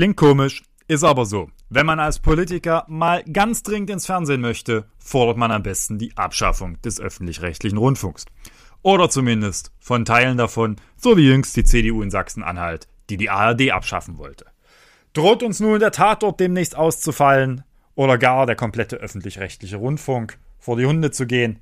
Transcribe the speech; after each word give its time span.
Klingt 0.00 0.16
komisch, 0.16 0.62
ist 0.88 1.04
aber 1.04 1.26
so. 1.26 1.50
Wenn 1.68 1.84
man 1.84 2.00
als 2.00 2.20
Politiker 2.20 2.86
mal 2.88 3.22
ganz 3.24 3.62
dringend 3.62 3.90
ins 3.90 4.06
Fernsehen 4.06 4.40
möchte, 4.40 4.86
fordert 4.96 5.36
man 5.36 5.50
am 5.50 5.62
besten 5.62 5.98
die 5.98 6.16
Abschaffung 6.16 6.80
des 6.80 6.98
öffentlich-rechtlichen 6.98 7.76
Rundfunks. 7.76 8.24
Oder 8.80 9.10
zumindest 9.10 9.72
von 9.78 10.06
Teilen 10.06 10.38
davon, 10.38 10.76
so 10.96 11.18
wie 11.18 11.28
jüngst 11.28 11.54
die 11.54 11.64
CDU 11.64 12.00
in 12.00 12.10
Sachsen-Anhalt, 12.10 12.88
die 13.10 13.18
die 13.18 13.28
ARD 13.28 13.72
abschaffen 13.72 14.16
wollte. 14.16 14.46
Droht 15.12 15.42
uns 15.42 15.60
nun 15.60 15.78
der 15.78 15.92
Tatort 15.92 16.40
demnächst 16.40 16.78
auszufallen 16.78 17.62
oder 17.94 18.16
gar 18.16 18.46
der 18.46 18.56
komplette 18.56 18.96
öffentlich-rechtliche 18.96 19.76
Rundfunk 19.76 20.38
vor 20.58 20.78
die 20.78 20.86
Hunde 20.86 21.10
zu 21.10 21.26
gehen? 21.26 21.60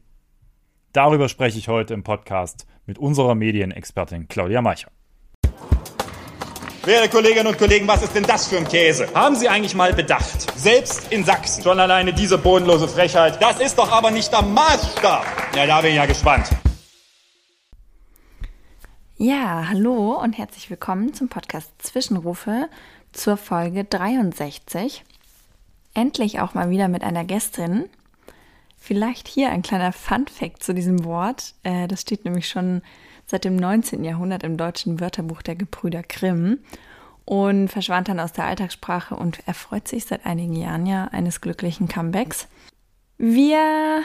Darüber 0.93 1.29
spreche 1.29 1.59
ich 1.59 1.66
heute 1.66 1.93
im 1.93 2.05
Podcast 2.05 2.68
mit 2.86 2.98
unserer 2.98 3.34
Medienexpertin 3.34 4.29
Claudia 4.29 4.62
Meicher. 4.62 4.93
Werte 6.89 7.11
Kolleginnen 7.11 7.48
und 7.48 7.59
Kollegen, 7.59 7.86
was 7.86 8.02
ist 8.02 8.14
denn 8.14 8.23
das 8.23 8.46
für 8.46 8.57
ein 8.57 8.66
Käse? 8.66 9.12
Haben 9.14 9.37
Sie 9.37 9.46
eigentlich 9.46 9.74
mal 9.74 9.92
bedacht? 9.92 10.59
Selbst 10.59 11.12
in 11.12 11.23
Sachsen. 11.23 11.62
Schon 11.62 11.79
alleine 11.79 12.15
diese 12.15 12.38
bodenlose 12.38 12.88
Frechheit. 12.88 13.42
Das 13.42 13.60
ist 13.60 13.77
doch 13.77 13.92
aber 13.92 14.10
nicht 14.10 14.33
der 14.33 14.41
Maßstab. 14.41 15.27
Ja, 15.55 15.66
da 15.66 15.82
bin 15.82 15.91
ich 15.91 15.96
ja 15.96 16.06
gespannt. 16.06 16.48
Ja, 19.19 19.69
hallo 19.69 20.19
und 20.19 20.38
herzlich 20.38 20.70
willkommen 20.70 21.12
zum 21.12 21.29
Podcast 21.29 21.70
Zwischenrufe 21.77 22.70
zur 23.12 23.37
Folge 23.37 23.84
63. 23.84 25.05
Endlich 25.93 26.41
auch 26.41 26.55
mal 26.55 26.70
wieder 26.70 26.88
mit 26.88 27.05
einer 27.05 27.24
Gästin. 27.24 27.84
Vielleicht 28.79 29.29
hier 29.29 29.51
ein 29.51 29.60
kleiner 29.60 29.93
Fun-Fact 29.93 30.62
zu 30.62 30.73
diesem 30.73 31.05
Wort. 31.05 31.52
Äh, 31.65 31.87
das 31.87 32.01
steht 32.01 32.24
nämlich 32.24 32.48
schon 32.48 32.80
seit 33.28 33.45
dem 33.45 33.56
19. 33.56 34.02
Jahrhundert 34.05 34.42
im 34.42 34.56
deutschen 34.56 35.00
Wörterbuch 35.00 35.42
der 35.42 35.55
Gebrüder 35.55 36.02
Grimm 36.02 36.59
und 37.24 37.68
verschwand 37.68 38.09
dann 38.09 38.20
aus 38.20 38.32
der 38.32 38.46
Alltagssprache 38.46 39.14
und 39.14 39.46
erfreut 39.46 39.87
sich 39.87 40.06
seit 40.06 40.24
einigen 40.24 40.56
Jahren 40.56 40.87
ja 40.87 41.04
eines 41.12 41.43
glücklichen 41.43 41.87
Comebacks. 41.87 42.49
Wir 43.18 44.02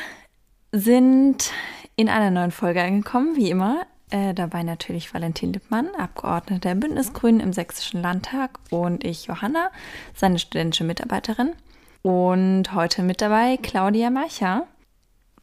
sind 0.73 1.51
in 1.95 2.09
einer 2.09 2.31
neuen 2.31 2.51
Folge 2.51 2.83
angekommen, 2.83 3.35
wie 3.37 3.49
immer. 3.49 3.85
Äh, 4.09 4.33
dabei 4.33 4.63
natürlich 4.63 5.13
Valentin 5.13 5.53
Lippmann, 5.53 5.87
Abgeordneter 5.97 6.69
der 6.69 6.75
Bündnisgrünen 6.75 7.39
im 7.39 7.53
Sächsischen 7.53 8.01
Landtag 8.01 8.59
und 8.69 9.05
ich, 9.05 9.27
Johanna, 9.27 9.69
seine 10.13 10.37
studentische 10.37 10.83
Mitarbeiterin. 10.83 11.53
Und 12.01 12.73
heute 12.73 13.01
mit 13.01 13.21
dabei 13.21 13.57
Claudia 13.57 14.09
Macher. 14.09 14.67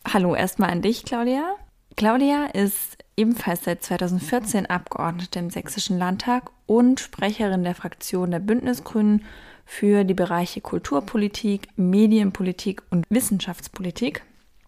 Hallo 0.06 0.34
erstmal 0.34 0.70
an 0.70 0.82
dich, 0.82 1.04
Claudia. 1.04 1.54
Claudia 1.96 2.46
ist 2.46 2.98
ebenfalls 3.16 3.64
seit 3.64 3.82
2014 3.82 4.66
Abgeordnete 4.66 5.38
im 5.38 5.50
Sächsischen 5.50 5.98
Landtag 5.98 6.50
und 6.66 7.00
Sprecherin 7.00 7.64
der 7.64 7.74
Fraktion 7.74 8.30
der 8.30 8.38
Bündnisgrünen 8.38 9.24
für 9.64 10.04
die 10.04 10.14
Bereiche 10.14 10.60
Kulturpolitik, 10.60 11.68
Medienpolitik 11.76 12.82
und 12.90 13.04
Wissenschaftspolitik. 13.08 14.22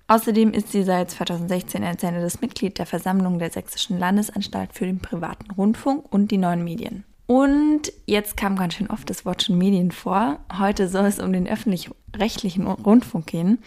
Außerdem 0.06 0.52
ist 0.52 0.70
sie 0.72 0.82
seit 0.82 1.10
2016 1.10 1.82
ersendetes 1.82 2.40
Mitglied 2.40 2.78
der 2.78 2.86
Versammlung 2.86 3.38
der 3.38 3.50
Sächsischen 3.50 3.98
Landesanstalt 3.98 4.74
für 4.74 4.84
den 4.84 4.98
privaten 4.98 5.50
Rundfunk 5.50 6.12
und 6.12 6.30
die 6.30 6.38
neuen 6.38 6.62
Medien. 6.62 7.04
Und 7.26 7.92
jetzt 8.04 8.36
kam 8.36 8.56
ganz 8.56 8.74
schön 8.74 8.90
oft 8.90 9.08
das 9.08 9.24
Wort 9.24 9.42
schon 9.42 9.56
Medien 9.56 9.90
vor. 9.90 10.40
Heute 10.58 10.88
soll 10.88 11.06
es 11.06 11.18
um 11.18 11.32
den 11.32 11.48
öffentlich-rechtlichen 11.48 12.66
Rundfunk 12.66 13.26
gehen. 13.26 13.58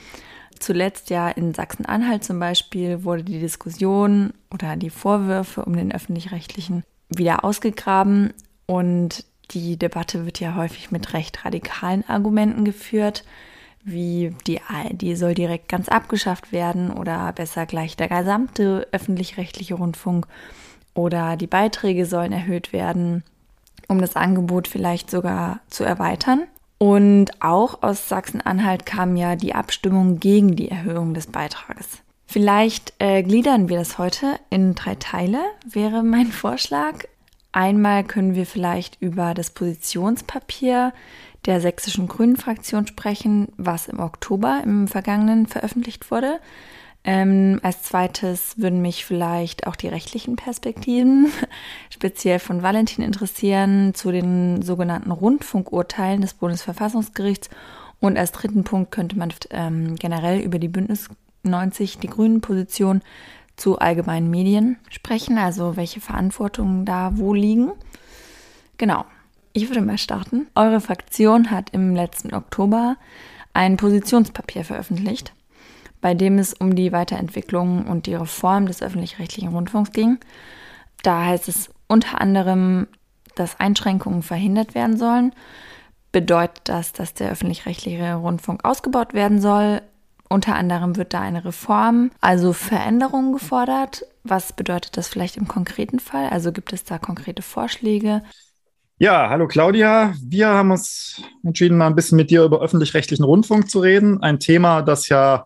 Zuletzt 0.59 1.09
ja 1.09 1.29
in 1.29 1.53
Sachsen-Anhalt 1.53 2.23
zum 2.23 2.39
Beispiel 2.39 3.03
wurde 3.03 3.23
die 3.23 3.39
Diskussion 3.39 4.33
oder 4.53 4.75
die 4.75 4.89
Vorwürfe 4.89 5.65
um 5.65 5.75
den 5.75 5.91
öffentlich-rechtlichen 5.91 6.83
wieder 7.09 7.43
ausgegraben 7.43 8.33
und 8.65 9.25
die 9.51 9.77
Debatte 9.77 10.25
wird 10.25 10.39
ja 10.39 10.55
häufig 10.55 10.91
mit 10.91 11.13
recht 11.13 11.45
radikalen 11.45 12.07
Argumenten 12.07 12.65
geführt, 12.65 13.23
wie 13.83 14.35
die 14.47 14.61
ARD 14.61 15.15
soll 15.15 15.35
direkt 15.35 15.69
ganz 15.69 15.89
abgeschafft 15.89 16.51
werden 16.51 16.91
oder 16.91 17.31
besser 17.33 17.67
gleich 17.67 17.95
der 17.95 18.07
gesamte 18.07 18.87
öffentlich-rechtliche 18.91 19.75
Rundfunk 19.75 20.25
oder 20.95 21.37
die 21.37 21.47
Beiträge 21.47 22.07
sollen 22.07 22.31
erhöht 22.31 22.73
werden, 22.73 23.23
um 23.87 24.01
das 24.01 24.15
Angebot 24.15 24.67
vielleicht 24.67 25.11
sogar 25.11 25.59
zu 25.69 25.83
erweitern. 25.83 26.45
Und 26.77 27.41
auch 27.41 27.81
aus 27.83 28.09
Sachsen-Anhalt 28.09 28.85
kam 28.85 29.15
ja 29.15 29.35
die 29.35 29.55
Abstimmung 29.55 30.19
gegen 30.19 30.55
die 30.55 30.69
Erhöhung 30.69 31.13
des 31.13 31.27
Beitrages. 31.27 31.87
Vielleicht 32.25 32.93
äh, 32.99 33.23
gliedern 33.23 33.69
wir 33.69 33.77
das 33.77 33.97
heute 33.97 34.39
in 34.49 34.75
drei 34.75 34.95
Teile, 34.95 35.39
wäre 35.65 36.03
mein 36.03 36.27
Vorschlag. 36.31 37.05
Einmal 37.51 38.03
können 38.03 38.35
wir 38.35 38.45
vielleicht 38.45 39.01
über 39.01 39.33
das 39.33 39.51
Positionspapier 39.51 40.91
der 41.45 41.61
sächsischen 41.61 42.07
Grünen 42.07 42.35
Fraktion 42.35 42.87
sprechen, 42.87 43.47
was 43.55 43.87
im 43.87 43.99
Oktober 43.99 44.61
im 44.63 44.87
vergangenen 44.87 45.47
veröffentlicht 45.47 46.11
wurde. 46.11 46.39
Ähm, 47.07 47.59
als 47.61 47.83
zweites 47.83 48.57
würden 48.57 48.81
mich 48.81 49.05
vielleicht 49.05 49.67
auch 49.67 49.75
die 49.75 49.87
rechtlichen 49.87 50.35
Perspektiven, 50.35 51.31
speziell 51.91 52.39
von 52.39 52.63
Valentin, 52.63 53.05
interessieren 53.05 53.93
zu 53.93 54.11
den 54.11 54.63
sogenannten 54.63 55.11
Rundfunkurteilen 55.11 56.21
des 56.21 56.33
Bundesverfassungsgerichts. 56.33 57.51
Und 57.99 58.17
als 58.17 58.31
dritten 58.31 58.63
Punkt 58.63 58.91
könnte 58.91 59.19
man 59.19 59.31
ähm, 59.51 59.95
generell 59.97 60.39
über 60.39 60.57
die 60.57 60.67
Bündnis 60.67 61.09
90, 61.43 61.99
die 61.99 62.07
Grünen 62.07 62.41
Position 62.41 63.03
zu 63.55 63.77
allgemeinen 63.77 64.31
Medien 64.31 64.77
sprechen, 64.89 65.37
also 65.37 65.77
welche 65.77 66.01
Verantwortungen 66.01 66.85
da 66.85 67.11
wo 67.17 67.35
liegen. 67.35 67.71
Genau, 68.77 69.05
ich 69.53 69.69
würde 69.69 69.81
mal 69.81 69.99
starten. 69.99 70.47
Eure 70.55 70.81
Fraktion 70.81 71.51
hat 71.51 71.69
im 71.69 71.95
letzten 71.95 72.33
Oktober 72.33 72.97
ein 73.53 73.77
Positionspapier 73.77 74.65
veröffentlicht 74.65 75.33
bei 76.05 76.13
dem 76.13 76.37
es 76.37 76.53
um 76.53 76.75
die 76.75 76.91
Weiterentwicklung 76.91 77.87
und 77.87 78.05
die 78.05 78.13
Reform 78.13 78.67
des 78.67 78.83
öffentlich-rechtlichen 78.83 79.49
Rundfunks 79.49 79.91
ging. 79.91 80.19
Da 81.01 81.25
heißt 81.25 81.47
es 81.47 81.71
unter 81.87 82.21
anderem, 82.21 82.85
dass 83.33 83.59
Einschränkungen 83.59 84.21
verhindert 84.21 84.75
werden 84.75 84.97
sollen. 84.97 85.33
Bedeutet 86.11 86.61
das, 86.65 86.93
dass 86.93 87.15
der 87.15 87.31
öffentlich-rechtliche 87.31 88.13
Rundfunk 88.13 88.63
ausgebaut 88.63 89.15
werden 89.15 89.41
soll? 89.41 89.81
Unter 90.29 90.53
anderem 90.53 90.95
wird 90.95 91.15
da 91.15 91.21
eine 91.21 91.43
Reform, 91.43 92.11
also 92.21 92.53
Veränderungen 92.53 93.33
gefordert. 93.33 94.05
Was 94.23 94.53
bedeutet 94.53 94.97
das 94.97 95.07
vielleicht 95.07 95.37
im 95.37 95.47
konkreten 95.47 95.97
Fall? 95.97 96.29
Also 96.29 96.51
gibt 96.51 96.71
es 96.71 96.83
da 96.83 96.99
konkrete 96.99 97.41
Vorschläge? 97.41 98.21
Ja, 98.99 99.31
hallo 99.31 99.47
Claudia. 99.47 100.13
Wir 100.23 100.49
haben 100.49 100.69
uns 100.69 101.23
entschieden, 101.43 101.79
mal 101.79 101.87
ein 101.87 101.95
bisschen 101.95 102.15
mit 102.15 102.29
dir 102.29 102.43
über 102.43 102.61
öffentlich-rechtlichen 102.61 103.25
Rundfunk 103.25 103.71
zu 103.71 103.79
reden. 103.79 104.21
Ein 104.21 104.39
Thema, 104.39 104.83
das 104.83 105.09
ja 105.09 105.45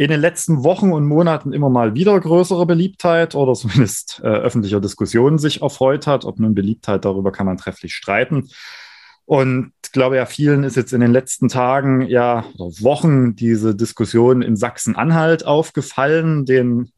in 0.00 0.08
den 0.08 0.20
letzten 0.22 0.64
Wochen 0.64 0.94
und 0.94 1.04
Monaten 1.04 1.52
immer 1.52 1.68
mal 1.68 1.94
wieder 1.94 2.18
größere 2.18 2.64
Beliebtheit 2.64 3.34
oder 3.34 3.52
zumindest 3.52 4.22
äh, 4.24 4.28
öffentlicher 4.28 4.80
Diskussionen 4.80 5.36
sich 5.36 5.60
erfreut 5.60 6.06
hat. 6.06 6.24
Ob 6.24 6.38
nun 6.38 6.54
Beliebtheit, 6.54 7.04
darüber 7.04 7.32
kann 7.32 7.44
man 7.44 7.58
trefflich 7.58 7.94
streiten. 7.94 8.48
Und 9.26 9.72
ich 9.84 9.92
glaube 9.92 10.16
ja, 10.16 10.24
vielen 10.24 10.64
ist 10.64 10.76
jetzt 10.76 10.94
in 10.94 11.02
den 11.02 11.12
letzten 11.12 11.48
Tagen, 11.48 12.00
ja, 12.00 12.46
Wochen 12.56 13.36
diese 13.36 13.74
Diskussion 13.74 14.40
in 14.40 14.56
Sachsen-Anhalt 14.56 15.44
aufgefallen, 15.44 16.46
den 16.46 16.92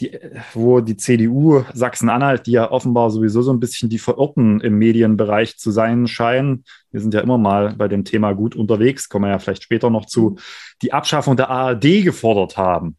die, 0.00 0.18
wo 0.54 0.80
die 0.80 0.96
CDU 0.96 1.64
Sachsen-Anhalt, 1.72 2.46
die 2.46 2.52
ja 2.52 2.70
offenbar 2.70 3.10
sowieso 3.10 3.42
so 3.42 3.52
ein 3.52 3.60
bisschen 3.60 3.88
die 3.88 3.98
Verirrten 3.98 4.60
im 4.60 4.78
Medienbereich 4.78 5.58
zu 5.58 5.70
sein 5.70 6.06
scheinen, 6.06 6.64
wir 6.90 7.00
sind 7.00 7.14
ja 7.14 7.20
immer 7.20 7.38
mal 7.38 7.74
bei 7.76 7.88
dem 7.88 8.04
Thema 8.04 8.32
gut 8.32 8.56
unterwegs, 8.56 9.08
kommen 9.08 9.26
wir 9.26 9.30
ja 9.30 9.38
vielleicht 9.38 9.62
später 9.62 9.90
noch 9.90 10.06
zu, 10.06 10.36
die 10.82 10.92
Abschaffung 10.92 11.36
der 11.36 11.50
ARD 11.50 12.04
gefordert 12.04 12.56
haben. 12.56 12.96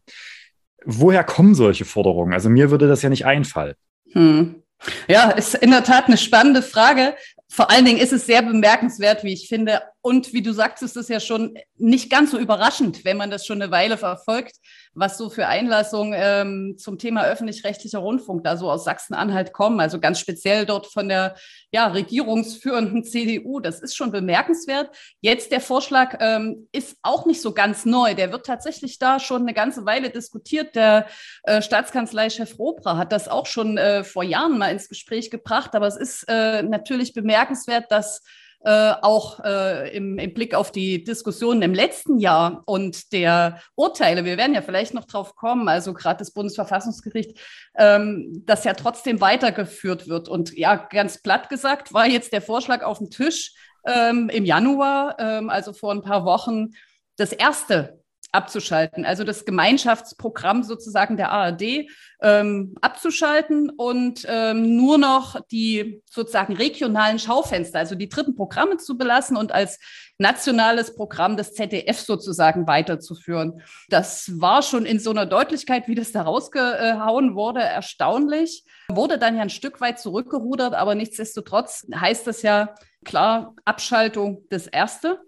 Woher 0.84 1.24
kommen 1.24 1.54
solche 1.54 1.84
Forderungen? 1.84 2.32
Also 2.32 2.48
mir 2.48 2.70
würde 2.70 2.88
das 2.88 3.02
ja 3.02 3.08
nicht 3.08 3.26
einfallen. 3.26 3.74
Hm. 4.12 4.62
Ja, 5.08 5.30
ist 5.30 5.54
in 5.54 5.70
der 5.70 5.84
Tat 5.84 6.06
eine 6.06 6.16
spannende 6.16 6.62
Frage. 6.62 7.14
Vor 7.48 7.70
allen 7.70 7.84
Dingen 7.84 7.98
ist 7.98 8.12
es 8.12 8.26
sehr 8.26 8.42
bemerkenswert, 8.42 9.22
wie 9.24 9.32
ich 9.32 9.46
finde. 9.46 9.82
Und 10.00 10.32
wie 10.32 10.42
du 10.42 10.52
sagst, 10.52 10.82
ist 10.82 10.96
es 10.96 11.08
ja 11.08 11.20
schon 11.20 11.56
nicht 11.76 12.10
ganz 12.10 12.30
so 12.30 12.38
überraschend, 12.38 13.04
wenn 13.04 13.16
man 13.16 13.30
das 13.30 13.46
schon 13.46 13.62
eine 13.62 13.70
Weile 13.70 13.96
verfolgt, 13.96 14.56
was 14.94 15.16
so 15.16 15.30
für 15.30 15.46
Einlassungen 15.46 16.14
ähm, 16.16 16.76
zum 16.78 16.98
Thema 16.98 17.24
öffentlich-rechtlicher 17.24 17.98
Rundfunk 17.98 18.44
da 18.44 18.56
so 18.56 18.70
aus 18.70 18.84
Sachsen-Anhalt 18.84 19.52
kommen. 19.52 19.80
Also 19.80 19.98
ganz 19.98 20.20
speziell 20.20 20.66
dort 20.66 20.86
von 20.86 21.08
der 21.08 21.34
ja, 21.70 21.86
regierungsführenden 21.86 23.04
CDU. 23.04 23.60
Das 23.60 23.80
ist 23.80 23.96
schon 23.96 24.12
bemerkenswert. 24.12 24.94
Jetzt 25.20 25.50
der 25.50 25.60
Vorschlag 25.60 26.18
ähm, 26.20 26.68
ist 26.72 26.96
auch 27.02 27.24
nicht 27.24 27.40
so 27.40 27.54
ganz 27.54 27.84
neu. 27.86 28.14
Der 28.14 28.32
wird 28.32 28.44
tatsächlich 28.44 28.98
da 28.98 29.18
schon 29.18 29.42
eine 29.42 29.54
ganze 29.54 29.86
Weile 29.86 30.10
diskutiert. 30.10 30.74
Der 30.74 31.06
äh, 31.44 31.62
Staatskanzleichef 31.62 32.58
Robra 32.58 32.98
hat 32.98 33.12
das 33.12 33.28
auch 33.28 33.46
schon 33.46 33.78
äh, 33.78 34.04
vor 34.04 34.24
Jahren 34.24 34.58
mal 34.58 34.72
ins 34.72 34.88
Gespräch 34.88 35.30
gebracht. 35.30 35.74
Aber 35.74 35.86
es 35.86 35.96
ist 35.96 36.24
äh, 36.28 36.62
natürlich 36.62 37.14
bemerkenswert, 37.14 37.90
dass 37.90 38.22
äh, 38.64 38.94
auch 39.02 39.40
äh, 39.40 39.96
im, 39.96 40.18
im, 40.18 40.34
Blick 40.34 40.54
auf 40.54 40.70
die 40.70 41.02
Diskussionen 41.02 41.62
im 41.62 41.74
letzten 41.74 42.18
Jahr 42.18 42.62
und 42.66 43.12
der 43.12 43.60
Urteile, 43.74 44.24
wir 44.24 44.36
werden 44.36 44.54
ja 44.54 44.62
vielleicht 44.62 44.94
noch 44.94 45.04
drauf 45.04 45.34
kommen, 45.34 45.68
also 45.68 45.92
gerade 45.94 46.18
das 46.18 46.30
Bundesverfassungsgericht, 46.30 47.38
ähm, 47.76 48.42
das 48.46 48.64
ja 48.64 48.74
trotzdem 48.74 49.20
weitergeführt 49.20 50.08
wird. 50.08 50.28
Und 50.28 50.56
ja, 50.56 50.76
ganz 50.76 51.22
platt 51.22 51.48
gesagt, 51.48 51.92
war 51.92 52.06
jetzt 52.06 52.32
der 52.32 52.42
Vorschlag 52.42 52.82
auf 52.82 52.98
dem 52.98 53.10
Tisch 53.10 53.52
ähm, 53.84 54.28
im 54.28 54.44
Januar, 54.44 55.16
ähm, 55.18 55.50
also 55.50 55.72
vor 55.72 55.92
ein 55.92 56.02
paar 56.02 56.24
Wochen, 56.24 56.70
das 57.16 57.32
erste 57.32 58.01
abzuschalten, 58.32 59.04
also 59.04 59.24
das 59.24 59.44
Gemeinschaftsprogramm 59.44 60.62
sozusagen 60.62 61.16
der 61.16 61.30
ARD 61.30 61.86
ähm, 62.22 62.74
abzuschalten 62.80 63.70
und 63.70 64.24
ähm, 64.26 64.76
nur 64.76 64.96
noch 64.96 65.40
die 65.50 66.02
sozusagen 66.10 66.54
regionalen 66.54 67.18
Schaufenster, 67.18 67.78
also 67.78 67.94
die 67.94 68.08
dritten 68.08 68.34
Programme 68.34 68.78
zu 68.78 68.96
belassen 68.96 69.36
und 69.36 69.52
als 69.52 69.78
nationales 70.18 70.94
Programm 70.94 71.36
des 71.36 71.52
ZDF 71.52 72.00
sozusagen 72.00 72.66
weiterzuführen. 72.66 73.60
Das 73.88 74.40
war 74.40 74.62
schon 74.62 74.86
in 74.86 74.98
so 74.98 75.10
einer 75.10 75.26
Deutlichkeit, 75.26 75.88
wie 75.88 75.94
das 75.94 76.12
da 76.12 76.22
rausgehauen 76.22 77.34
wurde, 77.34 77.60
erstaunlich. 77.60 78.64
Wurde 78.88 79.18
dann 79.18 79.36
ja 79.36 79.42
ein 79.42 79.50
Stück 79.50 79.80
weit 79.80 79.98
zurückgerudert, 79.98 80.74
aber 80.74 80.94
nichtsdestotrotz 80.94 81.86
heißt 81.94 82.26
das 82.26 82.42
ja 82.42 82.74
klar 83.04 83.54
Abschaltung 83.64 84.48
des 84.48 84.68
Erste. 84.68 85.20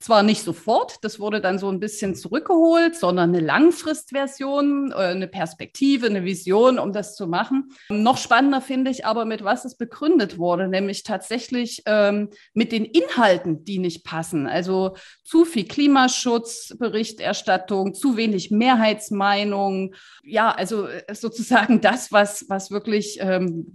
Zwar 0.00 0.22
nicht 0.22 0.42
sofort, 0.42 1.04
das 1.04 1.20
wurde 1.20 1.42
dann 1.42 1.58
so 1.58 1.68
ein 1.68 1.78
bisschen 1.78 2.14
zurückgeholt, 2.14 2.96
sondern 2.96 3.34
eine 3.34 3.44
Langfristversion, 3.44 4.92
äh, 4.92 4.94
eine 4.94 5.28
Perspektive, 5.28 6.06
eine 6.06 6.24
Vision, 6.24 6.78
um 6.78 6.94
das 6.94 7.16
zu 7.16 7.26
machen. 7.26 7.74
Noch 7.90 8.16
spannender 8.16 8.62
finde 8.62 8.90
ich 8.90 9.04
aber, 9.04 9.26
mit 9.26 9.44
was 9.44 9.66
es 9.66 9.76
begründet 9.76 10.38
wurde, 10.38 10.68
nämlich 10.68 11.02
tatsächlich 11.02 11.82
ähm, 11.84 12.30
mit 12.54 12.72
den 12.72 12.86
Inhalten, 12.86 13.66
die 13.66 13.78
nicht 13.78 14.02
passen. 14.02 14.46
Also 14.46 14.96
zu 15.22 15.44
viel 15.44 15.66
Klimaschutzberichterstattung, 15.66 17.92
zu 17.92 18.16
wenig 18.16 18.50
Mehrheitsmeinung. 18.50 19.94
Ja, 20.24 20.50
also 20.50 20.86
äh, 20.86 21.14
sozusagen 21.14 21.82
das, 21.82 22.10
was, 22.10 22.46
was 22.48 22.70
wirklich 22.70 23.18
ähm, 23.20 23.74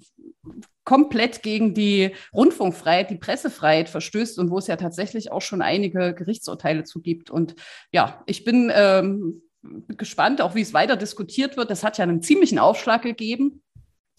komplett 0.85 1.43
gegen 1.43 1.73
die 1.73 2.11
Rundfunkfreiheit, 2.33 3.09
die 3.09 3.17
Pressefreiheit 3.17 3.89
verstößt 3.89 4.39
und 4.39 4.51
wo 4.51 4.59
es 4.59 4.67
ja 4.67 4.75
tatsächlich 4.77 5.31
auch 5.31 5.41
schon 5.41 5.61
einige 5.61 6.13
Gerichtsurteile 6.13 6.83
zu 6.83 7.01
gibt. 7.01 7.29
Und 7.29 7.55
ja, 7.91 8.23
ich 8.27 8.45
bin 8.45 8.71
ähm, 8.73 9.41
gespannt, 9.89 10.41
auch 10.41 10.55
wie 10.55 10.61
es 10.61 10.73
weiter 10.73 10.95
diskutiert 10.95 11.57
wird. 11.57 11.69
Das 11.71 11.83
hat 11.83 11.97
ja 11.97 12.03
einen 12.03 12.21
ziemlichen 12.21 12.59
Aufschlag 12.59 13.01
gegeben. 13.01 13.63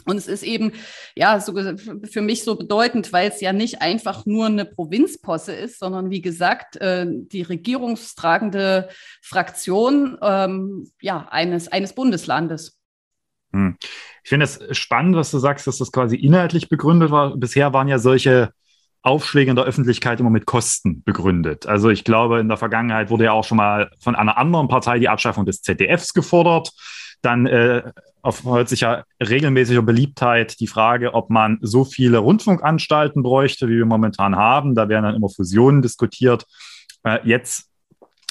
Und 0.05 0.19
es 0.19 0.29
ist 0.29 0.45
eben, 0.45 0.73
ja, 1.17 1.41
so 1.41 1.53
für 2.05 2.21
mich 2.21 2.45
so 2.45 2.55
bedeutend, 2.55 3.13
weil 3.13 3.29
es 3.29 3.41
ja 3.41 3.53
nicht 3.53 3.83
einfach 3.83 4.25
nur 4.25 4.47
eine 4.47 4.65
Provinzposse 4.65 5.53
ist, 5.53 5.81
sondern 5.81 6.11
wie 6.11 6.23
gesagt, 6.23 6.77
äh, 6.77 7.07
die 7.09 7.43
regierungstragende 7.43 8.89
Fraktion 9.21 10.17
ähm, 10.23 10.89
ja, 11.01 11.27
eines, 11.31 11.69
eines 11.69 11.93
Bundeslandes. 11.93 12.79
Hm. 13.57 13.77
Ich 14.23 14.29
finde 14.29 14.45
es 14.45 14.61
spannend, 14.77 15.17
was 15.17 15.31
du 15.31 15.39
sagst, 15.39 15.67
dass 15.67 15.79
das 15.79 15.91
quasi 15.91 16.17
inhaltlich 16.17 16.69
begründet 16.69 17.11
war. 17.11 17.37
Bisher 17.37 17.73
waren 17.73 17.89
ja 17.89 17.99
solche 17.99 18.53
Aufschläge 19.03 19.51
in 19.51 19.57
der 19.57 19.65
Öffentlichkeit 19.65 20.21
immer 20.21 20.31
mit 20.31 20.47
Kosten 20.47 21.03
begründet. 21.05 21.67
Also 21.67 21.89
ich 21.89 22.05
glaube, 22.05 22.41
in 22.41 22.49
der 22.49 22.57
Vergangenheit 22.59 23.09
wurde 23.09 23.25
ja 23.25 23.33
auch 23.33 23.45
schon 23.45 23.57
mal 23.57 23.91
von 24.01 24.15
einer 24.15 24.37
anderen 24.37 24.69
Partei 24.69 24.99
die 24.99 25.09
Abschaffung 25.09 25.47
des 25.47 25.63
ZDFs 25.63 26.13
gefordert. 26.13 26.73
Dann 27.23 27.47
äh, 27.47 27.83
sich 28.67 28.81
ja 28.81 29.05
regelmäßiger 29.21 29.83
Beliebtheit 29.83 30.61
die 30.61 30.67
Frage, 30.67 31.15
ob 31.15 31.31
man 31.31 31.59
so 31.63 31.85
viele 31.85 32.19
Rundfunkanstalten 32.19 33.23
bräuchte, 33.23 33.69
wie 33.69 33.79
wir 33.79 33.87
momentan 33.87 34.37
haben. 34.37 34.75
Da 34.75 34.89
werden 34.89 35.05
dann 35.05 35.15
immer 35.15 35.29
Fusionen 35.29 35.81
diskutiert. 35.81 36.45
Äh, 37.05 37.21
jetzt 37.23 37.66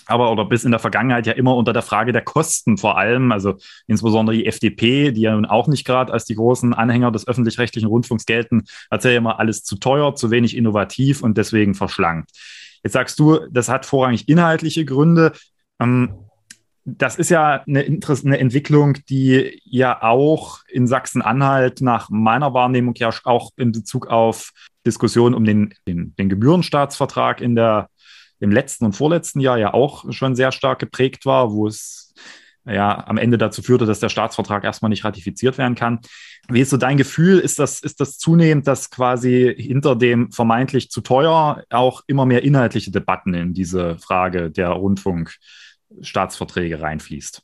aber 0.08 0.32
oder 0.32 0.46
bis 0.46 0.64
in 0.64 0.72
der 0.72 0.80
Vergangenheit 0.80 1.28
ja 1.28 1.34
immer 1.34 1.56
unter 1.56 1.74
der 1.74 1.82
Frage 1.82 2.12
der 2.12 2.22
Kosten 2.22 2.78
vor 2.78 2.98
allem, 2.98 3.32
also 3.32 3.56
insbesondere 3.88 4.36
die 4.36 4.46
FDP, 4.46 5.12
die 5.12 5.22
ja 5.22 5.34
nun 5.34 5.46
auch 5.46 5.68
nicht 5.68 5.86
gerade 5.86 6.14
als 6.14 6.26
die 6.26 6.36
großen 6.36 6.74
Anhänger 6.74 7.12
des 7.12 7.28
öffentlich-rechtlichen 7.28 7.88
Rundfunks 7.88 8.26
gelten, 8.26 8.64
erzählt 8.90 9.14
ja 9.14 9.18
immer 9.20 9.40
alles 9.40 9.64
zu 9.64 9.78
teuer, 9.78 10.16
zu 10.16 10.32
wenig 10.32 10.56
innovativ 10.56 11.22
und 11.22 11.38
deswegen 11.38 11.76
verschlankt. 11.76 12.32
Jetzt 12.84 12.94
sagst 12.94 13.20
du, 13.20 13.40
das 13.50 13.68
hat 13.70 13.86
vorrangig 13.86 14.30
inhaltliche 14.30 14.86
Gründe. 14.86 15.32
Ähm, 15.80 16.14
das 16.86 17.16
ist 17.16 17.30
ja 17.30 17.64
eine, 17.68 17.84
eine 17.84 18.38
Entwicklung, 18.38 18.98
die 19.10 19.60
ja 19.66 20.04
auch 20.04 20.60
in 20.70 20.86
Sachsen-Anhalt 20.86 21.82
nach 21.82 22.10
meiner 22.12 22.54
Wahrnehmung 22.54 22.94
ja 22.98 23.10
auch 23.24 23.52
in 23.58 23.72
Bezug 23.72 24.08
auf 24.08 24.52
Diskussionen 24.86 25.34
um 25.34 25.44
den, 25.44 25.74
den, 25.88 26.16
den 26.16 26.30
Gebührenstaatsvertrag 26.30 27.42
in 27.42 27.56
der 27.56 27.90
im 28.40 28.52
letzten 28.52 28.86
und 28.86 28.94
vorletzten 28.94 29.40
Jahr 29.40 29.58
ja 29.58 29.74
auch 29.74 30.12
schon 30.12 30.36
sehr 30.36 30.52
stark 30.52 30.80
geprägt 30.80 31.26
war, 31.26 31.52
wo 31.52 31.68
es 31.68 32.14
ja 32.66 33.08
am 33.08 33.18
Ende 33.18 33.38
dazu 33.38 33.62
führte, 33.62 33.86
dass 33.86 34.00
der 34.00 34.10
Staatsvertrag 34.10 34.64
erstmal 34.64 34.90
nicht 34.90 35.06
ratifiziert 35.06 35.58
werden 35.58 35.76
kann. 35.76 36.00
Wie 36.50 36.62
ist 36.62 36.72
so 36.72 36.78
dein 36.78 36.98
Gefühl? 36.98 37.40
Ist 37.40 37.60
das, 37.60 37.82
ist 37.82 38.02
das 38.02 38.18
zunehmend, 38.18 38.68
dass 38.68 38.90
quasi 38.90 39.54
hinter 39.58 39.96
dem 39.96 40.32
vermeintlich 40.32 40.90
zu 40.90 41.02
teuer 41.02 41.64
auch 41.70 42.02
immer 42.08 42.26
mehr 42.26 42.44
inhaltliche 42.44 42.92
Debatten 42.92 43.34
in 43.34 43.54
diese 43.54 43.98
Frage 43.98 44.52
der 44.52 44.70
Rundfunkstaatsverträge 44.70 46.82
reinfließt? 46.82 47.42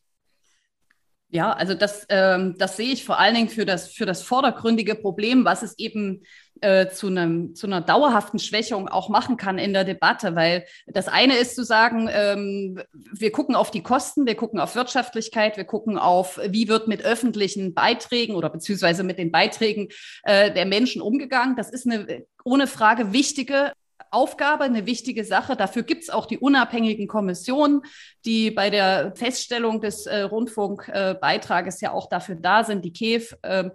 Ja, 1.33 1.53
also 1.53 1.75
das, 1.75 2.05
ähm, 2.09 2.55
das 2.57 2.75
sehe 2.75 2.91
ich 2.91 3.05
vor 3.05 3.17
allen 3.17 3.35
Dingen 3.35 3.47
für 3.47 3.65
das, 3.65 3.87
für 3.87 4.05
das 4.05 4.21
vordergründige 4.21 4.95
Problem, 4.95 5.45
was 5.45 5.63
es 5.63 5.79
eben 5.79 6.23
äh, 6.61 6.89
zu, 6.89 7.07
einem, 7.07 7.55
zu 7.55 7.67
einer 7.67 7.81
dauerhaften 7.81 8.39
Schwächung 8.39 8.87
auch 8.87 9.09
machen 9.09 9.37
kann 9.37 9.57
in 9.57 9.73
der 9.73 9.83
Debatte. 9.83 10.35
Weil 10.35 10.65
das 10.87 11.07
eine 11.07 11.35
ist 11.37 11.55
zu 11.55 11.63
sagen, 11.63 12.09
ähm, 12.11 12.81
wir 12.93 13.31
gucken 13.31 13.55
auf 13.55 13.71
die 13.71 13.83
Kosten, 13.83 14.25
wir 14.25 14.35
gucken 14.35 14.59
auf 14.59 14.75
Wirtschaftlichkeit, 14.75 15.57
wir 15.57 15.65
gucken 15.65 15.97
auf, 15.97 16.39
wie 16.47 16.67
wird 16.67 16.87
mit 16.87 17.03
öffentlichen 17.03 17.73
Beiträgen 17.73 18.35
oder 18.35 18.49
beziehungsweise 18.49 19.03
mit 19.03 19.17
den 19.17 19.31
Beiträgen 19.31 19.89
äh, 20.23 20.51
der 20.51 20.65
Menschen 20.65 21.01
umgegangen. 21.01 21.55
Das 21.55 21.69
ist 21.69 21.85
eine 21.85 22.25
ohne 22.43 22.67
Frage 22.67 23.13
wichtige 23.13 23.73
Aufgabe, 24.09 24.65
eine 24.65 24.85
wichtige 24.85 25.23
Sache. 25.23 25.55
Dafür 25.55 25.83
gibt 25.83 26.03
es 26.03 26.09
auch 26.09 26.25
die 26.25 26.37
unabhängigen 26.37 27.07
Kommissionen, 27.07 27.81
die 28.25 28.51
bei 28.51 28.69
der 28.69 29.13
Feststellung 29.15 29.79
des 29.79 30.05
äh, 30.05 30.21
Rundfunkbeitrages 30.21 31.81
äh, 31.81 31.85
ja 31.85 31.91
auch 31.93 32.09
dafür 32.09 32.35
da 32.35 32.63
sind, 32.63 32.83
die 32.83 32.93
KEF. 32.93 33.37
Äh, 33.41 33.69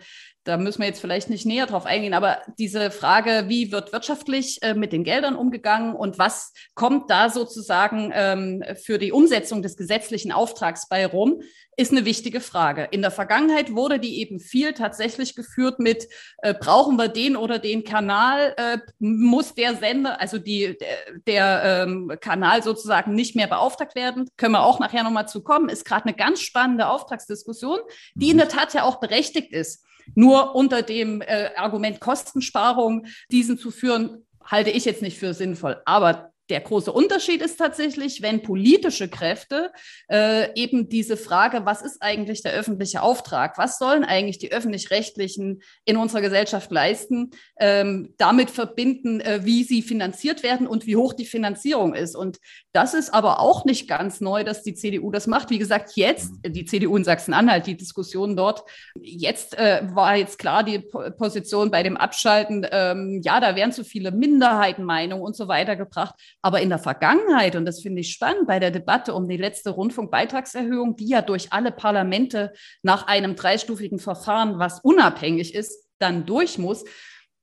da 0.46 0.56
müssen 0.56 0.80
wir 0.80 0.86
jetzt 0.86 1.00
vielleicht 1.00 1.28
nicht 1.28 1.44
näher 1.44 1.66
drauf 1.66 1.86
eingehen, 1.86 2.14
aber 2.14 2.38
diese 2.58 2.90
Frage, 2.92 3.46
wie 3.48 3.72
wird 3.72 3.92
wirtschaftlich 3.92 4.62
äh, 4.62 4.74
mit 4.74 4.92
den 4.92 5.02
Geldern 5.02 5.34
umgegangen 5.34 5.94
und 5.94 6.18
was 6.18 6.52
kommt 6.74 7.10
da 7.10 7.30
sozusagen 7.30 8.12
ähm, 8.14 8.62
für 8.82 8.98
die 8.98 9.10
Umsetzung 9.10 9.60
des 9.60 9.76
gesetzlichen 9.76 10.30
Auftrags 10.30 10.88
bei 10.88 11.04
rum, 11.04 11.42
ist 11.76 11.90
eine 11.90 12.04
wichtige 12.04 12.40
Frage. 12.40 12.88
In 12.90 13.02
der 13.02 13.10
Vergangenheit 13.10 13.74
wurde 13.74 13.98
die 13.98 14.20
eben 14.20 14.38
viel 14.40 14.72
tatsächlich 14.72 15.34
geführt 15.34 15.78
mit, 15.78 16.08
äh, 16.38 16.54
brauchen 16.54 16.96
wir 16.96 17.08
den 17.08 17.36
oder 17.36 17.58
den 17.58 17.82
Kanal, 17.84 18.54
äh, 18.56 18.78
muss 18.98 19.54
der 19.54 19.74
Sender, 19.74 20.20
also 20.20 20.38
die, 20.38 20.78
der, 20.78 21.18
der 21.26 21.84
ähm, 21.86 22.12
Kanal 22.20 22.62
sozusagen 22.62 23.14
nicht 23.14 23.36
mehr 23.36 23.48
beauftragt 23.48 23.94
werden. 23.96 24.30
Können 24.36 24.52
wir 24.52 24.62
auch 24.62 24.78
nachher 24.78 25.02
nochmal 25.02 25.28
zu 25.28 25.42
kommen. 25.42 25.68
Ist 25.68 25.84
gerade 25.84 26.06
eine 26.06 26.16
ganz 26.16 26.40
spannende 26.40 26.88
Auftragsdiskussion, 26.88 27.80
die 28.14 28.30
in 28.30 28.38
der 28.38 28.48
Tat 28.48 28.72
ja 28.72 28.84
auch 28.84 29.00
berechtigt 29.00 29.52
ist. 29.52 29.84
Nur 30.14 30.54
unter 30.54 30.82
dem 30.82 31.20
äh, 31.20 31.50
Argument 31.56 32.00
Kostensparung 32.00 33.06
diesen 33.30 33.58
zu 33.58 33.70
führen, 33.70 34.26
halte 34.44 34.70
ich 34.70 34.84
jetzt 34.84 35.02
nicht 35.02 35.18
für 35.18 35.34
sinnvoll. 35.34 35.80
Aber 35.84 36.32
der 36.48 36.60
große 36.60 36.92
Unterschied 36.92 37.42
ist 37.42 37.56
tatsächlich, 37.56 38.22
wenn 38.22 38.42
politische 38.42 39.08
Kräfte 39.08 39.72
äh, 40.08 40.54
eben 40.54 40.88
diese 40.88 41.16
Frage, 41.16 41.64
was 41.64 41.82
ist 41.82 42.02
eigentlich 42.02 42.42
der 42.42 42.52
öffentliche 42.52 43.02
Auftrag, 43.02 43.58
was 43.58 43.78
sollen 43.78 44.04
eigentlich 44.04 44.38
die 44.38 44.52
öffentlich-rechtlichen 44.52 45.62
in 45.84 45.96
unserer 45.96 46.20
Gesellschaft 46.20 46.70
leisten, 46.70 47.30
ähm, 47.58 48.14
damit 48.16 48.50
verbinden, 48.50 49.20
äh, 49.20 49.40
wie 49.42 49.64
sie 49.64 49.82
finanziert 49.82 50.42
werden 50.42 50.66
und 50.66 50.86
wie 50.86 50.96
hoch 50.96 51.12
die 51.12 51.26
Finanzierung 51.26 51.94
ist. 51.94 52.14
Und 52.14 52.38
das 52.72 52.94
ist 52.94 53.12
aber 53.12 53.40
auch 53.40 53.64
nicht 53.64 53.88
ganz 53.88 54.20
neu, 54.20 54.44
dass 54.44 54.62
die 54.62 54.74
CDU 54.74 55.10
das 55.10 55.26
macht. 55.26 55.50
Wie 55.50 55.58
gesagt, 55.58 55.92
jetzt, 55.96 56.32
die 56.46 56.64
CDU 56.64 56.96
in 56.96 57.04
Sachsen-Anhalt, 57.04 57.66
die 57.66 57.76
Diskussion 57.76 58.36
dort, 58.36 58.62
jetzt 59.00 59.58
äh, 59.58 59.82
war 59.92 60.16
jetzt 60.16 60.38
klar 60.38 60.62
die 60.62 60.78
Position 61.18 61.70
bei 61.70 61.82
dem 61.82 61.96
Abschalten, 61.96 62.66
ähm, 62.70 63.20
ja, 63.24 63.40
da 63.40 63.56
werden 63.56 63.72
zu 63.72 63.84
viele 63.84 64.12
Minderheitenmeinungen 64.12 65.24
und 65.24 65.34
so 65.34 65.48
weiter 65.48 65.74
gebracht. 65.74 66.14
Aber 66.42 66.60
in 66.60 66.68
der 66.68 66.78
Vergangenheit, 66.78 67.56
und 67.56 67.64
das 67.64 67.80
finde 67.80 68.00
ich 68.00 68.12
spannend 68.12 68.46
bei 68.46 68.60
der 68.60 68.70
Debatte 68.70 69.14
um 69.14 69.28
die 69.28 69.36
letzte 69.36 69.70
Rundfunkbeitragserhöhung, 69.70 70.96
die 70.96 71.08
ja 71.08 71.22
durch 71.22 71.52
alle 71.52 71.72
Parlamente 71.72 72.52
nach 72.82 73.06
einem 73.06 73.34
dreistufigen 73.34 73.98
Verfahren, 73.98 74.58
was 74.58 74.80
unabhängig 74.80 75.54
ist, 75.54 75.88
dann 75.98 76.26
durch 76.26 76.58
muss, 76.58 76.84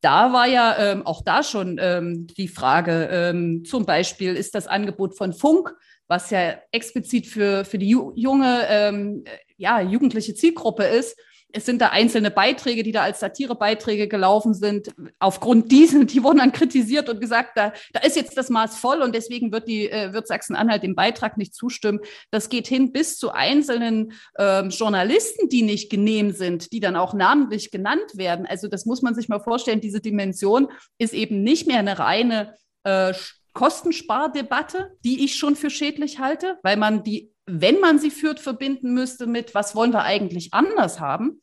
da 0.03 0.33
war 0.33 0.47
ja 0.47 0.77
ähm, 0.77 1.05
auch 1.05 1.23
da 1.23 1.43
schon 1.43 1.79
ähm, 1.81 2.27
die 2.27 2.49
Frage, 2.49 3.07
ähm, 3.09 3.63
zum 3.65 3.85
Beispiel 3.85 4.35
ist 4.35 4.53
das 4.53 4.67
Angebot 4.67 5.17
von 5.17 5.31
Funk, 5.31 5.73
was 6.07 6.29
ja 6.29 6.59
explizit 6.71 7.25
für, 7.25 7.63
für 7.63 7.77
die 7.77 7.89
junge, 7.89 8.65
ähm, 8.67 9.23
ja, 9.57 9.79
jugendliche 9.79 10.35
Zielgruppe 10.35 10.83
ist, 10.83 11.17
es 11.53 11.65
sind 11.65 11.81
da 11.81 11.89
einzelne 11.89 12.31
Beiträge, 12.31 12.81
die 12.83 12.91
da 12.91 13.03
als 13.03 13.19
Satirebeiträge 13.19 14.07
gelaufen 14.07 14.55
sind. 14.55 14.89
Aufgrund 15.19 15.71
diesen, 15.71 16.07
die 16.07 16.23
wurden 16.23 16.39
dann 16.39 16.51
kritisiert 16.51 17.09
und 17.09 17.21
gesagt, 17.21 17.51
da, 17.55 17.73
da 17.93 18.01
ist 18.01 18.15
jetzt 18.15 18.35
das 18.37 18.49
Maß 18.49 18.77
voll 18.77 19.01
und 19.01 19.13
deswegen 19.13 19.51
wird 19.51 19.67
die 19.67 19.89
äh, 19.89 20.13
wird 20.13 20.27
Sachsen-Anhalt 20.27 20.83
dem 20.83 20.95
Beitrag 20.95 21.37
nicht 21.37 21.53
zustimmen. 21.53 21.99
Das 22.31 22.49
geht 22.49 22.67
hin 22.67 22.91
bis 22.91 23.17
zu 23.17 23.31
einzelnen 23.31 24.13
ähm, 24.37 24.69
Journalisten, 24.69 25.47
die 25.47 25.61
nicht 25.61 25.91
genehm 25.91 26.31
sind, 26.31 26.73
die 26.73 26.79
dann 26.79 26.95
auch 26.95 27.13
namentlich 27.13 27.69
genannt 27.69 28.15
werden. 28.15 28.47
Also 28.47 28.67
das 28.67 28.85
muss 28.85 29.03
man 29.03 29.13
sich 29.13 29.29
mal 29.29 29.39
vorstellen. 29.39 29.79
Diese 29.79 30.01
Dimension 30.01 30.69
ist 30.97 31.13
eben 31.13 31.43
nicht 31.43 31.67
mehr 31.67 31.79
eine 31.79 31.99
reine 31.99 32.55
äh, 32.83 33.13
Kostenspardebatte, 33.53 34.97
die 35.05 35.23
ich 35.23 35.35
schon 35.35 35.55
für 35.55 35.69
schädlich 35.69 36.17
halte, 36.17 36.57
weil 36.63 36.77
man 36.77 37.03
die 37.03 37.32
wenn 37.45 37.79
man 37.79 37.99
sie 37.99 38.11
führt, 38.11 38.39
verbinden 38.39 38.93
müsste 38.93 39.27
mit, 39.27 39.53
was 39.53 39.75
wollen 39.75 39.93
wir 39.93 40.03
eigentlich 40.03 40.53
anders 40.53 40.99
haben, 40.99 41.41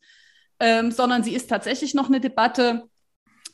ähm, 0.59 0.91
sondern 0.91 1.23
sie 1.23 1.33
ist 1.33 1.49
tatsächlich 1.49 1.93
noch 1.93 2.07
eine 2.07 2.19
Debatte, 2.19 2.89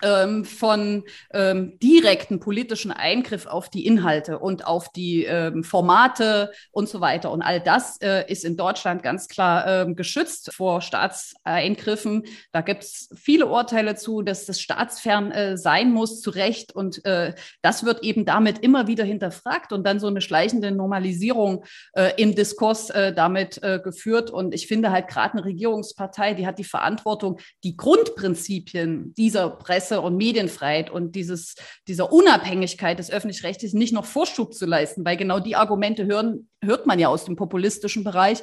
ähm, 0.04 0.46
von 0.46 1.04
ähm, 1.34 1.78
direkten 1.80 2.40
politischen 2.40 2.92
Eingriff 2.92 3.46
auf 3.46 3.70
die 3.70 3.86
Inhalte 3.86 4.40
und 4.40 4.66
auf 4.66 4.92
die 4.92 5.26
ähm, 5.26 5.64
Formate 5.64 6.52
und 6.72 6.90
so 6.90 7.02
weiter. 7.02 7.32
Und 7.32 7.42
all 7.42 7.62
das 7.62 8.02
äh, 8.02 8.30
ist 8.32 8.46
in 8.46 8.58
Deutschland 8.58 9.04
ganz 9.04 9.28
klar 9.28 9.66
ähm, 9.68 9.96
geschützt 9.96 10.54
vor 10.54 10.82
Staatseingriffen. 10.82 12.24
Da 12.52 12.62
gibt 12.62 12.84
es 12.84 13.10
viele 13.16 13.48
Urteile 13.48 13.96
zu, 13.96 14.22
dass 14.22 14.46
das 14.46 14.62
staatsfern 14.62 15.32
äh, 15.32 15.58
sein 15.58 15.92
muss, 15.92 16.22
zu 16.22 16.30
Recht. 16.30 16.76
Und 16.76 17.04
äh, 17.06 17.34
das 17.62 17.84
wird 17.84 18.04
eben 18.04 18.26
damit 18.26 18.60
immer 18.60 18.88
wieder 18.88 19.04
hinterfragt 19.04 19.74
und 19.74 19.86
dann 19.86 20.00
so 20.00 20.08
eine 20.08 20.22
schleichende 20.22 20.72
Normalisierung 20.72 21.64
äh, 21.94 22.12
im 22.18 22.36
Diskurs 22.36 22.90
äh, 22.90 23.14
damit 23.14 23.62
äh, 23.64 23.80
geführt. 23.84 24.30
Und 24.30 24.54
ich 24.54 24.68
finde 24.68 24.92
halt 24.92 25.08
gerade 25.08 25.34
eine 25.34 25.46
Regierungspartei, 25.46 26.34
die 26.34 26.46
hat 26.46 26.60
die 26.60 26.64
Verantwortung, 26.64 27.40
die 27.64 27.76
Grundprinzipien 27.76 29.14
dieser 29.16 29.50
Presse 29.50 29.87
Presse- 29.88 30.02
und 30.02 30.18
Medienfreiheit 30.18 30.90
und 30.90 31.16
dieses, 31.16 31.56
dieser 31.88 32.12
Unabhängigkeit 32.12 33.00
des 33.00 33.10
Öffentlich-Rechtlichen 33.12 33.78
nicht 33.78 33.94
noch 33.94 34.06
Vorschub 34.06 34.54
zu 34.54 34.66
leisten, 34.66 35.06
weil 35.06 35.18
genau 35.18 35.40
die 35.40 35.56
Argumente 35.56 36.06
hören, 36.06 36.50
hört 36.62 36.86
man 36.86 37.00
ja 37.00 37.08
aus 37.08 37.26
dem 37.26 37.36
populistischen 37.36 38.04
Bereich. 38.04 38.40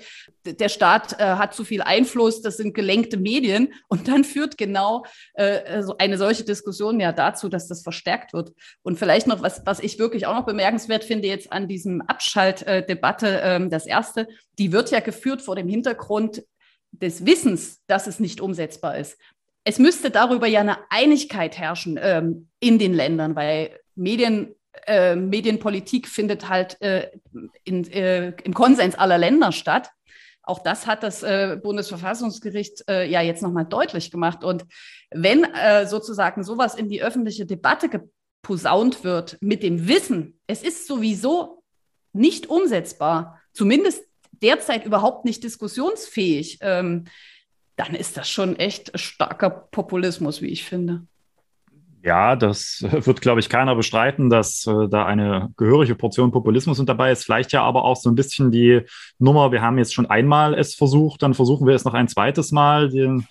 Der 0.47 0.69
Staat 0.69 1.21
äh, 1.21 1.25
hat 1.25 1.55
zu 1.55 1.65
viel 1.65 1.83
Einfluss, 1.83 2.41
das 2.41 2.57
sind 2.57 2.75
gelenkte 2.75 3.19
Medien 3.19 3.75
und 3.89 4.09
dann 4.09 4.25
führt 4.25 4.57
genau 4.57 5.05
äh, 5.35 5.83
eine 5.99 6.17
solche 6.17 6.45
Diskussion 6.45 7.01
ja 7.01 7.13
dazu, 7.13 7.49
dass 7.49 7.69
das 7.69 7.83
verstärkt 7.83 8.33
wird. 8.33 8.53
Und 8.83 8.99
vielleicht 8.99 9.27
noch, 9.27 9.43
was, 9.43 9.63
was 9.67 9.81
ich 9.81 9.99
wirklich 9.99 10.27
auch 10.27 10.35
noch 10.35 10.47
bemerkenswert 10.47 11.05
finde 11.05 11.29
jetzt 11.29 11.53
an 11.53 11.69
diesem 11.69 12.01
Abschaltdebatte, 12.03 13.41
äh, 13.41 13.69
das 13.69 13.87
erste, 13.87 14.29
die 14.59 14.73
wird 14.73 14.91
ja 14.91 15.01
geführt 15.01 15.43
vor 15.43 15.57
dem 15.57 15.69
Hintergrund 15.69 16.43
des 16.93 17.27
Wissens, 17.27 17.81
dass 17.89 18.07
es 18.07 18.21
nicht 18.21 18.41
umsetzbar 18.41 18.97
ist 18.97 19.17
es 19.65 19.79
müsste 19.79 20.11
darüber 20.11 20.47
ja 20.47 20.61
eine 20.61 20.79
Einigkeit 20.91 21.59
herrschen 21.59 21.99
ähm, 22.01 22.49
in 22.61 22.79
den 22.79 22.93
Ländern, 22.93 23.35
weil 23.35 23.79
Medien, 23.95 24.55
äh, 24.87 25.17
Medienpolitik 25.17 26.07
findet 26.07 26.49
halt 26.49 26.81
äh, 26.83 27.11
in, 27.65 27.91
äh, 27.91 28.33
im 28.45 28.53
Konsens 28.53 28.95
aller 28.95 29.19
Länder 29.19 29.53
statt. 29.53 29.91
Auch 30.43 30.63
das 30.63 30.87
hat 30.87 31.03
das 31.03 31.23
äh, 31.23 31.59
Bundesverfassungsgericht 31.63 32.85
äh, 32.89 33.09
ja 33.09 33.23
jetzt 33.23 33.43
nochmal 33.43 33.65
deutlich 33.65 34.11
gemacht. 34.11 34.45
Und 34.45 34.67
wenn 35.11 35.45
äh, 35.45 35.87
sozusagen 35.87 36.45
sowas 36.45 36.75
in 36.75 36.91
die 36.91 37.03
öffentliche 37.03 37.47
Debatte 37.47 37.89
geposaunt 37.89 39.05
wird 39.05 39.39
mit 39.41 39.63
dem 39.63 39.89
Wissen, 39.89 40.39
es 40.47 40.63
ist 40.63 40.87
sowieso 40.87 41.63
nicht 42.13 42.51
umsetzbar, 42.51 43.41
zumindest 43.55 44.05
derzeit 44.43 44.85
überhaupt 44.85 45.25
nicht 45.25 45.43
diskussionsfähig, 45.43 46.59
ähm, 46.61 47.05
dann 47.77 47.95
ist 47.95 48.17
das 48.17 48.29
schon 48.29 48.57
echt 48.57 48.99
starker 48.99 49.51
Populismus, 49.51 50.43
wie 50.43 50.49
ich 50.49 50.65
finde. 50.65 51.03
Ja, 52.05 52.37
das 52.37 52.85
wird, 52.91 53.23
glaube 53.23 53.41
ich, 53.41 53.49
keiner 53.49 53.75
bestreiten, 53.75 54.29
dass 54.29 54.67
äh, 54.67 54.89
da 54.89 55.07
eine 55.07 55.51
gehörige 55.57 55.95
Portion 55.95 56.33
Populismus 56.33 56.79
mit 56.79 56.89
dabei 56.89 57.11
ist. 57.11 57.25
Vielleicht 57.25 57.53
ja 57.53 57.63
aber 57.63 57.85
auch 57.85 57.97
so 57.97 58.11
ein 58.11 58.15
bisschen 58.15 58.51
die 58.51 58.83
Nummer, 59.19 59.53
wir 59.53 59.63
haben 59.63 59.79
jetzt 59.79 59.95
schon 59.95 60.07
einmal 60.07 60.53
es 60.55 60.75
versucht, 60.75 61.23
dann 61.23 61.33
versuchen 61.33 61.67
wir 61.67 61.75
es 61.75 61.85
noch 61.85 61.95
ein 61.95 62.09
zweites 62.09 62.53
Mal. 62.53 62.91
Den, 62.91 63.27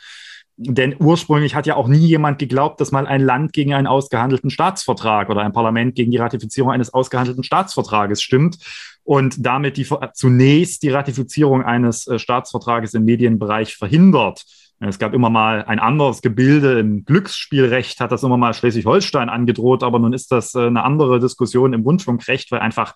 denn 0.57 0.95
ursprünglich 1.00 1.53
hat 1.53 1.67
ja 1.67 1.75
auch 1.75 1.88
nie 1.88 1.97
jemand 1.97 2.39
geglaubt, 2.39 2.81
dass 2.81 2.91
mal 2.91 3.05
ein 3.05 3.21
Land 3.21 3.53
gegen 3.53 3.75
einen 3.75 3.88
ausgehandelten 3.88 4.50
Staatsvertrag 4.50 5.29
oder 5.29 5.41
ein 5.41 5.53
Parlament 5.53 5.93
gegen 5.93 6.09
die 6.09 6.17
Ratifizierung 6.17 6.71
eines 6.71 6.93
ausgehandelten 6.93 7.43
Staatsvertrages 7.43 8.23
stimmt 8.23 8.57
und 9.03 9.45
damit 9.45 9.77
die, 9.77 9.88
zunächst 10.13 10.83
die 10.83 10.89
Ratifizierung 10.89 11.63
eines 11.63 12.07
äh, 12.07 12.19
Staatsvertrages 12.19 12.93
im 12.93 13.05
Medienbereich 13.05 13.75
verhindert. 13.75 14.45
Es 14.79 15.00
gab 15.00 15.13
immer 15.13 15.29
mal 15.29 15.63
ein 15.63 15.79
anderes 15.79 16.22
Gebilde 16.22 16.79
im 16.79 17.05
Glücksspielrecht, 17.05 18.01
hat 18.01 18.12
das 18.12 18.24
immer 18.24 18.38
mal 18.38 18.53
Schleswig-Holstein 18.53 19.29
angedroht, 19.29 19.81
aber 19.81 20.00
nun 20.00 20.13
ist 20.13 20.31
das 20.31 20.55
äh, 20.55 20.67
eine 20.67 20.83
andere 20.83 21.19
Diskussion 21.19 21.74
im 21.74 21.81
Rundfunkrecht, 21.81 22.51
weil 22.51 22.60
einfach 22.60 22.93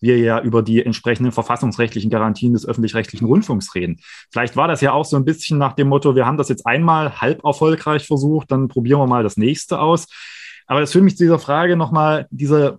wir 0.00 0.18
ja 0.18 0.40
über 0.40 0.62
die 0.62 0.84
entsprechenden 0.84 1.32
verfassungsrechtlichen 1.32 2.10
Garantien 2.10 2.52
des 2.52 2.66
öffentlich-rechtlichen 2.66 3.26
Rundfunks 3.26 3.74
reden. 3.74 4.00
Vielleicht 4.30 4.56
war 4.56 4.68
das 4.68 4.80
ja 4.80 4.92
auch 4.92 5.04
so 5.04 5.16
ein 5.16 5.24
bisschen 5.24 5.58
nach 5.58 5.74
dem 5.74 5.88
Motto, 5.88 6.16
wir 6.16 6.26
haben 6.26 6.36
das 6.36 6.48
jetzt 6.48 6.66
einmal 6.66 7.20
halb 7.20 7.44
erfolgreich 7.44 8.06
versucht, 8.06 8.50
dann 8.50 8.68
probieren 8.68 8.98
wir 8.98 9.06
mal 9.06 9.22
das 9.22 9.36
nächste 9.36 9.78
aus. 9.78 10.08
Aber 10.66 10.80
das 10.80 10.92
führt 10.92 11.04
mich 11.04 11.16
zu 11.16 11.24
dieser 11.24 11.38
Frage 11.38 11.76
nochmal, 11.76 12.26
diese 12.30 12.78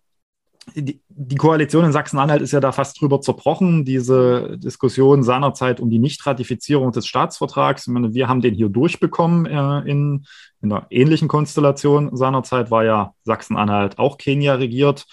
die, 0.76 1.02
die 1.10 1.36
Koalition 1.36 1.86
in 1.86 1.92
Sachsen-Anhalt 1.92 2.42
ist 2.42 2.52
ja 2.52 2.60
da 2.60 2.72
fast 2.72 3.00
drüber 3.00 3.22
zerbrochen. 3.22 3.86
Diese 3.86 4.58
Diskussion 4.58 5.24
seinerzeit 5.24 5.80
um 5.80 5.90
die 5.90 6.00
Nichtratifizierung 6.00 6.92
des 6.92 7.08
Staatsvertrags. 7.08 7.88
Meine, 7.88 8.14
wir 8.14 8.28
haben 8.28 8.42
den 8.42 8.54
hier 8.54 8.70
durchbekommen 8.70 9.46
äh, 9.46 9.80
in, 9.90 10.26
in 10.62 10.72
einer 10.72 10.88
ähnlichen 10.90 11.28
Konstellation. 11.28 12.16
Seinerzeit 12.16 12.72
war 12.72 12.84
ja 12.84 13.14
Sachsen-Anhalt 13.24 14.00
auch 14.00 14.18
Kenia 14.18 14.56
regiert. 14.56 15.06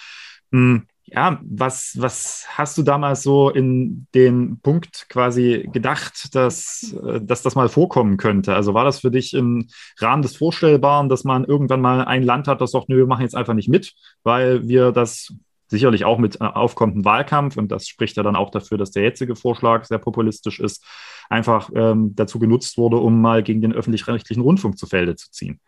Ja, 1.13 1.41
was, 1.43 1.97
was 1.99 2.47
hast 2.51 2.79
du 2.79 2.83
damals 2.83 3.23
so 3.25 3.51
in 3.51 4.07
den 4.15 4.61
Punkt 4.61 5.07
quasi 5.09 5.69
gedacht, 5.73 6.35
dass, 6.37 6.95
äh, 7.05 7.21
dass 7.21 7.43
das 7.43 7.57
mal 7.57 7.69
vorkommen 7.69 8.17
könnte? 8.17 8.55
Also 8.55 8.75
war 8.75 8.85
das 8.85 9.01
für 9.01 9.11
dich 9.11 9.35
im 9.35 9.67
Rahmen 9.99 10.23
des 10.23 10.37
Vorstellbaren, 10.37 11.09
dass 11.09 11.25
man 11.25 11.45
irgendwann 11.45 11.81
mal 11.81 12.05
ein 12.05 12.23
Land 12.23 12.47
hat, 12.47 12.61
das 12.61 12.71
sagt, 12.71 12.89
nö, 12.89 12.99
wir 12.99 13.07
machen 13.07 13.23
jetzt 13.23 13.35
einfach 13.35 13.55
nicht 13.55 13.69
mit, 13.69 13.93
weil 14.23 14.69
wir 14.69 14.93
das 14.93 15.35
sicherlich 15.67 16.05
auch 16.05 16.19
mit 16.19 16.41
äh, 16.41 16.45
aufkommendem 16.45 17.05
Wahlkampf, 17.05 17.57
und 17.57 17.73
das 17.73 17.89
spricht 17.89 18.17
ja 18.17 18.23
dann 18.23 18.37
auch 18.37 18.51
dafür, 18.51 18.79
dass 18.79 18.93
der 18.93 19.03
jetzige 19.03 19.35
Vorschlag 19.35 19.85
sehr 19.87 19.99
populistisch 19.99 20.61
ist, 20.61 20.85
einfach 21.29 21.71
ähm, 21.75 22.15
dazu 22.15 22.39
genutzt 22.39 22.79
wurde, 22.79 22.99
um 22.99 23.21
mal 23.21 23.43
gegen 23.43 23.61
den 23.61 23.73
öffentlich-rechtlichen 23.73 24.43
Rundfunk 24.43 24.79
zu 24.79 24.87
Felde 24.87 25.17
zu 25.17 25.31
ziehen? 25.31 25.61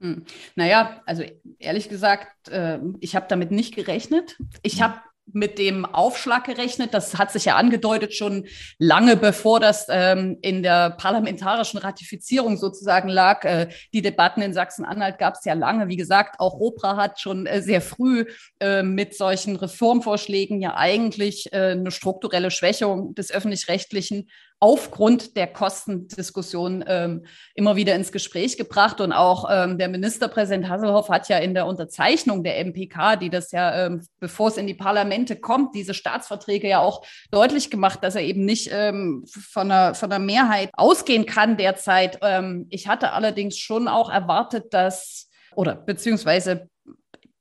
Hm. 0.00 0.24
Naja, 0.56 1.02
also 1.06 1.22
ehrlich 1.58 1.88
gesagt, 1.88 2.48
äh, 2.48 2.78
ich 3.00 3.14
habe 3.16 3.26
damit 3.28 3.50
nicht 3.50 3.74
gerechnet. 3.74 4.38
Ich 4.62 4.80
habe 4.80 4.94
mit 5.32 5.58
dem 5.58 5.84
Aufschlag 5.84 6.44
gerechnet. 6.44 6.94
Das 6.94 7.18
hat 7.18 7.30
sich 7.30 7.44
ja 7.44 7.56
angedeutet 7.56 8.14
schon 8.14 8.46
lange 8.78 9.16
bevor 9.16 9.60
das 9.60 9.86
ähm, 9.88 10.38
in 10.42 10.62
der 10.62 10.90
parlamentarischen 10.90 11.78
Ratifizierung 11.78 12.56
sozusagen 12.56 13.08
lag. 13.08 13.44
Äh, 13.44 13.68
die 13.92 14.02
Debatten 14.02 14.42
in 14.42 14.54
Sachsen-Anhalt 14.54 15.18
gab 15.18 15.34
es 15.34 15.44
ja 15.44 15.54
lange. 15.54 15.88
Wie 15.88 15.96
gesagt, 15.96 16.40
auch 16.40 16.54
Opra 16.54 16.96
hat 16.96 17.20
schon 17.20 17.46
äh, 17.46 17.62
sehr 17.62 17.80
früh 17.80 18.24
äh, 18.60 18.82
mit 18.82 19.14
solchen 19.14 19.56
Reformvorschlägen 19.56 20.60
ja 20.60 20.76
eigentlich 20.76 21.52
äh, 21.52 21.72
eine 21.72 21.90
strukturelle 21.90 22.50
Schwächung 22.50 23.14
des 23.14 23.30
öffentlich-rechtlichen 23.30 24.28
aufgrund 24.60 25.36
der 25.36 25.46
Kostendiskussion 25.46 26.84
ähm, 26.86 27.24
immer 27.54 27.76
wieder 27.76 27.94
ins 27.94 28.12
Gespräch 28.12 28.58
gebracht. 28.58 29.00
Und 29.00 29.12
auch 29.12 29.48
ähm, 29.50 29.78
der 29.78 29.88
Ministerpräsident 29.88 30.68
Hasselhoff 30.68 31.08
hat 31.08 31.28
ja 31.30 31.38
in 31.38 31.54
der 31.54 31.66
Unterzeichnung 31.66 32.44
der 32.44 32.64
MPK, 32.64 33.16
die 33.16 33.30
das 33.30 33.52
ja, 33.52 33.86
ähm, 33.86 34.06
bevor 34.20 34.48
es 34.48 34.58
in 34.58 34.66
die 34.66 34.74
Parlamente 34.74 35.36
kommt, 35.36 35.74
diese 35.74 35.94
Staatsverträge 35.94 36.68
ja 36.68 36.80
auch 36.80 37.04
deutlich 37.30 37.70
gemacht, 37.70 38.04
dass 38.04 38.14
er 38.14 38.22
eben 38.22 38.44
nicht 38.44 38.68
ähm, 38.72 39.24
von, 39.26 39.70
einer, 39.70 39.94
von 39.94 40.12
einer 40.12 40.24
Mehrheit 40.24 40.70
ausgehen 40.74 41.24
kann 41.24 41.56
derzeit. 41.56 42.18
Ähm, 42.20 42.66
ich 42.68 42.86
hatte 42.86 43.12
allerdings 43.12 43.58
schon 43.58 43.88
auch 43.88 44.10
erwartet, 44.10 44.74
dass 44.74 45.30
oder 45.56 45.74
beziehungsweise 45.74 46.69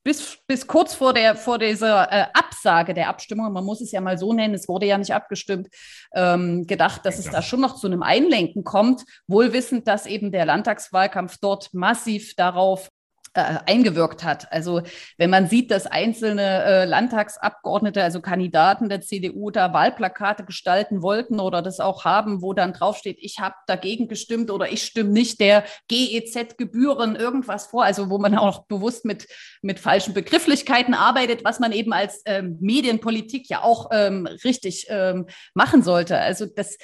bis, 0.10 0.40
bis 0.48 0.66
kurz 0.66 0.96
vor, 0.96 1.14
der, 1.14 1.36
vor 1.36 1.60
dieser 1.60 2.12
äh, 2.12 2.26
Absage 2.34 2.96
der 2.96 3.10
Abstimmung, 3.10 3.54
man 3.54 3.64
muss 3.64 3.80
es 3.80 3.92
ja 3.92 4.02
mal 4.02 4.18
so 4.18 4.34
nennen, 4.34 4.56
es 4.56 4.68
wurde 4.68 4.88
ja 4.88 4.98
nicht 4.98 5.14
abgestimmt, 5.14 5.68
ähm, 6.16 6.66
gedacht, 6.66 7.06
dass 7.06 7.20
es 7.20 7.30
da 7.30 7.44
schon 7.44 7.62
noch 7.62 7.76
zu 7.76 7.86
einem 7.86 8.02
Einlenken 8.02 8.64
kommt, 8.64 9.04
wohl 9.28 9.54
wissend, 9.54 9.88
dass 9.88 10.08
eben 10.08 10.32
der 10.32 10.48
Landtagswahlkampf 10.48 11.38
dort 11.40 11.76
massiv 11.76 12.34
darauf 12.34 12.90
äh, 13.34 13.58
eingewirkt 13.66 14.24
hat. 14.24 14.52
Also 14.52 14.82
wenn 15.18 15.30
man 15.30 15.48
sieht, 15.48 15.72
dass 15.72 15.86
einzelne 15.86 16.64
äh, 16.64 16.86
Landtagsabgeordnete, 16.86 18.04
also 18.04 18.22
Kandidaten 18.22 18.90
der 18.90 19.02
CDU, 19.02 19.52
da 19.52 19.74
Wahlplakate 19.74 20.46
gestalten 20.46 21.02
wollten 21.02 21.40
oder 21.40 21.62
das 21.62 21.80
auch 21.80 22.06
haben, 22.06 22.42
wo 22.42 22.54
dann 22.54 22.74
draufsteht, 22.74 23.18
ich 23.20 23.40
habe 23.40 23.56
dagegen 23.68 24.08
gestimmt 24.08 24.52
oder 24.52 24.72
ich 24.72 24.84
stimme 24.84 25.12
nicht 25.12 25.40
der 25.40 25.64
GEZ-Gebühren 25.88 27.16
irgendwas 27.16 27.68
vor, 27.68 27.84
also 27.84 28.10
wo 28.10 28.18
man 28.18 28.38
auch 28.38 28.66
bewusst 28.66 29.06
mit, 29.06 29.28
mit 29.62 29.80
falschen 29.80 30.14
Begrifflichkeiten 30.14 30.94
arbeitet, 30.94 31.44
was 31.44 31.60
man 31.60 31.72
eben 31.72 31.94
als 31.94 32.22
ähm, 32.26 32.58
Medienpolitik 32.60 33.50
ja 33.50 33.64
auch 33.64 33.90
ähm, 33.92 34.28
richtig 34.44 34.88
ähm, 34.90 35.28
machen 35.54 35.84
sollte. 35.84 36.18
Also 36.18 36.46
das 36.46 36.78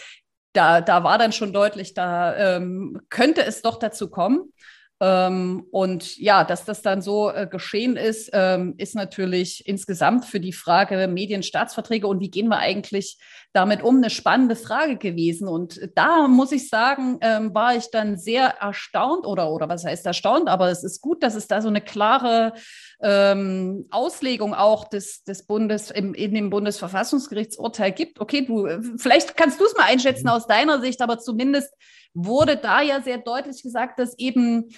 da, 0.56 0.82
da 0.82 1.04
war 1.04 1.18
dann 1.18 1.34
schon 1.34 1.54
deutlich, 1.54 1.94
da 1.94 2.56
ähm, 2.56 3.02
könnte 3.10 3.44
es 3.44 3.62
doch 3.62 3.78
dazu 3.78 4.10
kommen. 4.10 4.54
Ähm, 5.02 5.66
und 5.72 6.18
ja, 6.18 6.46
dass 6.46 6.64
das 6.64 6.82
dann 6.82 7.02
so 7.02 7.30
äh, 7.30 7.48
geschehen 7.48 7.98
ist, 7.98 8.30
ähm, 8.32 8.76
ist 8.78 8.96
natürlich 8.96 9.68
insgesamt 9.68 10.26
für 10.26 10.40
die 10.40 10.54
Frage 10.54 11.08
Medienstaatsverträge 11.08 12.08
und 12.08 12.22
wie 12.22 12.32
gehen 12.32 12.48
wir 12.48 12.60
eigentlich 12.60 13.18
damit 13.52 13.84
um, 13.84 13.98
eine 13.98 14.10
spannende 14.10 14.56
Frage 14.56 14.98
gewesen. 14.98 15.48
Und 15.48 15.80
da 15.96 16.28
muss 16.28 16.52
ich 16.52 16.70
sagen, 16.70 17.18
ähm, 17.22 17.54
war 17.54 17.76
ich 17.76 17.90
dann 17.92 18.18
sehr 18.18 18.48
erstaunt 18.62 19.26
oder, 19.26 19.52
oder 19.52 19.68
was 19.68 19.86
heißt 19.86 20.06
erstaunt, 20.06 20.48
aber 20.48 20.70
es 20.70 20.84
ist 20.84 21.02
gut, 21.02 21.24
dass 21.24 21.36
es 21.36 21.48
da 21.48 21.62
so 21.62 21.70
eine 21.70 21.82
klare 21.82 22.54
ähm, 23.02 23.88
Auslegung 23.92 24.54
auch 24.54 24.88
des, 24.88 25.24
des 25.24 25.46
Bundes 25.46 25.92
im, 25.92 26.14
in 26.14 26.34
dem 26.34 26.50
Bundesverfassungsgerichtsurteil 26.50 27.92
gibt. 27.92 28.20
Okay, 28.20 28.46
du, 28.46 28.68
vielleicht 28.98 29.36
kannst 29.38 29.60
du 29.60 29.66
es 29.66 29.76
mal 29.76 29.86
einschätzen 29.86 30.26
mhm. 30.26 30.32
aus 30.32 30.48
deiner 30.48 30.82
Sicht, 30.82 31.02
aber 31.02 31.20
zumindest 31.20 31.74
wurde 32.14 32.58
da 32.58 32.82
ja 32.82 33.02
sehr 33.02 33.18
deutlich 33.18 33.62
gesagt, 33.62 34.00
dass 34.00 34.18
eben 34.18 34.70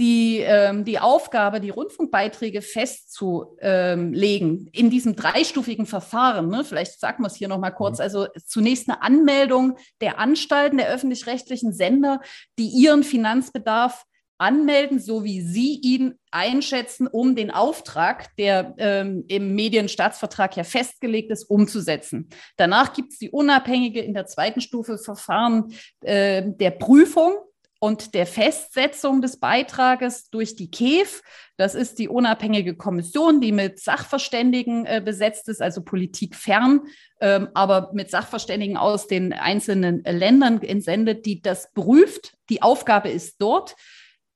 die, 0.00 0.38
ähm, 0.40 0.84
die 0.84 0.98
Aufgabe, 0.98 1.60
die 1.60 1.70
Rundfunkbeiträge 1.70 2.62
festzulegen 2.62 4.48
ähm, 4.58 4.68
in 4.72 4.90
diesem 4.90 5.14
dreistufigen 5.14 5.86
Verfahren. 5.86 6.48
Ne? 6.48 6.64
Vielleicht 6.64 6.98
sagen 6.98 7.22
wir 7.22 7.28
es 7.28 7.36
hier 7.36 7.48
nochmal 7.48 7.74
kurz. 7.74 7.98
Mhm. 7.98 8.02
Also 8.02 8.26
zunächst 8.44 8.88
eine 8.88 9.02
Anmeldung 9.02 9.76
der 10.00 10.18
Anstalten, 10.18 10.78
der 10.78 10.88
öffentlich-rechtlichen 10.88 11.72
Sender, 11.72 12.20
die 12.58 12.68
ihren 12.68 13.04
Finanzbedarf 13.04 14.04
anmelden, 14.38 14.98
so 14.98 15.24
wie 15.24 15.40
Sie 15.40 15.80
ihn 15.82 16.18
einschätzen, 16.30 17.06
um 17.06 17.36
den 17.36 17.50
Auftrag, 17.50 18.34
der 18.36 18.74
ähm, 18.78 19.24
im 19.28 19.54
Medienstaatsvertrag 19.54 20.56
ja 20.56 20.64
festgelegt 20.64 21.30
ist, 21.30 21.44
umzusetzen. 21.44 22.28
Danach 22.56 22.92
gibt 22.92 23.12
es 23.12 23.18
die 23.18 23.30
unabhängige 23.30 24.00
in 24.00 24.14
der 24.14 24.26
zweiten 24.26 24.60
Stufe 24.60 24.98
Verfahren 24.98 25.72
äh, 26.00 26.42
der 26.46 26.70
Prüfung 26.70 27.36
und 27.84 28.14
der 28.14 28.26
Festsetzung 28.26 29.20
des 29.20 29.38
Beitrages 29.38 30.30
durch 30.30 30.56
die 30.56 30.70
KEF. 30.70 31.20
Das 31.58 31.74
ist 31.74 31.98
die 31.98 32.08
unabhängige 32.08 32.76
Kommission, 32.76 33.42
die 33.42 33.52
mit 33.52 33.78
Sachverständigen 33.78 34.86
äh, 34.86 35.02
besetzt 35.04 35.50
ist, 35.50 35.60
also 35.60 35.82
politikfern, 35.82 36.80
ähm, 37.20 37.48
aber 37.52 37.90
mit 37.92 38.10
Sachverständigen 38.10 38.78
aus 38.78 39.06
den 39.06 39.34
einzelnen 39.34 40.02
Ländern 40.02 40.62
entsendet, 40.62 41.26
die 41.26 41.42
das 41.42 41.72
prüft. 41.74 42.32
Die 42.48 42.62
Aufgabe 42.62 43.10
ist 43.10 43.36
dort, 43.38 43.76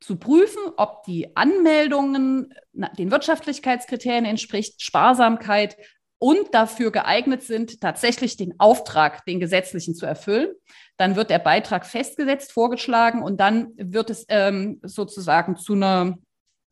zu 0.01 0.17
prüfen, 0.17 0.63
ob 0.77 1.03
die 1.05 1.37
Anmeldungen 1.37 2.55
den 2.73 3.11
Wirtschaftlichkeitskriterien 3.11 4.25
entspricht, 4.25 4.81
Sparsamkeit 4.83 5.77
und 6.19 6.53
dafür 6.53 6.91
geeignet 6.91 7.43
sind, 7.43 7.81
tatsächlich 7.81 8.37
den 8.37 8.59
Auftrag, 8.59 9.25
den 9.25 9.41
gesetzlichen 9.41 9.95
zu 9.95 10.07
erfüllen. 10.07 10.49
Dann 10.97 11.17
wird 11.17 11.31
der 11.31 11.39
Beitrag 11.39 11.87
festgesetzt, 11.87 12.53
vorgeschlagen 12.53 13.23
und 13.23 13.39
dann 13.39 13.69
wird 13.77 14.11
es 14.11 14.25
ähm, 14.29 14.81
sozusagen 14.83 15.57
zu 15.57 15.75
einer, 15.75 16.19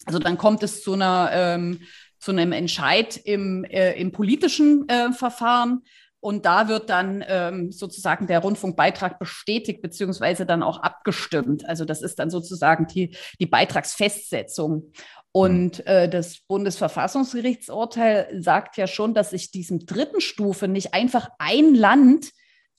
also 0.04 0.18
dann 0.18 0.38
kommt 0.38 0.62
es 0.62 0.82
zu 0.82 0.94
einer 0.94 1.30
ähm, 1.32 1.80
zu 2.18 2.32
einem 2.32 2.52
Entscheid 2.52 3.16
im, 3.24 3.64
äh, 3.64 3.92
im 3.92 4.10
politischen 4.10 4.88
äh, 4.88 5.12
Verfahren. 5.12 5.82
Und 6.26 6.44
da 6.44 6.66
wird 6.66 6.90
dann 6.90 7.24
ähm, 7.28 7.70
sozusagen 7.70 8.26
der 8.26 8.40
Rundfunkbeitrag 8.40 9.20
bestätigt 9.20 9.80
beziehungsweise 9.80 10.44
dann 10.44 10.64
auch 10.64 10.78
abgestimmt. 10.78 11.64
Also 11.68 11.84
das 11.84 12.02
ist 12.02 12.18
dann 12.18 12.30
sozusagen 12.30 12.88
die, 12.88 13.16
die 13.38 13.46
Beitragsfestsetzung. 13.46 14.90
Und 15.30 15.78
mhm. 15.78 15.84
äh, 15.86 16.08
das 16.08 16.40
Bundesverfassungsgerichtsurteil 16.48 18.42
sagt 18.42 18.76
ja 18.76 18.88
schon, 18.88 19.14
dass 19.14 19.30
sich 19.30 19.52
diesem 19.52 19.86
dritten 19.86 20.20
Stufe 20.20 20.66
nicht 20.66 20.94
einfach 20.94 21.28
ein 21.38 21.76
Land 21.76 22.32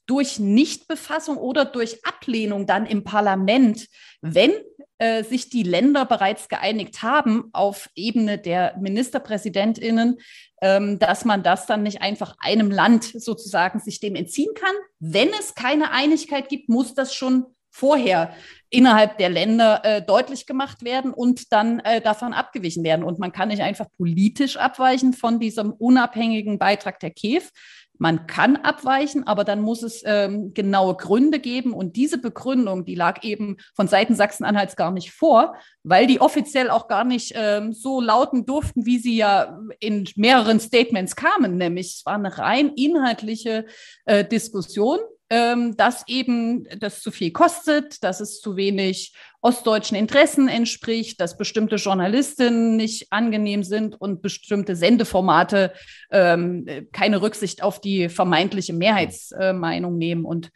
durch 0.08 0.40
Nichtbefassung 0.40 1.36
oder 1.36 1.64
durch 1.64 2.04
Ablehnung 2.04 2.66
dann 2.66 2.86
im 2.86 3.04
Parlament, 3.04 3.86
wenn 4.20 4.52
äh, 4.98 5.22
sich 5.22 5.50
die 5.50 5.62
Länder 5.62 6.06
bereits 6.06 6.48
geeinigt 6.48 7.02
haben 7.02 7.50
auf 7.52 7.88
Ebene 7.94 8.38
der 8.38 8.76
Ministerpräsidentinnen, 8.80 10.18
ähm, 10.60 10.98
dass 10.98 11.24
man 11.24 11.42
das 11.44 11.66
dann 11.66 11.84
nicht 11.84 12.02
einfach 12.02 12.34
einem 12.40 12.70
Land 12.70 13.04
sozusagen 13.04 13.78
sich 13.78 14.00
dem 14.00 14.16
entziehen 14.16 14.54
kann. 14.54 14.74
Wenn 14.98 15.28
es 15.38 15.54
keine 15.54 15.92
Einigkeit 15.92 16.48
gibt, 16.48 16.68
muss 16.68 16.94
das 16.94 17.14
schon 17.14 17.46
vorher 17.70 18.34
innerhalb 18.70 19.18
der 19.18 19.28
Länder 19.28 19.84
äh, 19.84 20.02
deutlich 20.02 20.46
gemacht 20.46 20.82
werden 20.84 21.12
und 21.12 21.52
dann 21.52 21.80
äh, 21.80 22.00
davon 22.00 22.32
abgewichen 22.32 22.82
werden. 22.82 23.04
Und 23.04 23.18
man 23.18 23.30
kann 23.30 23.48
nicht 23.48 23.62
einfach 23.62 23.86
politisch 23.96 24.56
abweichen 24.56 25.12
von 25.12 25.38
diesem 25.38 25.72
unabhängigen 25.72 26.58
Beitrag 26.58 26.98
der 26.98 27.10
KEF, 27.10 27.50
man 27.98 28.26
kann 28.26 28.56
abweichen, 28.56 29.26
aber 29.26 29.44
dann 29.44 29.60
muss 29.60 29.82
es 29.82 30.02
ähm, 30.06 30.54
genaue 30.54 30.96
Gründe 30.96 31.40
geben. 31.40 31.72
Und 31.72 31.96
diese 31.96 32.18
Begründung, 32.18 32.84
die 32.84 32.94
lag 32.94 33.22
eben 33.24 33.56
von 33.74 33.88
Seiten 33.88 34.14
Sachsen-Anhalts 34.14 34.76
gar 34.76 34.92
nicht 34.92 35.12
vor, 35.12 35.56
weil 35.82 36.06
die 36.06 36.20
offiziell 36.20 36.70
auch 36.70 36.88
gar 36.88 37.04
nicht 37.04 37.32
ähm, 37.34 37.72
so 37.72 38.00
lauten 38.00 38.46
durften, 38.46 38.86
wie 38.86 38.98
sie 38.98 39.16
ja 39.16 39.58
in 39.80 40.08
mehreren 40.16 40.60
Statements 40.60 41.16
kamen. 41.16 41.56
Nämlich 41.56 41.96
es 41.98 42.06
war 42.06 42.14
eine 42.14 42.38
rein 42.38 42.72
inhaltliche 42.74 43.66
äh, 44.04 44.24
Diskussion 44.24 45.00
ähm, 45.30 45.76
dass 45.76 46.06
eben 46.08 46.66
das 46.78 47.02
zu 47.02 47.10
viel 47.10 47.32
kostet, 47.32 48.02
dass 48.02 48.20
es 48.20 48.40
zu 48.40 48.56
wenig 48.56 49.14
ostdeutschen 49.40 49.96
Interessen 49.96 50.48
entspricht, 50.48 51.20
dass 51.20 51.36
bestimmte 51.36 51.76
Journalistinnen 51.76 52.76
nicht 52.76 53.12
angenehm 53.12 53.62
sind 53.62 54.00
und 54.00 54.22
bestimmte 54.22 54.74
Sendeformate 54.74 55.72
ähm, 56.10 56.66
keine 56.92 57.22
Rücksicht 57.22 57.62
auf 57.62 57.80
die 57.80 58.08
vermeintliche 58.08 58.72
Mehrheitsmeinung 58.72 59.98
nehmen. 59.98 60.24
Und 60.24 60.50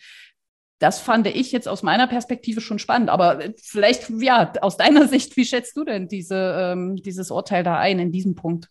das 0.79 0.99
fand 0.99 1.29
ich 1.29 1.53
jetzt 1.53 1.69
aus 1.69 1.85
meiner 1.85 2.09
Perspektive 2.09 2.61
schon 2.61 2.81
spannend. 2.81 3.09
Aber 3.09 3.41
vielleicht, 3.63 4.11
ja, 4.21 4.53
aus 4.63 4.77
deiner 4.77 5.07
Sicht, 5.07 5.37
wie 5.37 5.45
schätzt 5.45 5.77
du 5.77 5.85
denn 5.85 6.09
diese, 6.09 6.57
ähm, 6.59 6.97
dieses 6.97 7.31
Urteil 7.31 7.63
da 7.63 7.79
ein 7.79 8.01
in 8.01 8.11
diesem 8.11 8.35
Punkt? 8.35 8.69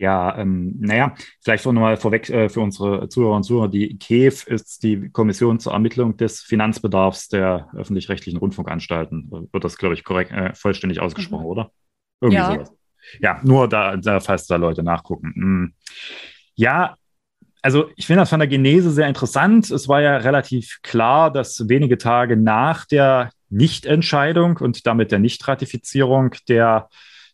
Ja, 0.00 0.38
ähm, 0.38 0.76
naja, 0.78 1.14
vielleicht 1.42 1.62
so 1.62 1.72
nochmal 1.72 1.98
vorweg 1.98 2.30
äh, 2.30 2.48
für 2.48 2.62
unsere 2.62 3.10
Zuhörer 3.10 3.36
und 3.36 3.42
Zuhörer. 3.42 3.68
Die 3.68 3.98
KEF 3.98 4.46
ist 4.46 4.82
die 4.82 5.10
Kommission 5.10 5.60
zur 5.60 5.74
Ermittlung 5.74 6.16
des 6.16 6.40
Finanzbedarfs 6.40 7.28
der 7.28 7.68
öffentlich-rechtlichen 7.76 8.38
Rundfunkanstalten. 8.38 9.30
Wird 9.52 9.62
das, 9.62 9.76
glaube 9.76 9.92
ich, 9.92 10.02
korrekt, 10.02 10.32
äh, 10.32 10.54
vollständig 10.54 11.00
ausgesprochen, 11.00 11.44
mhm. 11.44 11.50
oder? 11.50 11.70
Irgendwie 12.22 12.38
ja. 12.38 12.50
sowas. 12.50 12.72
Ja, 13.20 13.40
nur 13.44 13.68
da, 13.68 13.98
da, 13.98 14.20
falls 14.20 14.46
da 14.46 14.56
Leute 14.56 14.82
nachgucken. 14.82 15.32
Mhm. 15.34 15.74
Ja, 16.54 16.96
also 17.60 17.90
ich 17.96 18.06
finde 18.06 18.22
das 18.22 18.30
von 18.30 18.40
der 18.40 18.48
Genese 18.48 18.90
sehr 18.90 19.06
interessant. 19.06 19.70
Es 19.70 19.86
war 19.86 20.00
ja 20.00 20.16
relativ 20.16 20.78
klar, 20.82 21.30
dass 21.30 21.68
wenige 21.68 21.98
Tage 21.98 22.38
nach 22.38 22.86
der 22.86 23.32
Nichtentscheidung 23.50 24.56
und 24.56 24.86
damit 24.86 25.12
der 25.12 25.18
Nichtratifizierung 25.18 26.36
der 26.48 26.88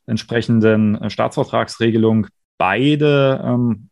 entsprechenden 0.06 1.00
äh, 1.00 1.10
Staatsvertragsregelung 1.10 2.26
beide 2.58 3.40
ähm, 3.44 3.90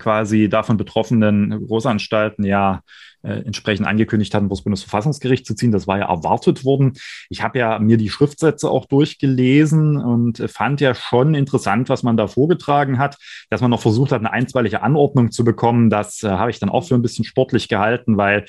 quasi 0.00 0.48
davon 0.48 0.76
betroffenen 0.76 1.66
Großanstalten 1.66 2.44
ja 2.44 2.82
äh, 3.22 3.44
entsprechend 3.44 3.86
angekündigt 3.86 4.34
hatten, 4.34 4.48
das 4.48 4.62
Bundesverfassungsgericht 4.62 5.46
zu 5.46 5.54
ziehen. 5.54 5.72
Das 5.72 5.86
war 5.86 5.98
ja 5.98 6.08
erwartet 6.08 6.64
worden. 6.64 6.94
Ich 7.28 7.42
habe 7.42 7.58
ja 7.58 7.78
mir 7.78 7.96
die 7.96 8.08
Schriftsätze 8.08 8.70
auch 8.70 8.86
durchgelesen 8.86 9.98
und 9.98 10.38
fand 10.50 10.80
ja 10.80 10.94
schon 10.94 11.34
interessant, 11.34 11.88
was 11.88 12.02
man 12.02 12.16
da 12.16 12.26
vorgetragen 12.26 12.98
hat, 12.98 13.18
dass 13.50 13.60
man 13.60 13.70
noch 13.70 13.82
versucht 13.82 14.12
hat, 14.12 14.20
eine 14.20 14.32
einstweilige 14.32 14.82
Anordnung 14.82 15.30
zu 15.30 15.44
bekommen. 15.44 15.90
Das 15.90 16.22
äh, 16.22 16.30
habe 16.30 16.50
ich 16.50 16.58
dann 16.58 16.70
auch 16.70 16.88
für 16.88 16.94
ein 16.94 17.02
bisschen 17.02 17.24
sportlich 17.24 17.68
gehalten, 17.68 18.16
weil 18.16 18.46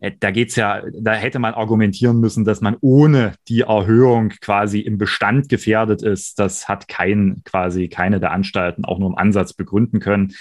äh, 0.00 0.12
da 0.18 0.30
geht's 0.30 0.56
ja, 0.56 0.82
da 0.92 1.12
hätte 1.12 1.38
man 1.38 1.54
argumentieren 1.54 2.20
müssen, 2.20 2.44
dass 2.44 2.60
man 2.60 2.76
ohne 2.80 3.34
die 3.48 3.62
Erhöhung 3.62 4.30
quasi 4.40 4.80
im 4.80 4.98
Bestand 4.98 5.48
gefährdet 5.48 6.02
ist. 6.02 6.38
Das 6.38 6.68
hat 6.68 6.88
kein, 6.88 7.42
quasi 7.44 7.88
keine 7.88 8.20
der 8.20 8.32
Anstalten 8.32 8.84
auch 8.84 8.98
nur 8.98 9.08
im 9.08 9.16
Ansatz 9.16 9.52
begründen 9.52 10.00
können. 10.00 10.34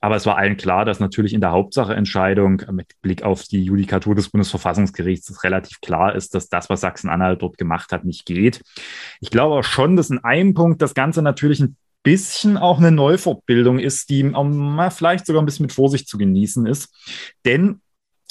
Aber 0.00 0.16
es 0.16 0.26
war 0.26 0.36
allen 0.36 0.56
klar, 0.56 0.84
dass 0.84 1.00
natürlich 1.00 1.34
in 1.34 1.40
der 1.40 1.50
Hauptsacheentscheidung 1.50 2.62
mit 2.70 2.92
Blick 3.02 3.22
auf 3.22 3.42
die 3.42 3.64
Judikatur 3.64 4.14
des 4.14 4.28
Bundesverfassungsgerichts 4.28 5.28
es 5.30 5.44
relativ 5.44 5.80
klar 5.80 6.14
ist, 6.14 6.34
dass 6.34 6.48
das, 6.48 6.70
was 6.70 6.80
Sachsen-Anhalt 6.80 7.42
dort 7.42 7.58
gemacht 7.58 7.90
hat, 7.90 8.04
nicht 8.04 8.24
geht. 8.24 8.62
Ich 9.20 9.30
glaube 9.30 9.56
auch 9.56 9.64
schon, 9.64 9.96
dass 9.96 10.10
in 10.10 10.22
einem 10.22 10.54
Punkt 10.54 10.82
das 10.82 10.94
Ganze 10.94 11.22
natürlich 11.22 11.60
ein 11.60 11.76
bisschen 12.04 12.56
auch 12.56 12.78
eine 12.78 12.92
Neufortbildung 12.92 13.78
ist, 13.78 14.08
die 14.08 14.32
vielleicht 14.90 15.26
sogar 15.26 15.42
ein 15.42 15.46
bisschen 15.46 15.64
mit 15.64 15.72
Vorsicht 15.72 16.08
zu 16.08 16.16
genießen 16.16 16.64
ist. 16.66 16.94
Denn 17.44 17.80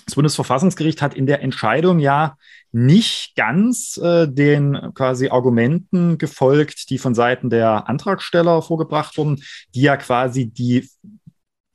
das 0.06 0.16
Bundesverfassungsgericht 0.16 1.02
hat 1.02 1.16
in 1.16 1.26
der 1.26 1.42
Entscheidung 1.42 2.00
ja 2.00 2.38
nicht 2.72 3.36
ganz 3.36 3.98
äh, 3.98 4.28
den 4.28 4.92
quasi 4.94 5.30
Argumenten 5.30 6.18
gefolgt, 6.18 6.90
die 6.90 6.98
von 6.98 7.14
Seiten 7.14 7.50
der 7.50 7.90
Antragsteller 7.90 8.62
vorgebracht 8.62 9.18
wurden, 9.18 9.44
die 9.76 9.82
ja 9.82 9.98
quasi 9.98 10.50
die 10.50 10.90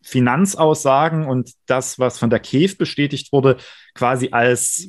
Finanzaussagen 0.02 1.26
und 1.26 1.52
das, 1.66 1.98
was 1.98 2.18
von 2.18 2.30
der 2.30 2.40
KEF 2.40 2.78
bestätigt 2.78 3.32
wurde, 3.32 3.56
quasi 3.94 4.28
als 4.32 4.88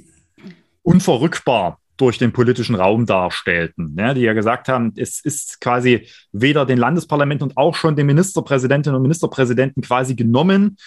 unverrückbar 0.81 1.79
durch 1.97 2.17
den 2.17 2.33
politischen 2.33 2.75
Raum 2.75 3.05
darstellten, 3.05 3.95
ja, 3.97 4.13
die 4.13 4.21
ja 4.21 4.33
gesagt 4.33 4.67
haben, 4.67 4.93
es 4.95 5.23
ist 5.23 5.61
quasi 5.61 6.07
weder 6.31 6.65
den 6.65 6.77
Landesparlamenten 6.77 7.49
und 7.49 7.57
auch 7.57 7.75
schon 7.75 7.95
den 7.95 8.07
Ministerpräsidentinnen 8.07 8.95
und 8.95 9.03
Ministerpräsidenten 9.03 9.81
quasi 9.81 10.15
genommen, 10.15 10.77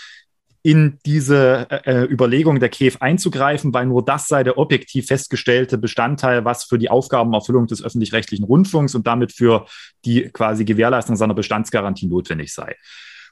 in 0.67 0.99
diese 1.07 1.69
äh, 1.71 2.13
Überlegung 2.13 2.59
der 2.59 2.69
KEF 2.71 2.97
einzugreifen, 2.99 3.73
weil 3.73 3.87
nur 3.87 4.05
das 4.05 4.27
sei 4.27 4.43
der 4.43 4.59
objektiv 4.59 5.07
festgestellte 5.07 5.79
Bestandteil, 5.79 6.45
was 6.45 6.65
für 6.65 6.77
die 6.77 6.91
Aufgabenerfüllung 6.91 7.69
des 7.69 7.85
öffentlich-rechtlichen 7.85 8.43
Rundfunks 8.43 8.97
und 8.97 9.07
damit 9.07 9.31
für 9.31 9.67
die 10.05 10.23
quasi 10.23 10.65
Gewährleistung 10.65 11.15
seiner 11.15 11.35
Bestandsgarantie 11.35 12.09
notwendig 12.09 12.53
sei. 12.53 12.75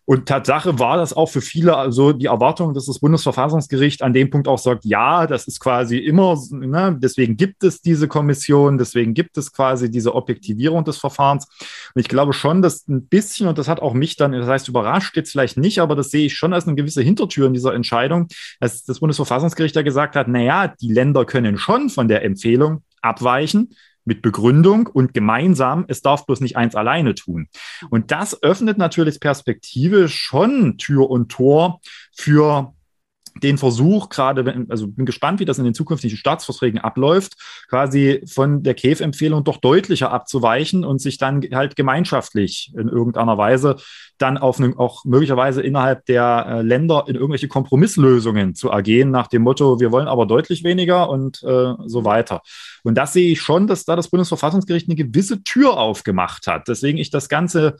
Und 0.07 0.27
Tatsache 0.27 0.79
war 0.79 0.99
das 0.99 1.15
auch 1.15 1.31
für 1.31 1.41
viele 1.41 1.77
also 1.77 2.13
die 2.13 2.27
Erwartung, 2.27 2.75
dass 2.75 2.87
das 2.87 2.99
Bundesverfassungsgericht 2.99 4.03
an 4.03 4.13
dem 4.13 4.29
Punkt 4.29 4.49
auch 4.49 4.59
sagt, 4.59 4.85
ja, 4.85 5.27
das 5.27 5.47
ist 5.47 5.61
quasi 5.61 5.97
immer, 5.99 6.37
ne, 6.51 6.97
deswegen 7.01 7.37
gibt 7.37 7.65
es 7.65 7.81
diese 7.81 8.07
Kommission, 8.07 8.77
deswegen 8.77 9.15
gibt 9.15 9.39
es 9.39 9.53
quasi 9.53 9.91
diese 9.91 10.15
Objektivierung 10.15 10.85
des 10.85 10.99
Verfahrens. 10.99 11.47
Und 11.95 12.01
ich 12.01 12.09
glaube 12.09 12.35
schon, 12.35 12.61
dass 12.61 12.87
ein 12.87 13.07
bisschen, 13.07 13.49
und 13.49 13.57
das 13.57 13.67
hat 13.69 13.81
auch 13.81 13.95
mich 13.95 14.17
dann, 14.17 14.33
das 14.33 14.47
heißt, 14.47 14.69
überrascht 14.69 15.17
jetzt 15.17 15.33
vielleicht 15.33 15.57
nicht, 15.57 15.79
aber 15.79 15.97
das 15.97 16.11
sehe 16.11 16.27
ich 16.27 16.35
schon 16.35 16.53
als 16.53 16.67
eine 16.67 16.77
gewisse 16.77 17.01
Hintertür 17.01 17.47
in 17.47 17.55
dieser 17.55 17.75
Entscheidung, 17.75 18.29
dass 18.61 18.85
das 18.85 19.01
Bundesverfassungsgericht 19.01 19.75
ja 19.75 19.83
gesagt 19.83 20.17
hat, 20.17 20.29
naja, 20.29 20.69
die 20.69 20.93
Länder 20.93 21.25
können 21.25 21.57
schon 21.57 21.89
von 21.89 22.09
der 22.09 22.25
Empfehlung 22.25 22.83
abweichen 23.01 23.71
mit 24.05 24.23
Begründung 24.23 24.87
und 24.87 25.15
gemeinsam. 25.15 25.85
Es 25.89 26.03
darf 26.03 26.27
bloß 26.27 26.41
nicht 26.41 26.57
eins 26.57 26.75
alleine 26.75 27.15
tun. 27.15 27.49
Und 27.91 28.11
das 28.11 28.43
öffnet 28.43 28.79
natürlich 28.79 29.21
Perspektive 29.21 30.09
schon 30.09 30.77
Tür 30.79 31.11
und 31.11 31.31
Tor 31.31 31.81
für 32.13 32.74
den 33.43 33.59
Versuch, 33.59 34.09
gerade, 34.09 34.67
also 34.69 34.87
bin 34.87 35.07
gespannt, 35.07 35.41
wie 35.41 35.45
das 35.45 35.59
in 35.59 35.65
den 35.65 35.75
zukünftigen 35.75 36.17
Staatsverträgen 36.17 36.79
abläuft, 36.79 37.35
quasi 37.69 38.23
von 38.27 38.63
der 38.63 38.75
KEF-Empfehlung 38.75 39.45
doch 39.45 39.57
deutlicher 39.57 40.13
abzuweichen 40.13 40.85
und 40.85 41.01
sich 41.01 41.19
dann 41.19 41.43
halt 41.53 41.77
gemeinschaftlich 41.77 42.73
in 42.77 42.89
irgendeiner 42.89 43.37
Weise 43.37 43.77
dann 44.19 44.39
auf 44.39 44.61
einen, 44.61 44.77
auch 44.77 45.05
möglicherweise 45.05 45.63
innerhalb 45.63 46.07
der 46.07 46.47
äh, 46.49 46.63
Länder 46.63 47.05
in 47.09 47.17
irgendwelche 47.17 47.49
Kompromisslösungen 47.49 48.55
zu 48.55 48.71
ergehen, 48.71 49.11
nach 49.11 49.27
dem 49.27 49.43
Motto, 49.43 49.81
wir 49.81 49.91
wollen 49.91 50.07
aber 50.07 50.27
deutlich 50.27 50.63
weniger 50.63 51.11
und 51.11 51.43
äh, 51.43 51.75
so 51.87 52.05
weiter. 52.05 52.43
Und 52.85 52.97
das 52.97 53.13
sehe 53.13 53.33
ich 53.33 53.41
schon, 53.41 53.67
dass 53.67 53.85
da 53.85 53.97
das 53.97 54.09
Bundesverfassungsgericht 54.09 54.89
eine 54.89 54.97
gewisse 54.97 55.43
Tür 55.43 55.79
aufgemacht 55.79 56.47
hat. 56.47 56.69
Deswegen 56.69 56.99
ich 56.99 57.11
das 57.11 57.29
Ganze 57.29 57.77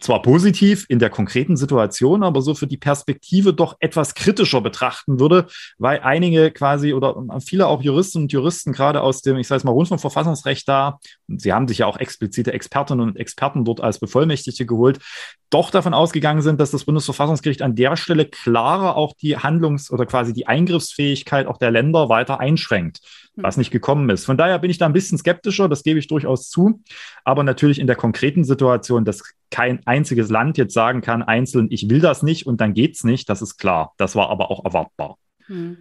zwar 0.00 0.22
positiv 0.22 0.86
in 0.88 0.98
der 0.98 1.10
konkreten 1.10 1.56
Situation, 1.56 2.22
aber 2.22 2.42
so 2.42 2.54
für 2.54 2.66
die 2.66 2.76
Perspektive 2.76 3.52
doch 3.52 3.76
etwas 3.80 4.14
kritischer 4.14 4.60
betrachten 4.60 5.20
würde, 5.20 5.46
weil 5.78 6.00
einige 6.00 6.50
quasi 6.50 6.92
oder 6.92 7.16
viele 7.44 7.66
auch 7.66 7.82
Juristen 7.82 8.22
und 8.22 8.32
Juristen 8.32 8.72
gerade 8.72 9.02
aus 9.02 9.22
dem, 9.22 9.36
ich 9.36 9.46
sage 9.46 9.58
es 9.58 9.64
mal, 9.64 9.72
Rundfunkverfassungsrecht 9.72 10.68
da, 10.68 10.98
und 11.28 11.40
sie 11.40 11.52
haben 11.52 11.68
sich 11.68 11.78
ja 11.78 11.86
auch 11.86 11.98
explizite 11.98 12.52
Expertinnen 12.52 13.08
und 13.08 13.16
Experten 13.16 13.64
dort 13.64 13.80
als 13.80 13.98
Bevollmächtigte 13.98 14.66
geholt, 14.66 14.98
doch 15.50 15.70
davon 15.70 15.94
ausgegangen 15.94 16.42
sind, 16.42 16.60
dass 16.60 16.70
das 16.70 16.84
Bundesverfassungsgericht 16.84 17.62
an 17.62 17.74
der 17.74 17.96
Stelle 17.96 18.24
klarer 18.24 18.96
auch 18.96 19.14
die 19.14 19.36
Handlungs- 19.36 19.90
oder 19.90 20.06
quasi 20.06 20.32
die 20.32 20.46
Eingriffsfähigkeit 20.46 21.46
auch 21.46 21.58
der 21.58 21.70
Länder 21.70 22.08
weiter 22.08 22.40
einschränkt 22.40 23.00
was 23.42 23.56
nicht 23.56 23.70
gekommen 23.70 24.08
ist. 24.10 24.24
Von 24.24 24.36
daher 24.36 24.58
bin 24.58 24.70
ich 24.70 24.78
da 24.78 24.86
ein 24.86 24.92
bisschen 24.92 25.18
skeptischer, 25.18 25.68
das 25.68 25.82
gebe 25.82 25.98
ich 25.98 26.08
durchaus 26.08 26.48
zu. 26.48 26.82
Aber 27.24 27.42
natürlich 27.42 27.78
in 27.78 27.86
der 27.86 27.96
konkreten 27.96 28.44
Situation, 28.44 29.04
dass 29.04 29.22
kein 29.50 29.84
einziges 29.90 30.30
Land 30.30 30.56
jetzt 30.56 30.72
sagen 30.72 31.00
kann, 31.00 31.22
einzeln, 31.22 31.66
ich 31.70 31.90
will 31.90 32.00
das 32.00 32.22
nicht 32.22 32.46
und 32.46 32.60
dann 32.60 32.74
geht 32.74 32.94
es 32.94 33.04
nicht, 33.04 33.28
das 33.28 33.42
ist 33.42 33.58
klar. 33.58 33.92
Das 33.98 34.14
war 34.14 34.30
aber 34.30 34.50
auch 34.50 34.64
erwartbar. 34.64 35.18
Hm. 35.46 35.78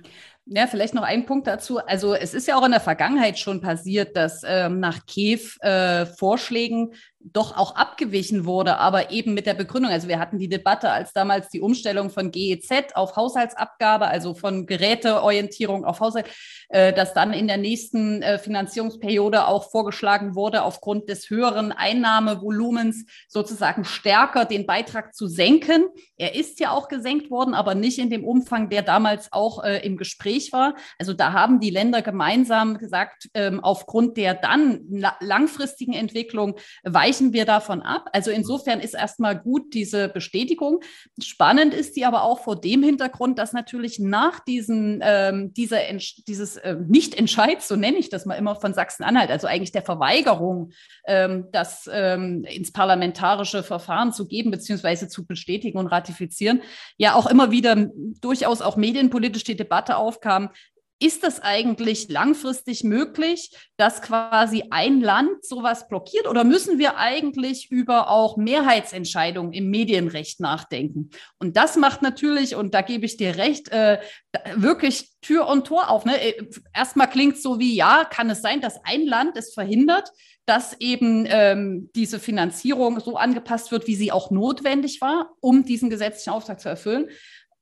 Ja, 0.51 0.65
vielleicht 0.65 0.95
noch 0.95 1.03
ein 1.03 1.27
Punkt 1.27 1.45
dazu. 1.45 1.77
Also 1.77 2.15
es 2.15 2.33
ist 2.33 2.47
ja 2.47 2.57
auch 2.57 2.65
in 2.65 2.71
der 2.71 2.79
Vergangenheit 2.79 3.37
schon 3.37 3.61
passiert, 3.61 4.17
dass 4.17 4.41
ähm, 4.43 4.79
nach 4.79 5.05
KEF 5.05 5.57
äh, 5.61 6.07
Vorschlägen 6.07 6.93
doch 7.21 7.57
auch 7.57 7.75
abgewichen 7.75 8.45
wurde, 8.45 8.77
aber 8.77 9.11
eben 9.11 9.33
mit 9.33 9.45
der 9.45 9.53
Begründung. 9.53 9.91
Also 9.91 10.07
wir 10.07 10.19
hatten 10.19 10.39
die 10.39 10.47
Debatte, 10.47 10.89
als 10.89 11.11
damals 11.11 11.49
die 11.49 11.59
Umstellung 11.59 12.09
von 12.09 12.31
GEZ 12.31 12.95
auf 12.95 13.17
Haushaltsabgabe, 13.17 14.07
also 14.07 14.33
von 14.33 14.65
Geräteorientierung 14.65 15.83
auf 15.83 15.99
Haushalt, 15.99 16.27
äh, 16.69 16.93
dass 16.93 17.13
dann 17.13 17.33
in 17.33 17.47
der 17.47 17.57
nächsten 17.57 18.21
äh, 18.21 18.39
Finanzierungsperiode 18.39 19.47
auch 19.47 19.69
vorgeschlagen 19.69 20.33
wurde, 20.35 20.63
aufgrund 20.63 21.09
des 21.09 21.29
höheren 21.29 21.73
Einnahmevolumens 21.73 23.05
sozusagen 23.27 23.83
stärker 23.83 24.45
den 24.45 24.65
Beitrag 24.65 25.13
zu 25.13 25.27
senken. 25.27 25.87
Er 26.15 26.35
ist 26.35 26.61
ja 26.61 26.71
auch 26.71 26.87
gesenkt 26.87 27.29
worden, 27.29 27.53
aber 27.53 27.75
nicht 27.75 27.99
in 27.99 28.09
dem 28.09 28.23
Umfang, 28.23 28.69
der 28.69 28.81
damals 28.81 29.33
auch 29.33 29.63
äh, 29.63 29.85
im 29.85 29.97
Gespräch 29.97 30.53
war. 30.53 30.75
Also 30.97 31.13
da 31.13 31.33
haben 31.33 31.59
die 31.59 31.69
Länder 31.69 32.01
gemeinsam 32.01 32.77
gesagt, 32.77 33.29
ähm, 33.33 33.61
aufgrund 33.61 34.15
der 34.15 34.35
dann 34.35 34.79
langfristigen 35.19 35.93
Entwicklung 35.93 36.55
weiter 36.83 37.08
weichen 37.09 37.33
wir 37.33 37.45
davon 37.45 37.81
ab. 37.81 38.09
Also 38.13 38.29
insofern 38.31 38.79
ist 38.79 38.93
erstmal 38.93 39.37
gut 39.37 39.73
diese 39.73 40.09
Bestätigung. 40.09 40.81
Spannend 41.21 41.73
ist 41.73 41.95
die 41.95 42.05
aber 42.05 42.23
auch 42.23 42.39
vor 42.39 42.59
dem 42.59 42.83
Hintergrund, 42.83 43.39
dass 43.39 43.51
natürlich 43.53 43.99
nach 43.99 44.39
diesen, 44.39 44.99
ähm, 45.03 45.53
dieser, 45.53 45.79
dieses 46.27 46.57
äh, 46.57 46.75
Nicht-Entscheids, 46.87 47.67
so 47.67 47.75
nenne 47.75 47.97
ich 47.97 48.09
das 48.09 48.25
mal 48.25 48.35
immer 48.35 48.55
von 48.55 48.73
Sachsen-Anhalt, 48.73 49.31
also 49.31 49.47
eigentlich 49.47 49.71
der 49.71 49.81
Verweigerung, 49.81 50.71
ähm, 51.07 51.45
das 51.51 51.89
ähm, 51.91 52.43
ins 52.43 52.71
parlamentarische 52.71 53.63
Verfahren 53.63 54.13
zu 54.13 54.27
geben, 54.27 54.51
beziehungsweise 54.51 55.07
zu 55.07 55.25
bestätigen 55.25 55.79
und 55.79 55.87
ratifizieren, 55.87 56.61
ja 56.97 57.15
auch 57.15 57.25
immer 57.25 57.49
wieder 57.49 57.89
durchaus 58.21 58.61
auch 58.61 58.77
medienpolitisch 58.77 59.43
die 59.43 59.55
Debatte 59.55 59.97
aufkam, 59.97 60.49
ist 60.99 61.23
das 61.23 61.41
eigentlich 61.41 62.09
langfristig 62.09 62.83
möglich, 62.83 63.51
dass 63.77 64.01
quasi 64.01 64.65
ein 64.69 64.99
Land 64.99 65.45
sowas 65.45 65.87
blockiert 65.87 66.27
oder 66.27 66.43
müssen 66.43 66.77
wir 66.77 66.97
eigentlich 66.97 67.71
über 67.71 68.09
auch 68.09 68.35
Mehrheitsentscheidungen 68.35 69.53
im 69.53 69.69
Medienrecht 69.69 70.41
nachdenken? 70.41 71.09
Und 71.39 71.55
das 71.55 71.77
macht 71.77 72.01
natürlich, 72.01 72.55
und 72.55 72.73
da 72.73 72.81
gebe 72.81 73.05
ich 73.05 73.15
dir 73.15 73.37
recht, 73.37 73.69
äh, 73.69 73.99
wirklich 74.55 75.09
Tür 75.21 75.47
und 75.47 75.65
Tor 75.65 75.89
auf. 75.89 76.03
Ne? 76.03 76.19
Äh, 76.19 76.49
erstmal 76.73 77.09
klingt 77.09 77.37
es 77.37 77.43
so 77.43 77.59
wie, 77.59 77.75
ja, 77.75 78.03
kann 78.03 78.29
es 78.29 78.41
sein, 78.41 78.59
dass 78.59 78.83
ein 78.83 79.05
Land 79.05 79.37
es 79.37 79.53
verhindert, 79.53 80.09
dass 80.45 80.75
eben 80.79 81.25
ähm, 81.29 81.91
diese 81.95 82.19
Finanzierung 82.19 82.99
so 82.99 83.15
angepasst 83.15 83.71
wird, 83.71 83.87
wie 83.87 83.95
sie 83.95 84.11
auch 84.11 84.31
notwendig 84.31 84.99
war, 84.99 85.31
um 85.39 85.63
diesen 85.63 85.89
gesetzlichen 85.89 86.31
Auftrag 86.31 86.59
zu 86.59 86.67
erfüllen. 86.67 87.09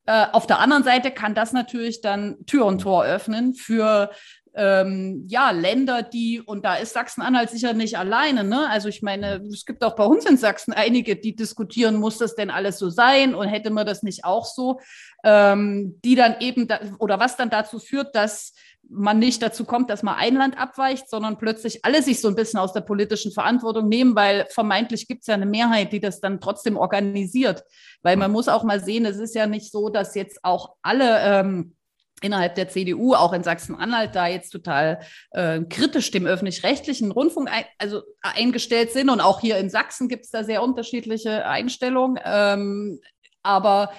Äh, 0.07 0.27
auf 0.31 0.47
der 0.47 0.59
anderen 0.59 0.83
Seite 0.83 1.11
kann 1.11 1.35
das 1.35 1.51
natürlich 1.51 2.01
dann 2.01 2.37
Tür 2.45 2.65
und 2.65 2.79
Tor 2.79 3.03
öffnen 3.03 3.53
für 3.53 4.09
ähm, 4.55 5.25
ja, 5.27 5.51
Länder, 5.51 6.01
die, 6.01 6.41
und 6.41 6.65
da 6.65 6.75
ist 6.75 6.93
Sachsen-Anhalt 6.93 7.51
sicher 7.51 7.73
nicht 7.73 7.99
alleine, 7.99 8.43
ne? 8.43 8.67
Also 8.69 8.89
ich 8.89 9.03
meine, 9.03 9.43
es 9.53 9.65
gibt 9.65 9.83
auch 9.83 9.95
bei 9.95 10.05
uns 10.05 10.25
in 10.25 10.37
Sachsen 10.37 10.73
einige, 10.73 11.15
die 11.15 11.35
diskutieren, 11.35 11.97
muss 11.97 12.17
das 12.17 12.33
denn 12.33 12.49
alles 12.49 12.79
so 12.79 12.89
sein 12.89 13.35
und 13.35 13.47
hätte 13.49 13.69
man 13.69 13.85
das 13.85 14.01
nicht 14.01 14.25
auch 14.25 14.45
so, 14.45 14.79
ähm, 15.23 15.99
die 16.03 16.15
dann 16.15 16.37
eben, 16.39 16.67
da, 16.67 16.79
oder 16.97 17.19
was 17.19 17.37
dann 17.37 17.51
dazu 17.51 17.77
führt, 17.77 18.15
dass 18.15 18.53
man 18.89 19.19
nicht 19.19 19.41
dazu 19.41 19.65
kommt, 19.65 19.89
dass 19.89 20.03
mal 20.03 20.15
ein 20.15 20.35
Land 20.35 20.57
abweicht, 20.57 21.09
sondern 21.09 21.37
plötzlich 21.37 21.83
alle 21.83 22.01
sich 22.01 22.21
so 22.21 22.27
ein 22.27 22.35
bisschen 22.35 22.59
aus 22.59 22.73
der 22.73 22.81
politischen 22.81 23.31
Verantwortung 23.31 23.89
nehmen, 23.89 24.15
weil 24.15 24.45
vermeintlich 24.49 25.07
gibt 25.07 25.21
es 25.21 25.27
ja 25.27 25.33
eine 25.33 25.45
Mehrheit, 25.45 25.91
die 25.91 25.99
das 25.99 26.21
dann 26.21 26.39
trotzdem 26.39 26.77
organisiert. 26.77 27.63
Weil 28.01 28.17
man 28.17 28.31
muss 28.31 28.47
auch 28.47 28.63
mal 28.63 28.83
sehen, 28.83 29.05
es 29.05 29.17
ist 29.17 29.35
ja 29.35 29.47
nicht 29.47 29.71
so, 29.71 29.89
dass 29.89 30.15
jetzt 30.15 30.43
auch 30.43 30.75
alle 30.81 31.19
ähm, 31.21 31.75
innerhalb 32.21 32.55
der 32.55 32.69
CDU, 32.69 33.13
auch 33.13 33.33
in 33.33 33.43
Sachsen-Anhalt, 33.43 34.15
da 34.15 34.27
jetzt 34.27 34.49
total 34.49 34.99
äh, 35.31 35.61
kritisch 35.61 36.09
dem 36.11 36.25
öffentlich-rechtlichen 36.25 37.11
Rundfunk 37.11 37.49
ein, 37.51 37.65
also 37.77 38.01
eingestellt 38.21 38.91
sind. 38.91 39.09
Und 39.09 39.21
auch 39.21 39.39
hier 39.39 39.57
in 39.57 39.69
Sachsen 39.69 40.09
gibt 40.09 40.25
es 40.25 40.31
da 40.31 40.43
sehr 40.43 40.63
unterschiedliche 40.63 41.45
Einstellungen. 41.45 42.19
Ähm, 42.23 42.99
aber 43.43 43.91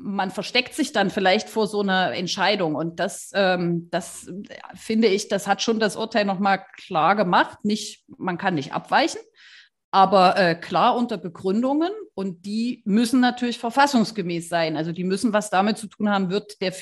man 0.00 0.30
versteckt 0.30 0.74
sich 0.74 0.92
dann 0.92 1.10
vielleicht 1.10 1.48
vor 1.48 1.66
so 1.66 1.80
einer 1.80 2.12
Entscheidung. 2.14 2.74
Und 2.74 3.00
das, 3.00 3.30
ähm, 3.34 3.88
das 3.90 4.30
finde 4.74 5.08
ich, 5.08 5.28
das 5.28 5.46
hat 5.46 5.62
schon 5.62 5.80
das 5.80 5.96
Urteil 5.96 6.24
nochmal 6.24 6.64
klar 6.76 7.16
gemacht. 7.16 7.64
Nicht, 7.64 8.04
man 8.16 8.38
kann 8.38 8.54
nicht 8.54 8.72
abweichen, 8.72 9.20
aber 9.90 10.36
äh, 10.36 10.54
klar 10.54 10.96
unter 10.96 11.18
Begründungen. 11.18 11.90
Und 12.14 12.46
die 12.46 12.82
müssen 12.84 13.20
natürlich 13.20 13.58
verfassungsgemäß 13.58 14.48
sein. 14.48 14.76
Also 14.76 14.92
die 14.92 15.04
müssen 15.04 15.32
was 15.32 15.50
damit 15.50 15.78
zu 15.78 15.86
tun 15.88 16.08
haben, 16.08 16.30
wird 16.30 16.60
der 16.60 16.72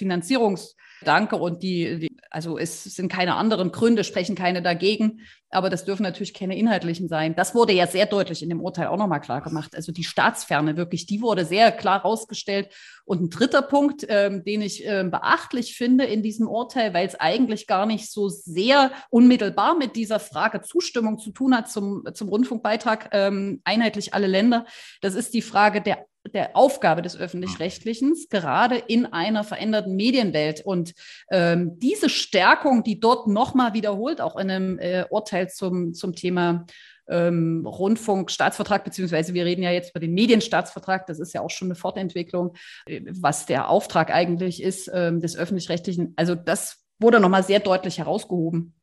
Finanzierungsdanke 1.01 1.37
und 1.37 1.63
die, 1.63 1.99
die 2.01 2.17
also 2.31 2.59
es 2.59 2.85
sind 2.85 3.11
keine 3.11 3.37
anderen 3.37 3.73
Gründe, 3.73 4.05
sprechen 4.05 4.35
keine 4.35 4.61
dagegen, 4.61 5.21
aber 5.49 5.71
das 5.71 5.87
dürfen 5.87 6.03
natürlich 6.03 6.35
keine 6.35 6.59
inhaltlichen 6.59 7.09
sein. 7.09 7.35
Das 7.35 7.55
wurde 7.55 7.73
ja 7.73 7.87
sehr 7.87 8.05
deutlich 8.05 8.43
in 8.43 8.51
dem 8.51 8.61
Urteil 8.61 8.89
auch 8.89 8.99
nochmal 8.99 9.23
klar 9.23 9.41
gemacht. 9.41 9.75
Also 9.75 9.91
die 9.91 10.05
Staatsferne 10.05 10.77
wirklich, 10.77 11.07
die 11.07 11.23
wurde 11.23 11.47
sehr 11.47 11.73
klar 11.73 12.03
rausgestellt. 12.03 12.75
Und 13.07 13.23
ein 13.23 13.31
dritter 13.31 13.63
Punkt, 13.63 14.05
ähm, 14.09 14.45
den 14.45 14.61
ich 14.61 14.87
äh, 14.87 15.05
beachtlich 15.05 15.77
finde 15.77 16.05
in 16.05 16.23
diesem 16.23 16.47
Urteil, 16.47 16.93
weil 16.93 17.07
es 17.07 17.19
eigentlich 17.19 17.67
gar 17.67 17.87
nicht 17.87 18.11
so 18.11 18.29
sehr 18.29 18.91
unmittelbar 19.09 19.77
mit 19.79 19.97
dieser 19.97 20.21
Frage 20.21 20.61
Zustimmung 20.61 21.19
zu 21.19 21.31
tun 21.31 21.57
hat 21.57 21.71
zum, 21.71 22.05
zum 22.13 22.29
Rundfunkbeitrag 22.29 23.11
ähm, 23.13 23.63
einheitlich 23.65 24.13
alle 24.13 24.27
Länder, 24.27 24.67
das 25.01 25.15
ist 25.15 25.33
die 25.33 25.43
Frage 25.43 25.81
der 25.81 26.05
der 26.35 26.57
Aufgabe 26.57 27.03
des 27.03 27.17
öffentlich-rechtlichen, 27.17 28.15
gerade 28.31 28.77
in 28.77 29.07
einer 29.07 29.45
veränderten 29.45 29.97
Medienwelt. 29.97 30.61
Und 30.65 30.95
ähm, 31.31 31.79
diese 31.79 32.09
Stärkung, 32.09 32.83
die 32.83 33.01
dort 33.01 33.27
nochmal 33.29 33.75
wiederholt, 33.75 34.21
auch 34.21 34.37
in 34.37 34.51
einem 34.51 34.79
äh, 34.79 35.05
Urteil 35.11 35.49
zum, 35.49 35.95
zum 35.95 36.15
Thema 36.15 36.67
ähm, 37.09 37.67
Rundfunkstaatsvertrag, 37.67 38.85
beziehungsweise 38.85 39.35
wir 39.35 39.45
reden 39.45 39.62
ja 39.62 39.71
jetzt 39.71 39.91
über 39.91 40.01
den 40.01 40.15
Medienstaatsvertrag, 40.15 41.07
das 41.07 41.19
ist 41.19 41.33
ja 41.33 41.41
auch 41.41 41.51
schon 41.51 41.69
eine 41.69 41.77
Fortentwicklung, 41.77 42.55
äh, 42.87 43.03
was 43.09 43.47
der 43.47 43.69
Auftrag 43.69 44.12
eigentlich 44.12 44.62
ist 44.62 44.91
ähm, 44.93 45.21
des 45.21 45.37
öffentlich-rechtlichen. 45.37 46.15
Also 46.17 46.35
das 46.35 46.85
wurde 46.99 47.21
nochmal 47.21 47.43
sehr 47.43 47.61
deutlich 47.61 47.99
herausgehoben. 47.99 48.76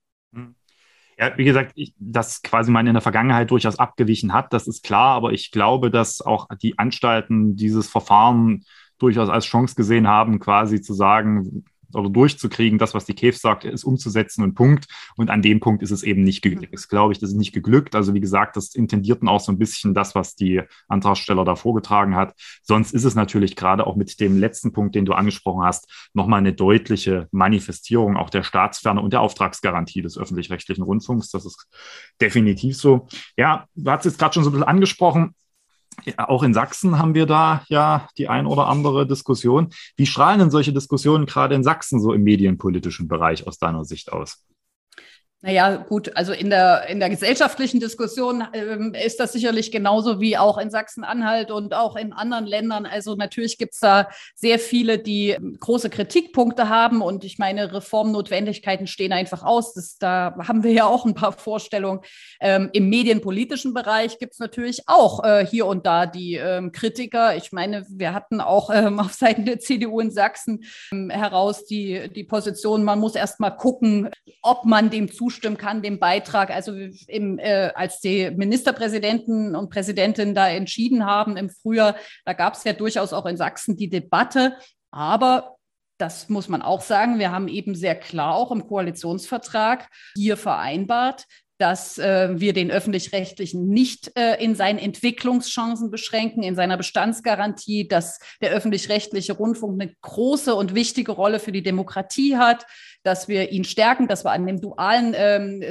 Ja, 1.17 1.37
wie 1.37 1.43
gesagt, 1.43 1.73
ich, 1.75 1.93
dass 1.97 2.41
quasi 2.41 2.71
man 2.71 2.87
in 2.87 2.93
der 2.93 3.01
Vergangenheit 3.01 3.51
durchaus 3.51 3.77
abgewichen 3.77 4.33
hat, 4.33 4.51
das 4.51 4.67
ist 4.67 4.83
klar, 4.83 5.15
aber 5.15 5.31
ich 5.31 5.51
glaube, 5.51 5.91
dass 5.91 6.21
auch 6.21 6.47
die 6.61 6.77
Anstalten 6.79 7.55
dieses 7.55 7.87
Verfahren 7.87 8.65
durchaus 8.97 9.29
als 9.29 9.45
Chance 9.45 9.75
gesehen 9.75 10.07
haben, 10.07 10.39
quasi 10.39 10.81
zu 10.81 10.93
sagen, 10.93 11.65
oder 11.95 12.09
durchzukriegen, 12.09 12.79
das, 12.79 12.93
was 12.93 13.05
die 13.05 13.13
KEF 13.13 13.37
sagt, 13.37 13.65
ist 13.65 13.83
umzusetzen 13.83 14.43
und 14.43 14.55
Punkt. 14.55 14.85
Und 15.15 15.29
an 15.29 15.41
dem 15.41 15.59
Punkt 15.59 15.83
ist 15.83 15.91
es 15.91 16.03
eben 16.03 16.23
nicht 16.23 16.41
geglückt. 16.41 16.73
Das 16.73 16.87
glaube 16.87 17.13
ich, 17.13 17.19
das 17.19 17.29
ist 17.31 17.37
nicht 17.37 17.53
geglückt. 17.53 17.95
Also 17.95 18.13
wie 18.13 18.19
gesagt, 18.19 18.55
das 18.55 18.75
intendierten 18.75 19.27
auch 19.27 19.39
so 19.39 19.51
ein 19.51 19.57
bisschen 19.57 19.93
das, 19.93 20.15
was 20.15 20.35
die 20.35 20.61
Antragsteller 20.87 21.45
da 21.45 21.55
vorgetragen 21.55 22.15
hat. 22.15 22.33
Sonst 22.61 22.93
ist 22.93 23.03
es 23.03 23.15
natürlich 23.15 23.55
gerade 23.55 23.85
auch 23.87 23.95
mit 23.95 24.19
dem 24.19 24.39
letzten 24.39 24.73
Punkt, 24.73 24.95
den 24.95 25.05
du 25.05 25.13
angesprochen 25.13 25.63
hast, 25.63 26.09
nochmal 26.13 26.39
eine 26.39 26.53
deutliche 26.53 27.27
Manifestierung 27.31 28.17
auch 28.17 28.29
der 28.29 28.43
Staatsferne 28.43 29.01
und 29.01 29.13
der 29.13 29.21
Auftragsgarantie 29.21 30.01
des 30.01 30.17
öffentlich-rechtlichen 30.17 30.83
Rundfunks. 30.83 31.29
Das 31.29 31.45
ist 31.45 31.67
definitiv 32.21 32.77
so. 32.77 33.07
Ja, 33.37 33.65
du 33.75 33.91
hast 33.91 34.05
es 34.05 34.17
gerade 34.17 34.33
schon 34.33 34.43
so 34.43 34.49
ein 34.49 34.53
bisschen 34.53 34.67
angesprochen. 34.67 35.35
Auch 36.17 36.43
in 36.43 36.53
Sachsen 36.53 36.97
haben 36.97 37.13
wir 37.13 37.25
da 37.25 37.63
ja 37.67 38.07
die 38.17 38.27
ein 38.27 38.45
oder 38.45 38.67
andere 38.67 39.07
Diskussion. 39.07 39.69
Wie 39.95 40.05
strahlen 40.05 40.39
denn 40.39 40.51
solche 40.51 40.73
Diskussionen 40.73 41.25
gerade 41.25 41.55
in 41.55 41.63
Sachsen 41.63 42.01
so 42.01 42.13
im 42.13 42.23
medienpolitischen 42.23 43.07
Bereich 43.07 43.47
aus 43.47 43.57
deiner 43.57 43.85
Sicht 43.85 44.11
aus? 44.11 44.43
Naja, 45.45 45.75
gut, 45.75 46.15
also 46.15 46.31
in 46.31 46.49
der, 46.49 46.87
in 46.87 47.01
der 47.01 47.09
gesellschaftlichen 47.09 47.81
Diskussion 47.81 48.45
ähm, 48.53 48.93
ist 48.93 49.19
das 49.19 49.33
sicherlich 49.33 49.73
genauso 49.73 50.21
wie 50.21 50.37
auch 50.37 50.57
in 50.57 50.69
Sachsen-Anhalt 50.69 51.51
und 51.51 51.73
auch 51.73 51.97
in 51.97 52.13
anderen 52.13 52.45
Ländern. 52.45 52.85
Also 52.85 53.15
natürlich 53.15 53.57
gibt 53.57 53.73
es 53.73 53.81
da 53.81 54.07
sehr 54.35 54.57
viele, 54.57 54.99
die 54.99 55.31
ähm, 55.31 55.57
große 55.59 55.89
Kritikpunkte 55.89 56.69
haben 56.69 57.01
und 57.01 57.25
ich 57.25 57.39
meine, 57.39 57.73
Reformnotwendigkeiten 57.73 58.87
stehen 58.87 59.11
einfach 59.11 59.43
aus. 59.43 59.73
Das, 59.73 59.97
da 59.97 60.33
haben 60.47 60.63
wir 60.63 60.71
ja 60.71 60.85
auch 60.85 61.05
ein 61.05 61.13
paar 61.13 61.33
Vorstellungen. 61.33 61.99
Ähm, 62.39 62.69
Im 62.71 62.87
medienpolitischen 62.87 63.73
Bereich 63.73 64.19
gibt 64.19 64.31
es 64.31 64.39
natürlich 64.39 64.83
auch 64.87 65.25
äh, 65.25 65.45
hier 65.45 65.65
und 65.65 65.85
da 65.85 66.05
die 66.05 66.35
ähm, 66.35 66.71
Kritiker. 66.71 67.35
Ich 67.35 67.51
meine, 67.51 67.85
wir 67.89 68.13
hatten 68.13 68.39
auch 68.39 68.69
ähm, 68.73 68.97
auf 69.01 69.11
Seiten 69.11 69.43
der 69.43 69.59
CDU 69.59 69.99
in 69.99 70.09
Sachsen 70.09 70.63
ähm, 70.93 71.09
heraus 71.09 71.65
die, 71.65 72.09
die 72.15 72.23
Position, 72.23 72.85
man 72.85 72.99
muss 72.99 73.15
erst 73.15 73.41
mal 73.41 73.51
gucken, 73.51 74.09
ob 74.41 74.63
man 74.63 74.89
dem 74.89 75.11
zustimmt 75.11 75.32
zustimmen 75.33 75.57
kann, 75.57 75.81
dem 75.81 75.99
Beitrag. 75.99 76.51
Also 76.51 76.73
im, 77.07 77.39
äh, 77.39 77.71
als 77.75 77.99
die 77.99 78.31
Ministerpräsidenten 78.31 79.55
und 79.55 79.69
Präsidentinnen 79.69 80.35
da 80.35 80.47
entschieden 80.49 81.05
haben 81.05 81.37
im 81.37 81.49
Frühjahr, 81.49 81.95
da 82.25 82.33
gab 82.33 82.53
es 82.53 82.63
ja 82.63 82.73
durchaus 82.73 83.13
auch 83.13 83.25
in 83.25 83.37
Sachsen 83.37 83.75
die 83.75 83.89
Debatte. 83.89 84.55
Aber 84.91 85.57
das 85.97 86.29
muss 86.29 86.49
man 86.49 86.61
auch 86.61 86.81
sagen, 86.81 87.19
wir 87.19 87.31
haben 87.31 87.47
eben 87.47 87.75
sehr 87.75 87.95
klar 87.95 88.35
auch 88.35 88.51
im 88.51 88.67
Koalitionsvertrag 88.67 89.87
hier 90.15 90.37
vereinbart, 90.37 91.25
dass 91.59 91.97
äh, 91.97 92.39
wir 92.39 92.53
den 92.53 92.71
öffentlich-rechtlichen 92.71 93.69
nicht 93.69 94.11
äh, 94.17 94.43
in 94.43 94.55
seinen 94.55 94.79
Entwicklungschancen 94.79 95.91
beschränken, 95.91 96.43
in 96.43 96.55
seiner 96.55 96.77
Bestandsgarantie, 96.77 97.87
dass 97.87 98.19
der 98.41 98.51
öffentlich-rechtliche 98.51 99.33
Rundfunk 99.33 99.81
eine 99.81 99.93
große 100.01 100.55
und 100.55 100.75
wichtige 100.75 101.11
Rolle 101.11 101.39
für 101.39 101.51
die 101.51 101.63
Demokratie 101.63 102.37
hat, 102.37 102.65
dass 103.03 103.27
wir 103.27 103.51
ihn 103.51 103.63
stärken, 103.63 104.07
dass 104.07 104.23
wir 104.23 104.31
an 104.31 104.47
dem 104.47 104.61
dualen 104.61 105.13
ähm, 105.15 105.63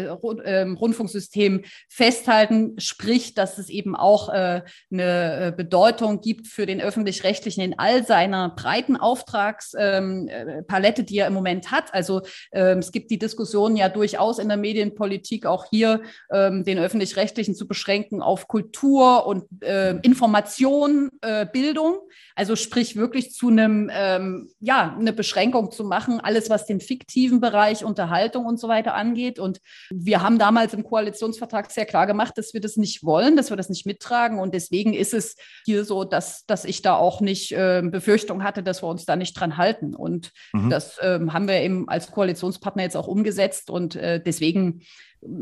ähm, 0.44 0.76
Rundfunksystem 0.76 1.62
festhalten, 1.88 2.74
sprich, 2.78 3.34
dass 3.34 3.58
es 3.58 3.68
eben 3.68 3.96
auch 3.96 4.28
äh, 4.28 4.62
eine 4.92 5.46
äh, 5.46 5.52
Bedeutung 5.56 6.20
gibt 6.20 6.46
für 6.46 6.66
den 6.66 6.80
öffentlich-rechtlichen 6.80 7.62
in 7.62 7.78
all 7.78 8.06
seiner 8.06 8.50
breiten 8.50 8.96
Auftragspalette, 8.96 11.02
ähm, 11.02 11.06
die 11.06 11.18
er 11.18 11.26
im 11.26 11.34
Moment 11.34 11.70
hat. 11.70 11.92
Also 11.94 12.22
ähm, 12.52 12.78
es 12.78 12.92
gibt 12.92 13.10
die 13.10 13.18
Diskussion 13.18 13.76
ja 13.76 13.88
durchaus 13.88 14.38
in 14.38 14.48
der 14.48 14.56
Medienpolitik 14.56 15.46
auch 15.46 15.66
hier, 15.70 16.02
ähm, 16.30 16.64
den 16.64 16.78
öffentlich-rechtlichen 16.78 17.54
zu 17.54 17.66
beschränken 17.66 18.22
auf 18.22 18.48
Kultur 18.48 19.26
und 19.26 19.44
äh, 19.62 19.96
Information, 20.02 21.10
äh, 21.22 21.46
Bildung. 21.46 21.98
Also 22.34 22.56
sprich 22.56 22.96
wirklich 22.96 23.32
zu 23.32 23.48
einem, 23.48 23.90
ähm, 23.92 24.50
ja, 24.60 24.96
eine 24.98 25.12
Beschränkung 25.12 25.70
zu 25.70 25.84
machen, 25.84 26.20
alles, 26.20 26.50
was 26.50 26.66
den 26.66 26.80
fiktiven 26.80 27.21
Bereich 27.30 27.84
Unterhaltung 27.84 28.46
und 28.46 28.58
so 28.58 28.68
weiter 28.68 28.94
angeht. 28.94 29.38
Und 29.38 29.60
wir 29.90 30.22
haben 30.22 30.38
damals 30.38 30.74
im 30.74 30.84
Koalitionsvertrag 30.84 31.70
sehr 31.70 31.86
klar 31.86 32.06
gemacht, 32.06 32.36
dass 32.36 32.54
wir 32.54 32.60
das 32.60 32.76
nicht 32.76 33.04
wollen, 33.04 33.36
dass 33.36 33.50
wir 33.50 33.56
das 33.56 33.68
nicht 33.68 33.86
mittragen. 33.86 34.38
Und 34.38 34.54
deswegen 34.54 34.94
ist 34.94 35.14
es 35.14 35.36
hier 35.64 35.84
so, 35.84 36.04
dass, 36.04 36.44
dass 36.46 36.64
ich 36.64 36.82
da 36.82 36.96
auch 36.96 37.20
nicht 37.20 37.52
äh, 37.52 37.82
Befürchtung 37.84 38.42
hatte, 38.42 38.62
dass 38.62 38.82
wir 38.82 38.88
uns 38.88 39.04
da 39.04 39.16
nicht 39.16 39.34
dran 39.34 39.56
halten. 39.56 39.94
Und 39.94 40.32
mhm. 40.52 40.70
das 40.70 40.98
äh, 40.98 41.20
haben 41.28 41.48
wir 41.48 41.60
eben 41.60 41.88
als 41.88 42.10
Koalitionspartner 42.10 42.82
jetzt 42.82 42.96
auch 42.96 43.08
umgesetzt. 43.08 43.70
Und 43.70 43.96
äh, 43.96 44.22
deswegen 44.22 44.82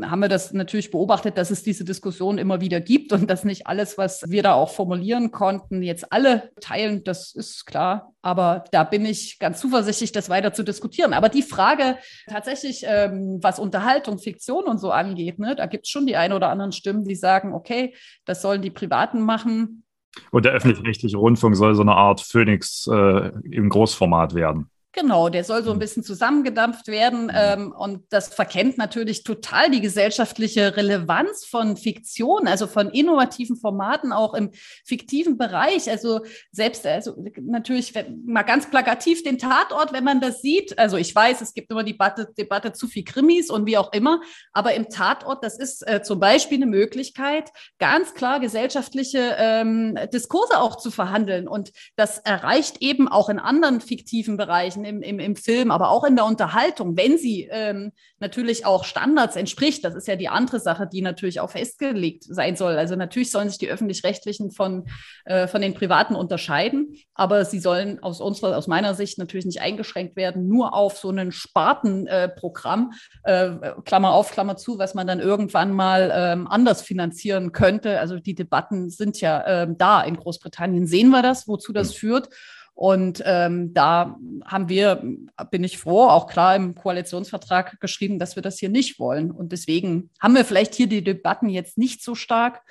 haben 0.03 0.19
wir 0.19 0.29
das 0.29 0.53
natürlich 0.53 0.91
beobachtet, 0.91 1.37
dass 1.37 1.49
es 1.49 1.63
diese 1.63 1.83
Diskussion 1.83 2.37
immer 2.37 2.61
wieder 2.61 2.79
gibt 2.79 3.13
und 3.13 3.29
dass 3.29 3.43
nicht 3.43 3.67
alles, 3.67 3.97
was 3.97 4.29
wir 4.29 4.43
da 4.43 4.53
auch 4.53 4.69
formulieren 4.69 5.31
konnten, 5.31 5.81
jetzt 5.81 6.11
alle 6.11 6.51
teilen. 6.59 7.03
Das 7.03 7.33
ist 7.33 7.65
klar. 7.65 8.13
Aber 8.21 8.63
da 8.71 8.83
bin 8.83 9.05
ich 9.05 9.39
ganz 9.39 9.59
zuversichtlich, 9.59 10.11
das 10.11 10.29
weiter 10.29 10.53
zu 10.53 10.63
diskutieren. 10.63 11.13
Aber 11.13 11.29
die 11.29 11.41
Frage 11.41 11.97
tatsächlich, 12.27 12.83
ähm, 12.85 13.39
was 13.41 13.59
Unterhaltung, 13.59 14.19
Fiktion 14.19 14.65
und 14.65 14.79
so 14.79 14.91
angeht, 14.91 15.39
ne, 15.39 15.55
da 15.55 15.65
gibt 15.65 15.85
es 15.85 15.91
schon 15.91 16.05
die 16.05 16.15
ein 16.15 16.33
oder 16.33 16.49
anderen 16.49 16.71
Stimmen, 16.71 17.03
die 17.03 17.15
sagen, 17.15 17.53
okay, 17.53 17.95
das 18.25 18.41
sollen 18.41 18.61
die 18.61 18.71
Privaten 18.71 19.21
machen. 19.21 19.83
Und 20.31 20.45
der 20.45 20.53
öffentlich-rechtliche 20.53 21.17
Rundfunk 21.17 21.55
soll 21.55 21.73
so 21.75 21.81
eine 21.81 21.95
Art 21.95 22.21
Phoenix 22.21 22.87
äh, 22.87 23.31
im 23.49 23.69
Großformat 23.69 24.35
werden. 24.35 24.70
Genau, 24.93 25.29
der 25.29 25.45
soll 25.45 25.63
so 25.63 25.69
ein 25.69 25.75
hm. 25.75 25.79
bisschen 25.79 26.03
zusammengedampft 26.03 26.87
werden. 26.87 27.29
Hm. 27.29 27.31
Ähm, 27.33 27.71
und 27.71 28.03
das 28.09 28.33
verkennt 28.33 28.77
natürlich 28.77 29.23
total 29.23 29.71
die 29.71 29.79
gesellschaftliche 29.79 30.75
Relevanz 30.75 31.45
von 31.45 31.77
Fiktion, 31.77 32.47
also 32.47 32.67
von 32.67 32.89
innovativen 32.89 33.55
Formaten 33.55 34.11
auch 34.11 34.33
im 34.33 34.51
fiktiven 34.85 35.37
Bereich. 35.37 35.89
Also 35.89 36.21
selbst, 36.51 36.85
also 36.85 37.15
natürlich 37.41 37.93
mal 38.25 38.43
ganz 38.43 38.69
plakativ 38.69 39.23
den 39.23 39.37
Tatort, 39.37 39.93
wenn 39.93 40.03
man 40.03 40.19
das 40.19 40.41
sieht. 40.41 40.77
Also 40.77 40.97
ich 40.97 41.15
weiß, 41.15 41.39
es 41.39 41.53
gibt 41.53 41.71
immer 41.71 41.83
die 41.83 41.93
Debatte, 41.93 42.33
Debatte 42.37 42.73
zu 42.73 42.87
viel 42.87 43.05
Krimis 43.05 43.49
und 43.49 43.65
wie 43.65 43.77
auch 43.77 43.93
immer. 43.93 44.21
Aber 44.51 44.73
im 44.73 44.89
Tatort, 44.89 45.43
das 45.43 45.57
ist 45.57 45.87
äh, 45.87 46.01
zum 46.01 46.19
Beispiel 46.19 46.57
eine 46.57 46.65
Möglichkeit, 46.65 47.49
ganz 47.79 48.13
klar 48.13 48.39
gesellschaftliche 48.41 49.35
ähm, 49.37 49.97
Diskurse 50.13 50.59
auch 50.59 50.75
zu 50.75 50.91
verhandeln. 50.91 51.47
Und 51.47 51.71
das 51.95 52.17
erreicht 52.17 52.81
eben 52.81 53.07
auch 53.07 53.29
in 53.29 53.39
anderen 53.39 53.79
fiktiven 53.79 54.35
Bereichen 54.35 54.80
Bereichen 54.81 54.85
im, 54.85 55.01
im, 55.01 55.19
im 55.19 55.35
Film, 55.35 55.71
aber 55.71 55.89
auch 55.89 56.03
in 56.03 56.15
der 56.15 56.25
Unterhaltung, 56.25 56.97
wenn 56.97 57.17
sie 57.17 57.47
ähm, 57.51 57.91
natürlich 58.19 58.65
auch 58.65 58.83
Standards 58.83 59.35
entspricht. 59.35 59.83
Das 59.83 59.95
ist 59.95 60.07
ja 60.07 60.15
die 60.15 60.29
andere 60.29 60.59
Sache, 60.59 60.87
die 60.91 61.01
natürlich 61.01 61.39
auch 61.39 61.51
festgelegt 61.51 62.23
sein 62.27 62.55
soll. 62.55 62.77
Also 62.77 62.95
natürlich 62.95 63.31
sollen 63.31 63.49
sich 63.49 63.57
die 63.57 63.69
öffentlich-rechtlichen 63.69 64.51
von, 64.51 64.87
äh, 65.25 65.47
von 65.47 65.61
den 65.61 65.73
privaten 65.73 66.15
unterscheiden, 66.15 66.95
aber 67.13 67.45
sie 67.45 67.59
sollen 67.59 68.01
aus 68.01 68.21
unserer, 68.21 68.57
aus 68.57 68.67
meiner 68.67 68.93
Sicht 68.93 69.17
natürlich 69.17 69.45
nicht 69.45 69.61
eingeschränkt 69.61 70.15
werden, 70.15 70.47
nur 70.47 70.73
auf 70.73 70.97
so 70.97 71.09
ein 71.09 71.31
Spartenprogramm, 71.31 72.93
äh, 73.23 73.45
äh, 73.47 73.73
Klammer 73.85 74.13
auf, 74.13 74.31
Klammer 74.31 74.57
zu, 74.57 74.77
was 74.77 74.93
man 74.93 75.07
dann 75.07 75.19
irgendwann 75.19 75.71
mal 75.71 76.11
ähm, 76.13 76.47
anders 76.47 76.81
finanzieren 76.81 77.51
könnte. 77.51 77.99
Also 77.99 78.19
die 78.19 78.35
Debatten 78.35 78.89
sind 78.89 79.21
ja 79.21 79.43
ähm, 79.45 79.77
da. 79.77 80.01
In 80.01 80.17
Großbritannien 80.17 80.87
sehen 80.87 81.09
wir 81.09 81.21
das, 81.21 81.47
wozu 81.47 81.73
das 81.73 81.93
führt. 81.93 82.29
Und 82.73 83.21
ähm, 83.25 83.73
da 83.73 84.17
haben 84.45 84.69
wir, 84.69 85.03
bin 85.51 85.63
ich 85.63 85.77
froh, 85.77 86.07
auch 86.07 86.27
klar 86.27 86.55
im 86.55 86.73
Koalitionsvertrag 86.73 87.79
geschrieben, 87.79 88.17
dass 88.17 88.35
wir 88.35 88.43
das 88.43 88.57
hier 88.57 88.69
nicht 88.69 88.99
wollen. 88.99 89.29
Und 89.29 89.51
deswegen 89.51 90.09
haben 90.19 90.35
wir 90.35 90.45
vielleicht 90.45 90.73
hier 90.73 90.87
die 90.87 91.03
Debatten 91.03 91.49
jetzt 91.49 91.77
nicht 91.77 92.03
so 92.03 92.15
stark, 92.15 92.61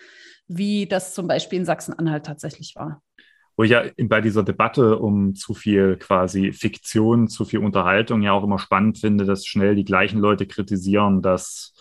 wie 0.48 0.86
das 0.86 1.14
zum 1.14 1.28
Beispiel 1.28 1.60
in 1.60 1.64
Sachsen-Anhalt 1.64 2.26
tatsächlich 2.26 2.74
war. 2.74 3.02
Wo 3.56 3.62
ich 3.62 3.70
ja 3.70 3.84
bei 4.04 4.20
dieser 4.20 4.42
Debatte 4.42 4.98
um 4.98 5.34
zu 5.34 5.54
viel 5.54 5.96
quasi 5.96 6.52
Fiktion, 6.52 7.28
zu 7.28 7.44
viel 7.44 7.60
Unterhaltung 7.60 8.22
ja 8.22 8.32
auch 8.32 8.42
immer 8.42 8.58
spannend 8.58 8.98
finde, 8.98 9.26
dass 9.26 9.46
schnell 9.46 9.76
die 9.76 9.84
gleichen 9.84 10.18
Leute 10.18 10.46
kritisieren, 10.46 11.22
dass 11.22 11.74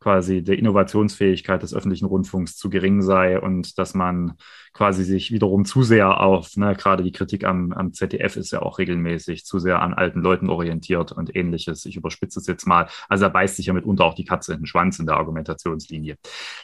quasi 0.00 0.42
der 0.42 0.58
Innovationsfähigkeit 0.58 1.62
des 1.62 1.74
öffentlichen 1.74 2.06
Rundfunks 2.06 2.56
zu 2.56 2.70
gering 2.70 3.02
sei 3.02 3.40
und 3.40 3.78
dass 3.78 3.94
man 3.94 4.34
quasi 4.76 5.04
sich 5.04 5.32
wiederum 5.32 5.64
zu 5.64 5.82
sehr 5.82 6.20
auf, 6.20 6.56
ne, 6.56 6.74
gerade 6.76 7.02
die 7.02 7.12
Kritik 7.12 7.44
am, 7.44 7.72
am 7.72 7.94
ZDF 7.94 8.36
ist 8.36 8.52
ja 8.52 8.60
auch 8.60 8.78
regelmäßig 8.78 9.46
zu 9.46 9.58
sehr 9.58 9.80
an 9.80 9.94
alten 9.94 10.20
Leuten 10.20 10.50
orientiert 10.50 11.12
und 11.12 11.34
ähnliches. 11.34 11.86
Ich 11.86 11.96
überspitze 11.96 12.38
es 12.40 12.46
jetzt 12.46 12.66
mal. 12.66 12.88
Also 13.08 13.24
da 13.24 13.28
beißt 13.30 13.56
sich 13.56 13.66
ja 13.66 13.72
mitunter 13.72 14.04
auch 14.04 14.14
die 14.14 14.26
Katze 14.26 14.52
in 14.52 14.60
den 14.60 14.66
Schwanz 14.66 14.98
in 14.98 15.06
der 15.06 15.16
Argumentationslinie. 15.16 16.16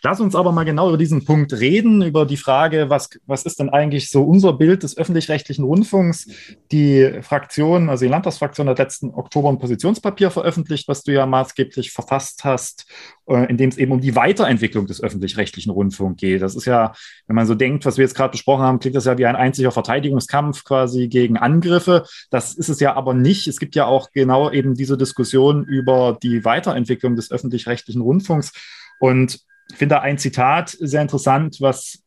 Lass 0.03 0.21
uns 0.21 0.35
aber 0.35 0.53
mal 0.53 0.65
genau 0.65 0.89
über 0.89 0.99
diesen 0.99 1.25
Punkt 1.25 1.55
reden, 1.55 2.03
über 2.03 2.27
die 2.27 2.37
Frage, 2.37 2.91
was, 2.91 3.09
was 3.27 3.45
ist 3.45 3.61
denn 3.61 3.71
eigentlich 3.71 4.11
so 4.11 4.23
unser 4.25 4.53
Bild 4.53 4.83
des 4.83 4.97
öffentlich-rechtlichen 4.99 5.65
Rundfunks? 5.65 6.29
Die 6.71 7.21
Fraktion, 7.23 7.89
also 7.89 8.05
die 8.05 8.11
Landtagsfraktion 8.11 8.69
hat 8.69 8.79
letzten 8.79 9.11
Oktober 9.15 9.49
ein 9.49 9.59
Positionspapier 9.59 10.31
veröffentlicht, 10.31 10.87
was 10.87 11.03
du 11.03 11.13
ja 11.13 11.25
maßgeblich 11.25 11.93
verfasst 11.93 12.45
hast, 12.45 12.87
äh, 13.27 13.49
in 13.49 13.57
dem 13.57 13.71
es 13.71 13.79
eben 13.79 13.93
um 13.93 14.03
die 14.03 14.15
Weiterentwicklung 14.17 14.87
des 14.87 15.03
öffentlich-rechtlichen 15.03 15.71
Rundfunks 15.71 16.21
geht. 16.21 16.43
Das 16.43 16.55
ist 16.55 16.67
ja, 16.67 16.93
wenn 17.27 17.37
man 17.37 17.47
so 17.47 17.55
denkt, 17.55 17.87
was 17.87 17.97
wir 17.97 18.02
jetzt 18.03 18.15
gerade 18.15 18.33
besprochen 18.33 18.63
haben, 18.63 18.79
klingt 18.79 18.97
das 18.97 19.05
ja 19.05 19.19
wie 19.19 19.27
ein 19.27 19.37
einziger 19.37 19.73
Verteidigungskampf 19.73 20.65
quasi 20.65 21.09
gegen 21.09 21.37
Angriffe. 21.37 22.05
Das 22.31 22.55
ist 22.55 22.69
es 22.69 22.81
ja 22.81 22.95
aber 22.95 23.15
nicht. 23.15 23.47
Es 23.47 23.59
gibt 23.59 23.75
ja 23.75 23.87
auch 23.87 24.11
genau 24.13 24.51
eben 24.51 24.75
diese 24.75 24.99
Diskussion 24.99 25.65
über 25.65 26.19
die 26.23 26.45
Weiterentwicklung 26.45 27.17
des 27.17 27.31
öffentlich-rechtlichen 27.31 28.03
Rundfunks. 28.03 28.53
Und 29.01 29.41
ich 29.71 29.77
finde 29.77 29.97
da 29.97 30.01
ein 30.01 30.19
Zitat 30.19 30.71
sehr 30.71 31.03
interessant, 31.03 31.57
was 31.61 32.03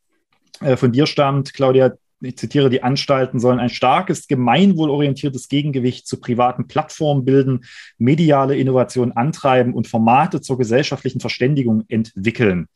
äh, 0.62 0.77
von 0.77 0.91
dir 0.91 1.08
stammt, 1.08 1.53
Claudia 1.53 1.93
ich 2.21 2.38
zitiere, 2.38 2.69
die 2.69 2.84
Anstalten 2.84 3.39
sollen 3.39 3.60
ein 3.60 3.69
starkes, 3.69 4.27
gemeinwohlorientiertes 4.27 5.49
Gegengewicht 5.49 6.08
zu 6.08 6.19
privaten 6.19 6.67
Plattformen 6.67 7.25
bilden, 7.25 7.65
mediale 7.97 8.58
Innovation 8.58 9.12
antreiben 9.12 9.73
und 9.73 9.88
Formate 9.88 10.41
zur 10.41 10.58
gesellschaftlichen 10.58 11.19
Verständigung 11.19 11.84
entwickeln. 11.88 12.67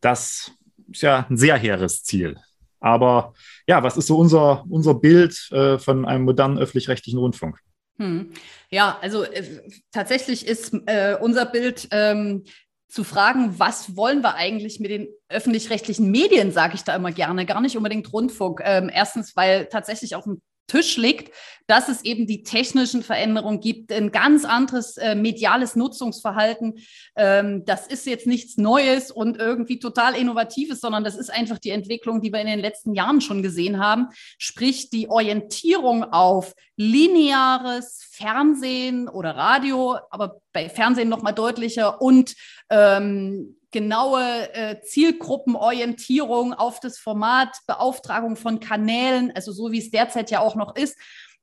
Das 0.00 0.52
ist 0.90 1.02
ja 1.02 1.26
ein 1.28 1.36
sehr 1.36 1.56
hehres 1.56 2.02
Ziel. 2.04 2.36
Aber 2.80 3.34
ja, 3.66 3.82
was 3.82 3.96
ist 3.96 4.06
so 4.06 4.16
unser, 4.16 4.64
unser 4.68 4.94
Bild 4.94 5.50
äh, 5.52 5.78
von 5.78 6.04
einem 6.04 6.24
modernen 6.24 6.58
öffentlich-rechtlichen 6.58 7.18
Rundfunk? 7.18 7.58
Hm. 7.98 8.32
Ja, 8.70 8.98
also 9.00 9.24
äh, 9.24 9.44
tatsächlich 9.92 10.46
ist 10.46 10.74
äh, 10.86 11.16
unser 11.20 11.46
Bild 11.46 11.88
ähm, 11.90 12.44
zu 12.88 13.04
fragen, 13.04 13.58
was 13.58 13.96
wollen 13.96 14.22
wir 14.22 14.34
eigentlich 14.34 14.80
mit 14.80 14.90
den 14.90 15.08
öffentlich-rechtlichen 15.28 16.10
Medien, 16.10 16.52
sage 16.52 16.74
ich 16.74 16.82
da 16.82 16.94
immer 16.94 17.12
gerne, 17.12 17.46
gar 17.46 17.60
nicht 17.60 17.76
unbedingt 17.76 18.12
Rundfunk. 18.12 18.60
Ähm, 18.64 18.90
erstens, 18.92 19.34
weil 19.36 19.66
tatsächlich 19.66 20.14
auf 20.14 20.24
dem 20.24 20.40
Tisch 20.66 20.96
liegt, 20.96 21.32
dass 21.66 21.88
es 21.88 22.04
eben 22.04 22.26
die 22.26 22.42
technischen 22.42 23.02
Veränderungen 23.02 23.60
gibt, 23.60 23.92
ein 23.92 24.12
ganz 24.12 24.44
anderes 24.44 24.96
äh, 24.96 25.14
mediales 25.14 25.74
Nutzungsverhalten. 25.74 26.74
Ähm, 27.16 27.64
das 27.64 27.86
ist 27.86 28.06
jetzt 28.06 28.26
nichts 28.26 28.56
Neues 28.56 29.10
und 29.10 29.36
irgendwie 29.38 29.78
total 29.78 30.14
Innovatives, 30.14 30.80
sondern 30.80 31.02
das 31.04 31.16
ist 31.16 31.30
einfach 31.30 31.58
die 31.58 31.70
Entwicklung, 31.70 32.20
die 32.20 32.32
wir 32.32 32.40
in 32.40 32.46
den 32.46 32.60
letzten 32.60 32.94
Jahren 32.94 33.20
schon 33.20 33.42
gesehen 33.42 33.78
haben. 33.78 34.08
Sprich, 34.38 34.90
die 34.90 35.08
Orientierung 35.08 36.04
auf 36.04 36.54
lineares 36.76 38.06
Fernsehen 38.10 39.08
oder 39.08 39.36
Radio, 39.36 39.98
aber 40.10 40.40
bei 40.56 40.70
Fernsehen 40.70 41.10
noch 41.10 41.20
mal 41.20 41.32
deutlicher 41.32 42.00
und 42.00 42.34
ähm, 42.70 43.58
genaue 43.72 44.54
äh, 44.54 44.80
Zielgruppenorientierung 44.80 46.54
auf 46.54 46.80
das 46.80 46.98
Format, 46.98 47.58
Beauftragung 47.66 48.36
von 48.36 48.58
Kanälen, 48.58 49.32
also 49.34 49.52
so 49.52 49.70
wie 49.70 49.78
es 49.78 49.90
derzeit 49.90 50.30
ja 50.30 50.40
auch 50.40 50.54
noch 50.54 50.74
ist, 50.76 50.96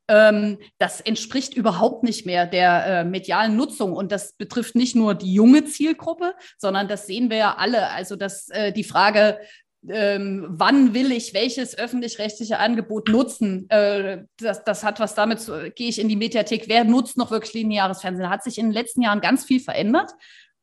ähm, 0.07 0.57
das 0.79 0.99
entspricht 0.99 1.53
überhaupt 1.53 2.03
nicht 2.03 2.25
mehr 2.25 2.47
der 2.47 2.85
äh, 2.85 3.03
medialen 3.05 3.55
Nutzung. 3.55 3.93
Und 3.93 4.11
das 4.11 4.33
betrifft 4.33 4.73
nicht 4.73 4.95
nur 4.95 5.13
die 5.13 5.31
junge 5.31 5.65
Zielgruppe, 5.65 6.33
sondern 6.57 6.87
das 6.87 7.05
sehen 7.05 7.29
wir 7.29 7.37
ja 7.37 7.55
alle. 7.55 7.89
Also 7.89 8.15
dass 8.15 8.49
äh, 8.49 8.73
die 8.73 8.83
Frage, 8.83 9.39
ähm, 9.89 10.45
wann 10.49 10.93
will 10.93 11.11
ich 11.11 11.33
welches 11.33 11.77
öffentlich-rechtliche 11.77 12.59
Angebot 12.59 13.09
nutzen? 13.09 13.69
Äh, 13.69 14.23
das, 14.37 14.63
das 14.63 14.83
hat 14.83 14.99
was 14.99 15.15
damit 15.15 15.41
zu, 15.41 15.71
gehe 15.71 15.89
ich 15.89 15.99
in 15.99 16.09
die 16.09 16.15
Mediathek, 16.15 16.67
wer 16.67 16.83
nutzt 16.83 17.17
noch 17.17 17.31
wirklich 17.31 17.53
lineares 17.53 18.01
Fernsehen? 18.01 18.23
Da 18.23 18.29
hat 18.29 18.43
sich 18.43 18.57
in 18.57 18.67
den 18.67 18.73
letzten 18.73 19.01
Jahren 19.01 19.21
ganz 19.21 19.45
viel 19.45 19.59
verändert. 19.59 20.11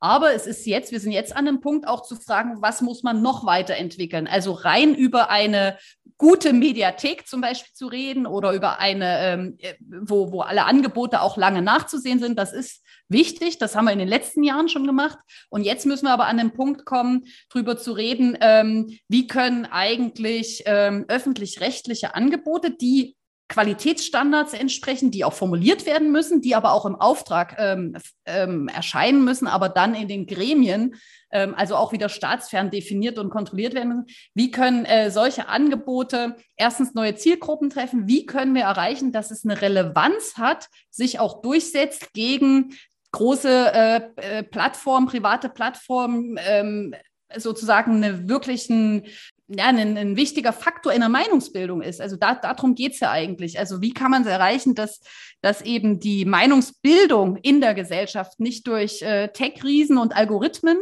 Aber 0.03 0.33
es 0.33 0.47
ist 0.47 0.67
jetzt, 0.67 0.93
wir 0.93 1.01
sind 1.01 1.13
jetzt 1.13 1.37
an 1.37 1.45
dem 1.45 1.61
Punkt 1.61 1.87
auch 1.87 2.03
zu 2.03 2.17
fragen, 2.17 2.63
was 2.63 2.81
muss 2.81 3.03
man 3.03 3.21
noch 3.21 3.45
weiterentwickeln? 3.45 4.27
Also 4.27 4.53
rein 4.53 4.95
über 4.95 5.29
eine 5.29 5.77
gute 6.17 6.55
Mediathek 6.55 7.27
zum 7.27 7.43
Beispiel 7.43 7.75
zu 7.75 7.87
reden 7.87 8.27
oder 8.27 8.53
über 8.53 8.79
eine, 8.79 9.19
ähm, 9.21 9.59
wo, 9.81 10.33
wo 10.33 10.41
alle 10.41 10.65
Angebote 10.65 11.21
auch 11.21 11.37
lange 11.37 11.61
nachzusehen 11.61 12.19
sind. 12.19 12.39
Das 12.39 12.55
ist 12.55 12.83
wichtig. 13.11 13.59
Das 13.59 13.75
haben 13.77 13.85
wir 13.85 13.93
in 13.93 13.99
den 13.99 14.09
letzten 14.09 14.43
Jahren 14.43 14.69
schon 14.69 14.87
gemacht. 14.87 15.19
Und 15.49 15.65
jetzt 15.65 15.87
müssen 15.87 16.07
wir 16.07 16.13
aber 16.13 16.27
an 16.27 16.39
den 16.39 16.53
Punkt 16.53 16.85
kommen, 16.85 17.27
darüber 17.53 17.77
zu 17.77 17.93
reden, 17.93 18.39
ähm, 18.41 18.99
wie 19.09 19.27
können 19.27 19.67
eigentlich 19.67 20.63
ähm, 20.67 21.05
öffentlich-rechtliche 21.09 22.15
Angebote, 22.15 22.71
die 22.71 23.17
Qualitätsstandards 23.51 24.55
entsprechen, 24.55 25.11
die 25.11 25.25
auch 25.25 25.33
formuliert 25.33 25.85
werden 25.85 26.13
müssen, 26.13 26.41
die 26.41 26.55
aber 26.55 26.73
auch 26.73 26.87
im 26.87 26.95
Auftrag 26.95 27.57
ähm, 27.59 27.97
ähm, 28.25 28.69
erscheinen 28.69 29.25
müssen, 29.25 29.49
aber 29.49 29.69
dann 29.69 29.95
in 29.95 30.07
den 30.07 30.27
Gremien, 30.27 30.95
ähm, 31.33 31.55
also 31.57 31.75
auch 31.75 31.93
wieder 31.93 32.09
staatsfern 32.09 32.71
definiert 32.71 33.19
und 33.19 33.29
kontrolliert 33.29 33.75
werden 33.75 33.89
müssen. 33.89 34.07
Wie 34.35 34.53
können 34.53 34.85
äh, 34.85 35.11
solche 35.11 35.49
Angebote 35.49 36.37
erstens 36.57 36.95
neue 36.95 37.17
Zielgruppen 37.17 37.71
treffen? 37.71 38.07
Wie 38.07 38.25
können 38.25 38.55
wir 38.55 38.63
erreichen, 38.63 39.11
dass 39.11 39.33
es 39.33 39.45
eine 39.45 39.61
Relevanz 39.61 40.35
hat, 40.37 40.69
sich 40.89 41.19
auch 41.19 41.43
durchsetzt 41.43 42.13
gegen 42.13 42.77
große 43.13 43.73
äh, 43.73 44.01
äh 44.17 44.43
Plattformen, 44.43 45.07
private 45.07 45.49
Plattformen, 45.49 46.39
ähm, 46.47 46.95
sozusagen 47.37 47.97
eine 47.97 48.29
wirklichen 48.29 49.05
ja, 49.53 49.67
ein, 49.67 49.97
ein, 49.97 50.17
wichtiger 50.17 50.53
Faktor 50.53 50.93
in 50.93 51.01
der 51.01 51.09
Meinungsbildung 51.09 51.83
ist. 51.83 52.01
Also 52.01 52.15
da, 52.17 52.37
darum 52.37 52.77
geht 52.77 52.93
es 52.93 53.01
ja 53.01 53.11
eigentlich. 53.11 53.59
Also 53.59 53.81
wie 53.83 53.93
kann 53.93 54.13
man 54.13 54.23
es 54.23 54.29
erreichen, 54.29 54.77
dass, 54.77 55.01
dass 55.41 55.61
eben 55.63 55.99
die 55.99 56.25
Meinungsbildung 56.25 57.37
in 57.37 57.61
der 57.61 57.75
Gesellschaft 57.75 58.39
nicht 58.39 58.69
durch 58.69 59.03
äh, 59.03 59.29
Tech-Riesen 59.29 59.99
und 59.99 60.15
Algorithmen 60.15 60.79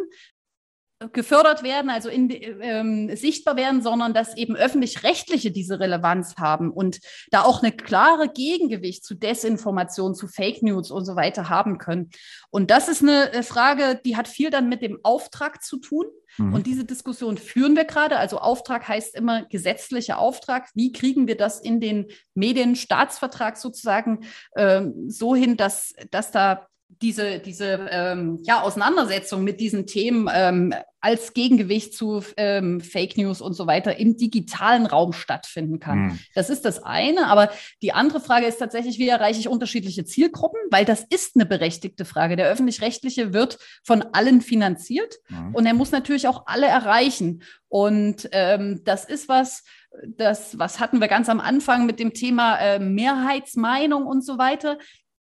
gefördert 1.12 1.62
werden, 1.62 1.90
also 1.90 2.08
in, 2.08 2.28
ähm, 2.30 3.16
sichtbar 3.16 3.56
werden, 3.56 3.82
sondern 3.82 4.14
dass 4.14 4.36
eben 4.36 4.56
öffentlich-rechtliche 4.56 5.52
diese 5.52 5.78
Relevanz 5.78 6.34
haben 6.38 6.72
und 6.72 6.98
da 7.30 7.42
auch 7.42 7.62
eine 7.62 7.70
klare 7.70 8.28
Gegengewicht 8.28 9.04
zu 9.04 9.14
Desinformation, 9.14 10.16
zu 10.16 10.26
Fake 10.26 10.62
News 10.62 10.90
und 10.90 11.04
so 11.04 11.14
weiter 11.14 11.48
haben 11.48 11.78
können. 11.78 12.10
Und 12.50 12.72
das 12.72 12.88
ist 12.88 13.02
eine 13.02 13.32
äh, 13.32 13.42
Frage, 13.44 14.00
die 14.04 14.16
hat 14.16 14.26
viel 14.26 14.50
dann 14.50 14.68
mit 14.68 14.82
dem 14.82 14.98
Auftrag 15.04 15.62
zu 15.62 15.78
tun. 15.78 16.06
Mhm. 16.36 16.52
Und 16.52 16.66
diese 16.66 16.84
Diskussion 16.84 17.38
führen 17.38 17.76
wir 17.76 17.84
gerade. 17.84 18.18
Also 18.18 18.38
Auftrag 18.38 18.88
heißt 18.88 19.14
immer 19.14 19.44
gesetzlicher 19.44 20.18
Auftrag. 20.18 20.68
Wie 20.74 20.90
kriegen 20.90 21.28
wir 21.28 21.36
das 21.36 21.60
in 21.60 21.80
den 21.80 22.06
Medienstaatsvertrag 22.34 23.56
sozusagen 23.56 24.24
ähm, 24.56 25.08
so 25.08 25.36
hin, 25.36 25.56
dass, 25.56 25.94
dass 26.10 26.32
da 26.32 26.66
diese, 26.88 27.38
diese 27.38 27.88
ähm, 27.90 28.40
ja, 28.42 28.62
Auseinandersetzung 28.62 29.44
mit 29.44 29.60
diesen 29.60 29.86
Themen 29.86 30.28
ähm, 30.32 30.74
als 31.00 31.32
Gegengewicht 31.32 31.94
zu 31.94 32.24
ähm, 32.36 32.80
Fake 32.80 33.16
News 33.16 33.40
und 33.40 33.52
so 33.52 33.68
weiter 33.68 33.96
im 33.98 34.16
digitalen 34.16 34.84
Raum 34.84 35.12
stattfinden 35.12 35.78
kann. 35.78 35.98
Mhm. 35.98 36.18
Das 36.34 36.50
ist 36.50 36.64
das 36.64 36.82
eine. 36.82 37.28
Aber 37.28 37.50
die 37.82 37.92
andere 37.92 38.20
Frage 38.20 38.46
ist 38.46 38.58
tatsächlich, 38.58 38.98
wie 38.98 39.08
erreiche 39.08 39.38
ich 39.38 39.48
unterschiedliche 39.48 40.04
Zielgruppen? 40.04 40.60
Weil 40.70 40.84
das 40.84 41.04
ist 41.08 41.36
eine 41.36 41.46
berechtigte 41.46 42.04
Frage. 42.04 42.34
Der 42.34 42.48
öffentlich-rechtliche 42.48 43.32
wird 43.32 43.58
von 43.84 44.02
allen 44.12 44.40
finanziert 44.40 45.16
mhm. 45.28 45.54
und 45.54 45.66
er 45.66 45.74
muss 45.74 45.92
natürlich 45.92 46.26
auch 46.26 46.46
alle 46.46 46.66
erreichen. 46.66 47.44
Und 47.68 48.28
ähm, 48.32 48.80
das 48.84 49.04
ist 49.04 49.28
was, 49.28 49.62
das, 50.04 50.58
was 50.58 50.80
hatten 50.80 51.00
wir 51.00 51.08
ganz 51.08 51.28
am 51.28 51.38
Anfang 51.38 51.86
mit 51.86 52.00
dem 52.00 52.12
Thema 52.12 52.56
äh, 52.56 52.78
Mehrheitsmeinung 52.80 54.04
und 54.04 54.24
so 54.24 54.38
weiter. 54.38 54.78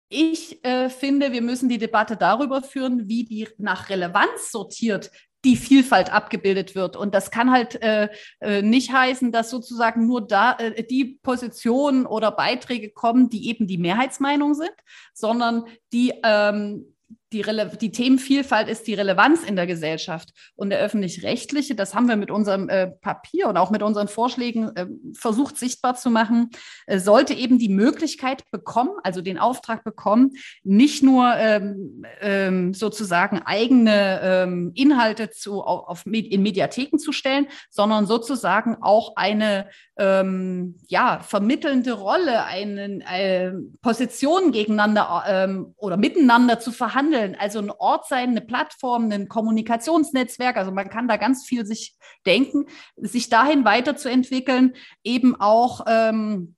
Ich 0.08 0.64
äh, 0.64 0.88
finde, 0.88 1.32
wir 1.32 1.42
müssen 1.42 1.68
die 1.68 1.78
Debatte 1.78 2.16
darüber 2.16 2.62
führen, 2.62 3.08
wie 3.08 3.24
die 3.24 3.48
nach 3.58 3.90
Relevanz 3.90 4.50
sortiert 4.50 5.10
die 5.44 5.56
Vielfalt 5.56 6.12
abgebildet 6.12 6.74
wird. 6.74 6.96
Und 6.96 7.14
das 7.14 7.30
kann 7.30 7.52
halt 7.52 7.80
äh, 7.82 8.08
äh, 8.40 8.62
nicht 8.62 8.92
heißen, 8.92 9.30
dass 9.30 9.50
sozusagen 9.50 10.06
nur 10.06 10.26
da 10.26 10.52
äh, 10.58 10.84
die 10.84 11.18
Positionen 11.22 12.06
oder 12.06 12.32
Beiträge 12.32 12.90
kommen, 12.90 13.28
die 13.28 13.48
eben 13.48 13.66
die 13.66 13.78
Mehrheitsmeinung 13.78 14.54
sind, 14.54 14.74
sondern 15.14 15.64
die 15.92 16.12
ähm, 16.24 16.94
die, 17.32 17.44
die, 17.80 17.92
Themenvielfalt 17.92 18.68
ist 18.68 18.86
die 18.86 18.94
Relevanz 18.94 19.42
in 19.42 19.54
der 19.54 19.66
Gesellschaft. 19.66 20.30
Und 20.54 20.70
der 20.70 20.80
öffentlich-rechtliche, 20.80 21.74
das 21.74 21.94
haben 21.94 22.08
wir 22.08 22.16
mit 22.16 22.30
unserem 22.30 22.68
äh, 22.70 22.86
Papier 22.86 23.48
und 23.48 23.58
auch 23.58 23.70
mit 23.70 23.82
unseren 23.82 24.08
Vorschlägen 24.08 24.74
äh, 24.76 24.86
versucht 25.12 25.58
sichtbar 25.58 25.94
zu 25.94 26.10
machen, 26.10 26.50
äh, 26.86 26.98
sollte 26.98 27.34
eben 27.34 27.58
die 27.58 27.68
Möglichkeit 27.68 28.50
bekommen, 28.50 28.92
also 29.04 29.20
den 29.20 29.38
Auftrag 29.38 29.84
bekommen, 29.84 30.32
nicht 30.64 31.02
nur 31.02 31.34
ähm, 31.36 32.04
ähm, 32.22 32.72
sozusagen 32.72 33.42
eigene 33.44 34.20
ähm, 34.22 34.72
Inhalte 34.74 35.28
zu, 35.30 35.62
auf, 35.62 35.86
auf, 35.88 36.06
in 36.06 36.42
Mediatheken 36.42 36.98
zu 36.98 37.12
stellen, 37.12 37.46
sondern 37.68 38.06
sozusagen 38.06 38.78
auch 38.80 39.16
eine 39.16 39.68
ähm, 39.98 40.76
ja, 40.88 41.20
vermittelnde 41.20 41.92
Rolle, 41.92 42.44
eine 42.44 43.00
äh, 43.06 43.52
Position 43.82 44.52
gegeneinander 44.52 45.24
ähm, 45.26 45.74
oder 45.76 45.98
miteinander 45.98 46.58
zu 46.58 46.72
verhandeln 46.72 47.17
Handeln, 47.18 47.36
also 47.38 47.58
ein 47.58 47.70
Ort 47.70 48.06
sein, 48.06 48.30
eine 48.30 48.40
Plattform, 48.40 49.10
ein 49.10 49.28
Kommunikationsnetzwerk. 49.28 50.56
Also 50.56 50.70
man 50.70 50.88
kann 50.88 51.08
da 51.08 51.16
ganz 51.16 51.44
viel 51.44 51.66
sich 51.66 51.96
denken, 52.26 52.66
sich 52.96 53.28
dahin 53.28 53.64
weiterzuentwickeln, 53.64 54.74
eben 55.04 55.36
auch 55.38 55.84
ähm, 55.86 56.54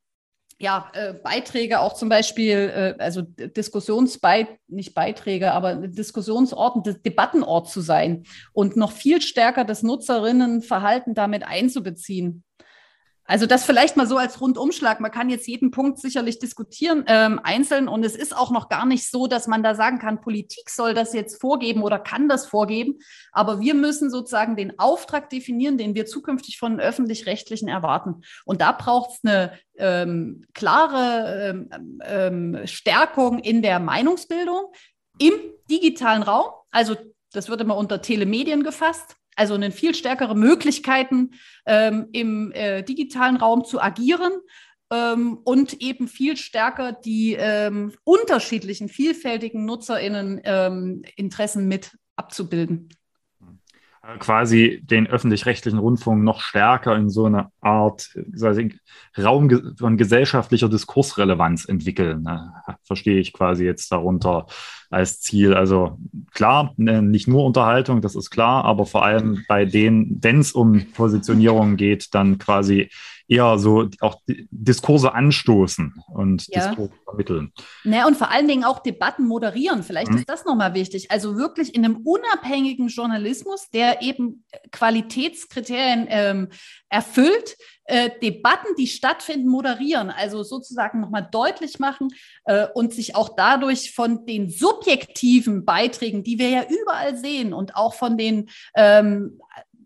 ja, 0.58 0.90
äh, 0.92 1.14
Beiträge 1.14 1.80
auch 1.80 1.94
zum 1.94 2.10
Beispiel, 2.10 2.96
äh, 2.98 3.02
also 3.02 3.22
Diskussionsbeit, 3.22 4.48
nicht 4.68 4.94
Beiträge, 4.94 5.52
aber 5.52 5.74
Diskussionsort, 5.88 6.86
Debattenort 7.06 7.70
zu 7.70 7.80
sein 7.80 8.24
und 8.52 8.76
noch 8.76 8.92
viel 8.92 9.22
stärker 9.22 9.64
das 9.64 9.82
Nutzerinnenverhalten 9.82 11.14
damit 11.14 11.44
einzubeziehen. 11.44 12.44
Also 13.30 13.46
das 13.46 13.64
vielleicht 13.64 13.96
mal 13.96 14.08
so 14.08 14.16
als 14.16 14.40
Rundumschlag. 14.40 14.98
Man 14.98 15.12
kann 15.12 15.30
jetzt 15.30 15.46
jeden 15.46 15.70
Punkt 15.70 16.00
sicherlich 16.00 16.40
diskutieren 16.40 17.04
ähm, 17.06 17.38
einzeln 17.44 17.86
und 17.86 18.04
es 18.04 18.16
ist 18.16 18.36
auch 18.36 18.50
noch 18.50 18.68
gar 18.68 18.84
nicht 18.86 19.08
so, 19.08 19.28
dass 19.28 19.46
man 19.46 19.62
da 19.62 19.76
sagen 19.76 20.00
kann, 20.00 20.20
Politik 20.20 20.68
soll 20.68 20.94
das 20.94 21.12
jetzt 21.12 21.40
vorgeben 21.40 21.84
oder 21.84 22.00
kann 22.00 22.28
das 22.28 22.46
vorgeben. 22.46 22.98
Aber 23.30 23.60
wir 23.60 23.74
müssen 23.74 24.10
sozusagen 24.10 24.56
den 24.56 24.80
Auftrag 24.80 25.30
definieren, 25.30 25.78
den 25.78 25.94
wir 25.94 26.06
zukünftig 26.06 26.58
von 26.58 26.80
öffentlich-rechtlichen 26.80 27.68
erwarten. 27.68 28.22
Und 28.46 28.62
da 28.62 28.72
braucht 28.72 29.10
es 29.10 29.20
eine 29.22 29.52
ähm, 29.76 30.44
klare 30.52 31.50
ähm, 31.70 32.00
ähm, 32.04 32.66
Stärkung 32.66 33.38
in 33.38 33.62
der 33.62 33.78
Meinungsbildung 33.78 34.72
im 35.20 35.34
digitalen 35.70 36.24
Raum. 36.24 36.50
Also 36.72 36.96
das 37.30 37.48
wird 37.48 37.60
immer 37.60 37.76
unter 37.76 38.02
Telemedien 38.02 38.64
gefasst 38.64 39.19
also 39.36 39.54
eine 39.54 39.70
viel 39.70 39.94
stärkere 39.94 40.34
Möglichkeiten 40.34 41.32
ähm, 41.66 42.08
im 42.12 42.52
äh, 42.52 42.82
digitalen 42.82 43.36
Raum 43.36 43.64
zu 43.64 43.80
agieren 43.80 44.32
ähm, 44.90 45.38
und 45.44 45.80
eben 45.80 46.08
viel 46.08 46.36
stärker 46.36 46.92
die 46.92 47.36
ähm, 47.38 47.92
unterschiedlichen, 48.04 48.88
vielfältigen 48.88 49.64
NutzerInnen 49.64 50.40
ähm, 50.44 51.02
Interessen 51.16 51.68
mit 51.68 51.96
abzubilden. 52.16 52.90
Quasi 54.18 54.80
den 54.82 55.06
öffentlich-rechtlichen 55.06 55.78
Rundfunk 55.78 56.24
noch 56.24 56.40
stärker 56.40 56.96
in 56.96 57.10
so 57.10 57.26
eine 57.26 57.48
Art 57.60 58.16
Raum 59.18 59.74
von 59.78 59.98
gesellschaftlicher 59.98 60.70
Diskursrelevanz 60.70 61.66
entwickeln. 61.66 62.22
Ne? 62.22 62.52
Verstehe 62.82 63.20
ich 63.20 63.34
quasi 63.34 63.64
jetzt 63.64 63.92
darunter 63.92 64.46
als 64.88 65.20
Ziel. 65.20 65.54
Also 65.54 65.98
klar, 66.32 66.72
ne, 66.76 67.02
nicht 67.02 67.28
nur 67.28 67.44
Unterhaltung, 67.44 68.00
das 68.00 68.16
ist 68.16 68.30
klar, 68.30 68.64
aber 68.64 68.86
vor 68.86 69.04
allem 69.04 69.44
bei 69.48 69.66
denen, 69.66 70.18
wenn 70.22 70.40
es 70.40 70.52
um 70.52 70.92
Positionierung 70.92 71.76
geht, 71.76 72.14
dann 72.14 72.38
quasi 72.38 72.88
eher 73.30 73.58
so 73.58 73.88
auch 74.00 74.20
Diskurse 74.26 75.14
anstoßen 75.14 75.94
und 76.08 76.46
ja. 76.48 76.66
Diskurse 76.66 76.92
vermitteln. 77.04 77.52
Naja, 77.84 78.06
und 78.06 78.16
vor 78.16 78.30
allen 78.30 78.48
Dingen 78.48 78.64
auch 78.64 78.80
Debatten 78.80 79.26
moderieren. 79.26 79.84
Vielleicht 79.84 80.10
mhm. 80.10 80.18
ist 80.18 80.28
das 80.28 80.44
nochmal 80.44 80.74
wichtig. 80.74 81.10
Also 81.12 81.36
wirklich 81.36 81.74
in 81.74 81.84
einem 81.84 81.98
unabhängigen 81.98 82.88
Journalismus, 82.88 83.70
der 83.70 84.02
eben 84.02 84.44
Qualitätskriterien 84.72 86.06
ähm, 86.08 86.48
erfüllt, 86.88 87.56
äh, 87.84 88.10
Debatten, 88.20 88.74
die 88.76 88.88
stattfinden, 88.88 89.48
moderieren, 89.48 90.10
also 90.10 90.42
sozusagen 90.42 91.00
nochmal 91.00 91.28
deutlich 91.30 91.78
machen 91.78 92.08
äh, 92.46 92.66
und 92.74 92.92
sich 92.92 93.14
auch 93.14 93.36
dadurch 93.36 93.94
von 93.94 94.26
den 94.26 94.50
subjektiven 94.50 95.64
Beiträgen, 95.64 96.24
die 96.24 96.40
wir 96.40 96.48
ja 96.48 96.64
überall 96.68 97.16
sehen 97.16 97.52
und 97.52 97.76
auch 97.76 97.94
von 97.94 98.18
den 98.18 98.50
ähm, 98.74 99.38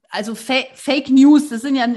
also 0.08 0.36
Fa 0.36 0.62
Fake 0.74 1.10
News, 1.10 1.48
das 1.48 1.62
sind 1.62 1.74
ja 1.74 1.88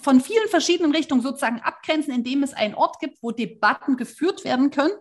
von 0.00 0.20
vielen 0.20 0.48
verschiedenen 0.48 0.94
Richtungen 0.94 1.20
sozusagen 1.20 1.60
abgrenzen, 1.60 2.14
indem 2.14 2.42
es 2.42 2.54
einen 2.54 2.74
Ort 2.74 2.98
gibt, 2.98 3.18
wo 3.22 3.30
Debatten 3.30 3.96
geführt 3.96 4.44
werden 4.44 4.70
können 4.70 4.94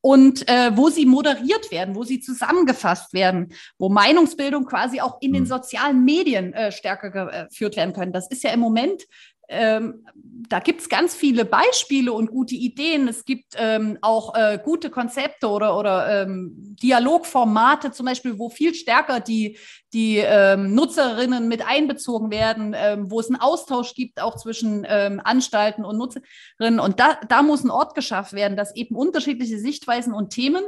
und 0.00 0.48
äh, 0.48 0.76
wo 0.76 0.88
sie 0.88 1.06
moderiert 1.06 1.70
werden, 1.70 1.94
wo 1.94 2.02
sie 2.02 2.20
zusammengefasst 2.20 3.12
werden, 3.12 3.52
wo 3.78 3.88
Meinungsbildung 3.88 4.66
quasi 4.66 5.00
auch 5.00 5.18
in 5.20 5.32
den 5.32 5.42
hm. 5.42 5.48
sozialen 5.48 6.04
Medien 6.04 6.52
äh, 6.52 6.72
stärker 6.72 7.10
geführt 7.10 7.76
werden 7.76 7.94
können. 7.94 8.12
Das 8.12 8.28
ist 8.28 8.42
ja 8.42 8.50
im 8.50 8.60
Moment 8.60 9.04
ähm, 9.48 10.04
da 10.48 10.58
gibt 10.58 10.80
es 10.80 10.88
ganz 10.88 11.14
viele 11.14 11.44
Beispiele 11.44 12.12
und 12.12 12.30
gute 12.30 12.54
Ideen. 12.54 13.08
Es 13.08 13.24
gibt 13.24 13.54
ähm, 13.56 13.98
auch 14.02 14.34
äh, 14.34 14.58
gute 14.62 14.90
Konzepte 14.90 15.48
oder, 15.48 15.78
oder 15.78 16.22
ähm, 16.22 16.52
Dialogformate 16.82 17.92
zum 17.92 18.06
Beispiel, 18.06 18.38
wo 18.38 18.48
viel 18.48 18.74
stärker 18.74 19.20
die, 19.20 19.58
die 19.92 20.18
ähm, 20.18 20.74
Nutzerinnen 20.74 21.48
mit 21.48 21.66
einbezogen 21.66 22.30
werden, 22.30 22.74
ähm, 22.76 23.10
wo 23.10 23.20
es 23.20 23.28
einen 23.28 23.40
Austausch 23.40 23.94
gibt, 23.94 24.20
auch 24.20 24.36
zwischen 24.36 24.86
ähm, 24.88 25.20
Anstalten 25.22 25.84
und 25.84 25.96
Nutzerinnen. 25.98 26.80
Und 26.80 27.00
da, 27.00 27.18
da 27.28 27.42
muss 27.42 27.64
ein 27.64 27.70
Ort 27.70 27.94
geschafft 27.94 28.32
werden, 28.32 28.56
dass 28.56 28.74
eben 28.74 28.96
unterschiedliche 28.96 29.58
Sichtweisen 29.58 30.12
und 30.12 30.30
Themen 30.30 30.64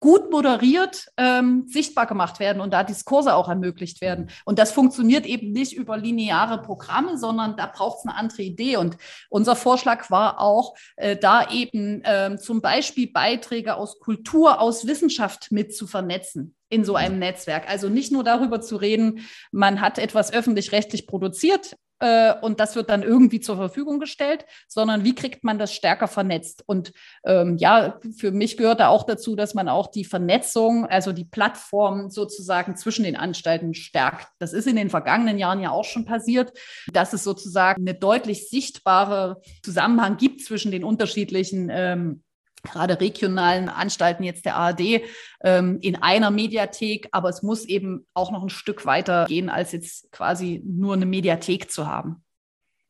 gut 0.00 0.30
moderiert 0.30 1.08
ähm, 1.16 1.64
sichtbar 1.66 2.06
gemacht 2.06 2.38
werden 2.40 2.60
und 2.60 2.72
da 2.72 2.84
Diskurse 2.84 3.34
auch 3.34 3.48
ermöglicht 3.48 4.00
werden. 4.00 4.30
Und 4.44 4.58
das 4.58 4.72
funktioniert 4.72 5.24
eben 5.26 5.52
nicht 5.52 5.74
über 5.74 5.96
lineare 5.96 6.60
Programme, 6.60 7.16
sondern 7.16 7.56
da 7.56 7.66
braucht 7.66 8.00
es 8.00 8.06
eine 8.06 8.16
andere 8.16 8.42
Idee. 8.42 8.76
Und 8.76 8.96
unser 9.30 9.56
Vorschlag 9.56 10.10
war 10.10 10.40
auch, 10.40 10.74
äh, 10.96 11.16
da 11.16 11.50
eben 11.50 12.02
äh, 12.02 12.36
zum 12.38 12.60
Beispiel 12.60 13.10
Beiträge 13.10 13.76
aus 13.76 13.98
Kultur, 13.98 14.60
aus 14.60 14.86
Wissenschaft 14.86 15.50
mit 15.50 15.74
zu 15.74 15.86
vernetzen 15.86 16.54
in 16.68 16.84
so 16.84 16.96
einem 16.96 17.18
Netzwerk. 17.18 17.68
Also 17.68 17.88
nicht 17.88 18.12
nur 18.12 18.24
darüber 18.24 18.60
zu 18.60 18.76
reden, 18.76 19.20
man 19.52 19.80
hat 19.80 19.98
etwas 19.98 20.32
öffentlich-rechtlich 20.32 21.06
produziert, 21.06 21.76
äh, 22.00 22.34
und 22.40 22.60
das 22.60 22.76
wird 22.76 22.90
dann 22.90 23.02
irgendwie 23.02 23.40
zur 23.40 23.56
Verfügung 23.56 24.00
gestellt, 24.00 24.44
sondern 24.68 25.04
wie 25.04 25.14
kriegt 25.14 25.44
man 25.44 25.58
das 25.58 25.72
stärker 25.72 26.08
vernetzt? 26.08 26.62
Und 26.66 26.92
ähm, 27.24 27.56
ja, 27.56 28.00
für 28.16 28.32
mich 28.32 28.56
gehört 28.56 28.80
da 28.80 28.88
auch 28.88 29.04
dazu, 29.04 29.36
dass 29.36 29.54
man 29.54 29.68
auch 29.68 29.88
die 29.88 30.04
Vernetzung, 30.04 30.86
also 30.86 31.12
die 31.12 31.24
Plattform 31.24 32.10
sozusagen 32.10 32.76
zwischen 32.76 33.04
den 33.04 33.16
Anstalten 33.16 33.74
stärkt. 33.74 34.28
Das 34.38 34.52
ist 34.52 34.66
in 34.66 34.76
den 34.76 34.90
vergangenen 34.90 35.38
Jahren 35.38 35.60
ja 35.60 35.70
auch 35.70 35.84
schon 35.84 36.04
passiert, 36.04 36.52
dass 36.92 37.12
es 37.12 37.24
sozusagen 37.24 37.82
eine 37.82 37.98
deutlich 37.98 38.48
sichtbare 38.48 39.40
Zusammenhang 39.62 40.16
gibt 40.16 40.42
zwischen 40.42 40.72
den 40.72 40.84
unterschiedlichen 40.84 41.70
ähm, 41.70 42.22
gerade 42.64 43.00
regionalen 43.00 43.68
Anstalten 43.68 44.24
jetzt 44.24 44.44
der 44.44 44.56
ARD 44.56 45.02
ähm, 45.42 45.78
in 45.80 45.96
einer 45.96 46.30
Mediathek, 46.30 47.08
aber 47.12 47.28
es 47.28 47.42
muss 47.42 47.64
eben 47.64 48.06
auch 48.14 48.32
noch 48.32 48.42
ein 48.42 48.48
Stück 48.48 48.86
weiter 48.86 49.26
gehen, 49.26 49.48
als 49.48 49.72
jetzt 49.72 50.10
quasi 50.10 50.62
nur 50.64 50.94
eine 50.94 51.06
Mediathek 51.06 51.70
zu 51.70 51.86
haben. 51.86 52.24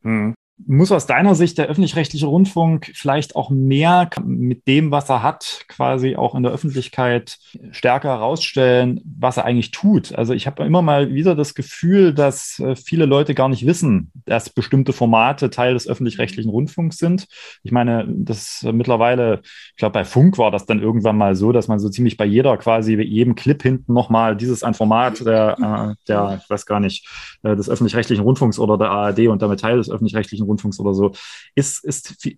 Hm. 0.03 0.35
Muss 0.67 0.93
aus 0.93 1.07
deiner 1.07 1.35
Sicht 1.35 1.59
der 1.59 1.67
öffentlich-rechtliche 1.67 2.27
Rundfunk 2.27 2.93
vielleicht 2.95 3.35
auch 3.35 3.51
mehr 3.51 4.09
mit 4.25 4.69
dem, 4.69 4.93
was 4.93 5.11
er 5.11 5.21
hat, 5.21 5.65
quasi 5.67 6.15
auch 6.15 6.37
in 6.37 6.45
der 6.45 6.53
Öffentlichkeit 6.53 7.39
stärker 7.73 8.11
herausstellen, 8.11 9.01
was 9.05 9.37
er 9.37 9.47
eigentlich 9.47 9.73
tut? 9.73 10.15
Also 10.15 10.33
ich 10.33 10.47
habe 10.47 10.65
immer 10.65 10.81
mal 10.81 11.13
wieder 11.13 11.35
das 11.35 11.55
Gefühl, 11.55 12.15
dass 12.15 12.61
äh, 12.61 12.77
viele 12.77 13.05
Leute 13.05 13.35
gar 13.35 13.49
nicht 13.49 13.67
wissen, 13.67 14.13
dass 14.27 14.49
bestimmte 14.49 14.93
Formate 14.93 15.51
Teil 15.51 15.75
des 15.75 15.89
öffentlich-rechtlichen 15.89 16.51
Rundfunks 16.51 16.99
sind. 16.99 17.27
Ich 17.65 17.73
meine, 17.73 18.07
das 18.09 18.65
mittlerweile, 18.73 19.41
ich 19.43 19.77
glaube, 19.77 19.95
bei 19.95 20.05
Funk 20.05 20.39
war 20.39 20.53
das 20.53 20.67
dann 20.67 20.81
irgendwann 20.81 21.19
mal 21.19 21.35
so, 21.35 21.51
dass 21.51 21.67
man 21.67 21.81
so 21.81 21.89
ziemlich 21.89 22.17
bei 22.17 22.27
jeder 22.27 22.57
quasi, 22.59 22.97
bei 22.97 23.03
jedem 23.03 23.35
Clip 23.35 23.61
hinten 23.61 23.93
nochmal 23.93 24.37
dieses 24.37 24.63
ein 24.63 24.75
Format 24.75 25.27
der, 25.27 25.57
äh, 25.59 26.05
der, 26.07 26.41
ich 26.43 26.49
weiß 26.49 26.65
gar 26.65 26.79
nicht, 26.79 27.09
äh, 27.43 27.57
des 27.57 27.69
öffentlich-rechtlichen 27.69 28.23
Rundfunks 28.23 28.61
oder 28.61 28.79
der 28.79 28.91
ARD 28.91 29.27
und 29.27 29.43
damit 29.43 29.61
Teil 29.61 29.79
des 29.79 29.91
öffentlich-rechtlichen 29.91 30.44
öffentlichen 30.45 30.51
Rundfunks 30.51 30.81
oder 30.81 30.95
so. 30.95 31.13
Ist, 31.55 31.85
ist, 31.85 32.29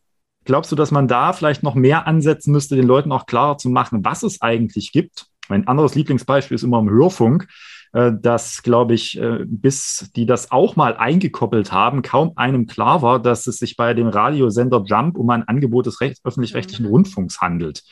glaubst 0.44 0.72
du, 0.72 0.76
dass 0.76 0.90
man 0.90 1.08
da 1.08 1.32
vielleicht 1.32 1.62
noch 1.62 1.74
mehr 1.74 2.06
ansetzen 2.06 2.52
müsste, 2.52 2.76
den 2.76 2.86
Leuten 2.86 3.12
auch 3.12 3.26
klarer 3.26 3.58
zu 3.58 3.68
machen, 3.68 4.04
was 4.04 4.22
es 4.22 4.40
eigentlich 4.40 4.92
gibt? 4.92 5.26
Mein 5.48 5.68
anderes 5.68 5.94
Lieblingsbeispiel 5.94 6.56
ist 6.56 6.64
immer 6.64 6.80
im 6.80 6.90
Hörfunk, 6.90 7.46
äh, 7.92 8.12
dass, 8.20 8.62
glaube 8.62 8.94
ich, 8.94 9.18
äh, 9.18 9.44
bis 9.46 10.10
die 10.16 10.26
das 10.26 10.50
auch 10.50 10.74
mal 10.74 10.96
eingekoppelt 10.96 11.70
haben, 11.72 12.02
kaum 12.02 12.32
einem 12.36 12.66
klar 12.66 13.02
war, 13.02 13.20
dass 13.20 13.46
es 13.46 13.58
sich 13.58 13.76
bei 13.76 13.94
dem 13.94 14.08
Radiosender 14.08 14.82
Jump 14.84 15.16
um 15.16 15.30
ein 15.30 15.46
Angebot 15.46 15.86
des 15.86 16.00
öffentlich-rechtlichen 16.00 16.86
mhm. 16.86 16.90
Rundfunks 16.90 17.40
handelt. 17.40 17.84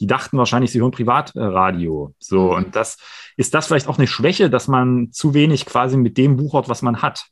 Die 0.00 0.06
dachten 0.06 0.38
wahrscheinlich, 0.38 0.72
sie 0.72 0.80
hören 0.80 0.90
Privatradio. 0.90 2.14
So, 2.18 2.44
mhm. 2.44 2.56
und 2.56 2.76
das 2.76 2.96
ist 3.36 3.52
das 3.52 3.66
vielleicht 3.66 3.88
auch 3.88 3.98
eine 3.98 4.06
Schwäche, 4.06 4.48
dass 4.48 4.68
man 4.68 5.12
zu 5.12 5.34
wenig 5.34 5.66
quasi 5.66 5.98
mit 5.98 6.16
dem 6.16 6.36
buchert, 6.36 6.70
was 6.70 6.80
man 6.80 7.02
hat. 7.02 7.26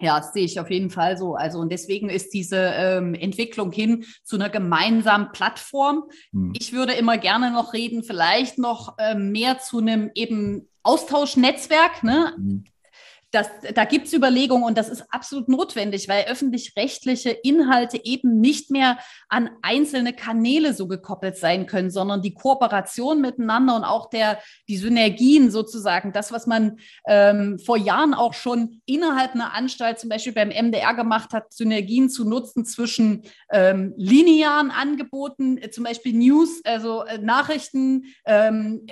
Ja, 0.00 0.18
das 0.18 0.32
sehe 0.32 0.44
ich 0.44 0.60
auf 0.60 0.70
jeden 0.70 0.90
Fall 0.90 1.16
so. 1.16 1.36
Also 1.36 1.58
und 1.58 1.70
deswegen 1.70 2.10
ist 2.10 2.34
diese 2.34 2.56
ähm, 2.56 3.14
Entwicklung 3.14 3.72
hin 3.72 4.04
zu 4.24 4.36
einer 4.36 4.50
gemeinsamen 4.50 5.32
Plattform. 5.32 6.04
Hm. 6.32 6.52
Ich 6.58 6.72
würde 6.72 6.92
immer 6.92 7.16
gerne 7.16 7.50
noch 7.50 7.72
reden, 7.72 8.02
vielleicht 8.02 8.58
noch 8.58 8.96
ähm, 8.98 9.32
mehr 9.32 9.58
zu 9.58 9.78
einem 9.78 10.10
eben 10.14 10.68
Austauschnetzwerk. 10.82 12.02
Ne? 12.02 12.34
Hm 12.36 12.64
das, 13.36 13.50
da 13.74 13.84
gibt 13.84 14.06
es 14.06 14.14
Überlegungen 14.14 14.64
und 14.64 14.78
das 14.78 14.88
ist 14.88 15.04
absolut 15.10 15.48
notwendig, 15.48 16.08
weil 16.08 16.24
öffentlich-rechtliche 16.24 17.30
Inhalte 17.30 18.02
eben 18.02 18.40
nicht 18.40 18.70
mehr 18.70 18.96
an 19.28 19.50
einzelne 19.60 20.14
Kanäle 20.14 20.72
so 20.72 20.88
gekoppelt 20.88 21.36
sein 21.36 21.66
können, 21.66 21.90
sondern 21.90 22.22
die 22.22 22.32
Kooperation 22.32 23.20
miteinander 23.20 23.76
und 23.76 23.84
auch 23.84 24.08
der, 24.08 24.38
die 24.68 24.78
Synergien 24.78 25.50
sozusagen, 25.50 26.12
das, 26.12 26.32
was 26.32 26.46
man 26.46 26.78
ähm, 27.06 27.58
vor 27.58 27.76
Jahren 27.76 28.14
auch 28.14 28.32
schon 28.32 28.80
innerhalb 28.86 29.34
einer 29.34 29.52
Anstalt, 29.52 29.98
zum 29.98 30.08
Beispiel 30.08 30.32
beim 30.32 30.48
MDR 30.48 30.94
gemacht 30.94 31.34
hat, 31.34 31.52
Synergien 31.52 32.08
zu 32.08 32.26
nutzen 32.26 32.64
zwischen 32.64 33.22
ähm, 33.52 33.92
linearen 33.98 34.70
Angeboten, 34.70 35.58
äh, 35.58 35.70
zum 35.70 35.84
Beispiel 35.84 36.14
News, 36.14 36.62
also 36.64 37.04
äh, 37.04 37.18
Nachrichten, 37.18 38.04
ähm, 38.24 38.86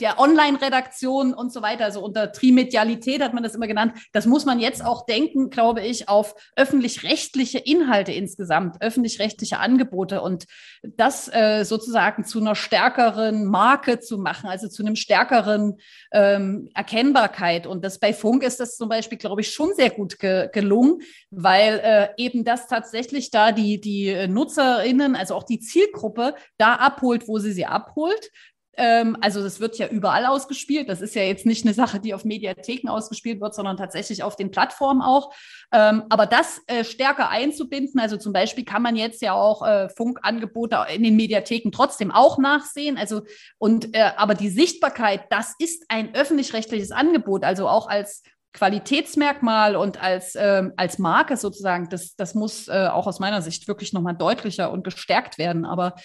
der 0.00 0.18
Online-Redaktion 0.18 1.34
und 1.34 1.52
so 1.52 1.60
weiter, 1.60 1.84
also 1.84 2.02
unter 2.02 2.32
Trimedialität 2.32 3.22
hat 3.22 3.34
man 3.34 3.42
das 3.42 3.54
immer 3.54 3.66
genannt. 3.66 3.94
Das 4.12 4.24
muss 4.24 4.46
man 4.46 4.58
jetzt 4.58 4.84
auch 4.84 5.04
denken, 5.04 5.50
glaube 5.50 5.82
ich, 5.82 6.08
auf 6.08 6.34
öffentlich-rechtliche 6.56 7.58
Inhalte 7.58 8.12
insgesamt, 8.12 8.80
öffentlich-rechtliche 8.80 9.58
Angebote 9.58 10.22
und 10.22 10.46
das 10.82 11.28
äh, 11.28 11.64
sozusagen 11.64 12.24
zu 12.24 12.40
einer 12.40 12.54
stärkeren 12.54 13.44
Marke 13.44 14.00
zu 14.00 14.16
machen, 14.16 14.48
also 14.48 14.68
zu 14.68 14.82
einem 14.82 14.96
stärkeren 14.96 15.76
ähm, 16.12 16.70
Erkennbarkeit. 16.74 17.66
Und 17.66 17.84
das 17.84 17.98
bei 17.98 18.14
Funk 18.14 18.42
ist 18.42 18.60
das 18.60 18.76
zum 18.76 18.88
Beispiel, 18.88 19.18
glaube 19.18 19.42
ich, 19.42 19.52
schon 19.52 19.74
sehr 19.74 19.90
gut 19.90 20.18
ge 20.18 20.48
gelungen, 20.52 21.00
weil 21.30 21.80
äh, 21.82 22.08
eben 22.16 22.44
das 22.44 22.68
tatsächlich 22.68 23.30
da 23.30 23.52
die, 23.52 23.80
die 23.80 24.28
Nutzerinnen, 24.28 25.14
also 25.14 25.34
auch 25.34 25.44
die 25.44 25.60
Zielgruppe, 25.60 26.34
da 26.56 26.74
abholt, 26.76 27.28
wo 27.28 27.38
sie 27.38 27.52
sie 27.52 27.66
abholt 27.66 28.30
ähm, 28.76 29.16
also 29.20 29.42
das 29.42 29.60
wird 29.60 29.78
ja 29.78 29.88
überall 29.88 30.26
ausgespielt. 30.26 30.88
Das 30.88 31.00
ist 31.00 31.14
ja 31.14 31.22
jetzt 31.22 31.46
nicht 31.46 31.64
eine 31.64 31.74
Sache, 31.74 32.00
die 32.00 32.14
auf 32.14 32.24
Mediatheken 32.24 32.88
ausgespielt 32.88 33.40
wird, 33.40 33.54
sondern 33.54 33.76
tatsächlich 33.76 34.22
auf 34.22 34.36
den 34.36 34.50
Plattformen 34.50 35.02
auch. 35.02 35.34
Ähm, 35.72 36.04
aber 36.10 36.26
das 36.26 36.60
äh, 36.66 36.84
stärker 36.84 37.28
einzubinden, 37.28 38.00
also 38.00 38.16
zum 38.16 38.32
Beispiel 38.32 38.64
kann 38.64 38.82
man 38.82 38.96
jetzt 38.96 39.22
ja 39.22 39.32
auch 39.32 39.66
äh, 39.66 39.88
Funkangebote 39.88 40.86
in 40.94 41.02
den 41.02 41.16
Mediatheken 41.16 41.70
trotzdem 41.70 42.10
auch 42.10 42.38
nachsehen. 42.38 42.96
Also 42.96 43.22
und 43.58 43.94
äh, 43.94 44.10
aber 44.16 44.34
die 44.34 44.50
Sichtbarkeit, 44.50 45.22
das 45.30 45.54
ist 45.58 45.84
ein 45.88 46.14
öffentlich-rechtliches 46.14 46.90
Angebot, 46.90 47.44
also 47.44 47.68
auch 47.68 47.88
als 47.88 48.22
Qualitätsmerkmal 48.54 49.74
und 49.74 50.00
als, 50.00 50.36
ähm, 50.36 50.72
als 50.76 50.98
Marke 50.98 51.36
sozusagen, 51.36 51.88
das, 51.88 52.14
das 52.14 52.34
muss 52.36 52.68
äh, 52.68 52.86
auch 52.86 53.08
aus 53.08 53.18
meiner 53.18 53.42
Sicht 53.42 53.66
wirklich 53.66 53.92
nochmal 53.92 54.14
deutlicher 54.14 54.70
und 54.70 54.84
gestärkt 54.84 55.38
werden. 55.38 55.64
Aber 55.64 55.96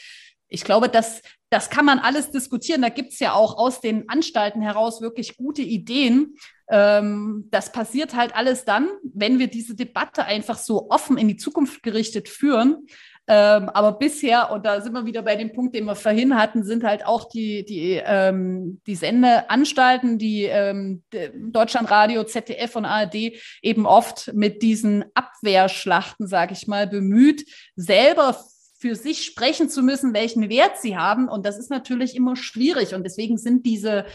ich 0.49 0.63
glaube, 0.63 0.89
das, 0.89 1.21
das 1.49 1.69
kann 1.69 1.85
man 1.85 1.99
alles 1.99 2.31
diskutieren. 2.31 2.81
Da 2.81 2.89
gibt 2.89 3.13
es 3.13 3.19
ja 3.19 3.33
auch 3.33 3.57
aus 3.57 3.81
den 3.81 4.09
Anstalten 4.09 4.61
heraus 4.61 5.01
wirklich 5.01 5.37
gute 5.37 5.61
Ideen. 5.61 6.35
Ähm, 6.69 7.47
das 7.51 7.71
passiert 7.71 8.15
halt 8.15 8.35
alles 8.35 8.65
dann, 8.65 8.89
wenn 9.03 9.39
wir 9.39 9.47
diese 9.47 9.75
Debatte 9.75 10.25
einfach 10.25 10.57
so 10.57 10.89
offen 10.89 11.17
in 11.17 11.27
die 11.27 11.37
Zukunft 11.37 11.83
gerichtet 11.83 12.29
führen. 12.29 12.87
Ähm, 13.31 13.69
aber 13.69 13.91
bisher, 13.91 14.51
und 14.51 14.65
da 14.65 14.81
sind 14.81 14.93
wir 14.93 15.05
wieder 15.05 15.21
bei 15.21 15.35
dem 15.35 15.53
Punkt, 15.53 15.75
den 15.75 15.85
wir 15.85 15.93
vorhin 15.93 16.35
hatten, 16.35 16.63
sind 16.63 16.83
halt 16.83 17.05
auch 17.05 17.29
die, 17.29 17.63
die, 17.63 18.01
ähm, 18.03 18.81
die 18.87 18.95
Sendeanstalten, 18.95 20.17
die 20.17 20.45
ähm, 20.45 21.03
Deutschlandradio, 21.35 22.23
ZDF 22.23 22.75
und 22.75 22.85
ARD 22.85 23.33
eben 23.61 23.85
oft 23.85 24.33
mit 24.33 24.63
diesen 24.63 25.05
Abwehrschlachten, 25.13 26.25
sage 26.25 26.53
ich 26.53 26.65
mal, 26.65 26.87
bemüht, 26.87 27.45
selber 27.75 28.35
für 28.79 28.95
sich 28.95 29.25
sprechen 29.25 29.69
zu 29.69 29.83
müssen, 29.83 30.13
welchen 30.13 30.49
Wert 30.49 30.79
sie 30.81 30.97
haben. 30.97 31.27
Und 31.27 31.45
das 31.45 31.59
ist 31.59 31.69
natürlich 31.69 32.15
immer 32.15 32.37
schwierig. 32.37 32.95
Und 32.95 33.03
deswegen 33.03 33.37
sind 33.37 33.65
diese 33.65 34.05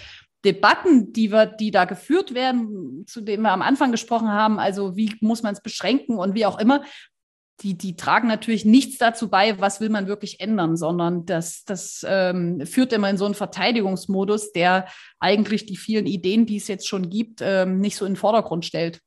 Debatten, 0.45 1.13
die 1.13 1.31
wir, 1.31 1.47
die 1.47 1.71
da 1.71 1.85
geführt 1.85 2.35
werden, 2.35 3.05
zu 3.07 3.21
denen 3.21 3.43
wir 3.43 3.53
am 3.53 3.63
Anfang 3.63 3.93
gesprochen 3.93 4.29
haben, 4.29 4.59
also 4.59 4.97
wie 4.97 5.15
muss 5.21 5.43
man 5.43 5.55
es 5.55 5.63
beschränken 5.63 6.17
und 6.17 6.35
wie 6.35 6.47
auch 6.47 6.59
immer, 6.59 6.83
die, 7.61 7.77
die 7.77 7.95
tragen 7.95 8.27
natürlich 8.27 8.65
nichts 8.65 8.99
dazu 8.99 9.29
bei, 9.29 9.61
was 9.61 9.81
will 9.81 9.89
man 9.89 10.09
wirklich 10.09 10.41
ändern, 10.41 10.77
sondern 10.77 11.25
das, 11.25 11.65
das 11.65 12.05
ähm, 12.07 12.67
führt 12.67 12.93
immer 12.93 13.09
in 13.09 13.17
so 13.17 13.27
einen 13.27 13.35
Verteidigungsmodus, 13.35 14.53
der 14.53 14.89
eigentlich 15.21 15.67
die 15.67 15.77
vielen 15.77 16.07
Ideen, 16.07 16.47
die 16.47 16.57
es 16.57 16.69
jetzt 16.69 16.89
schon 16.89 17.11
gibt, 17.11 17.41
ähm, 17.43 17.79
nicht 17.79 17.97
so 17.97 18.07
in 18.07 18.13
den 18.13 18.19
Vordergrund 18.19 18.65
stellt. 18.65 19.01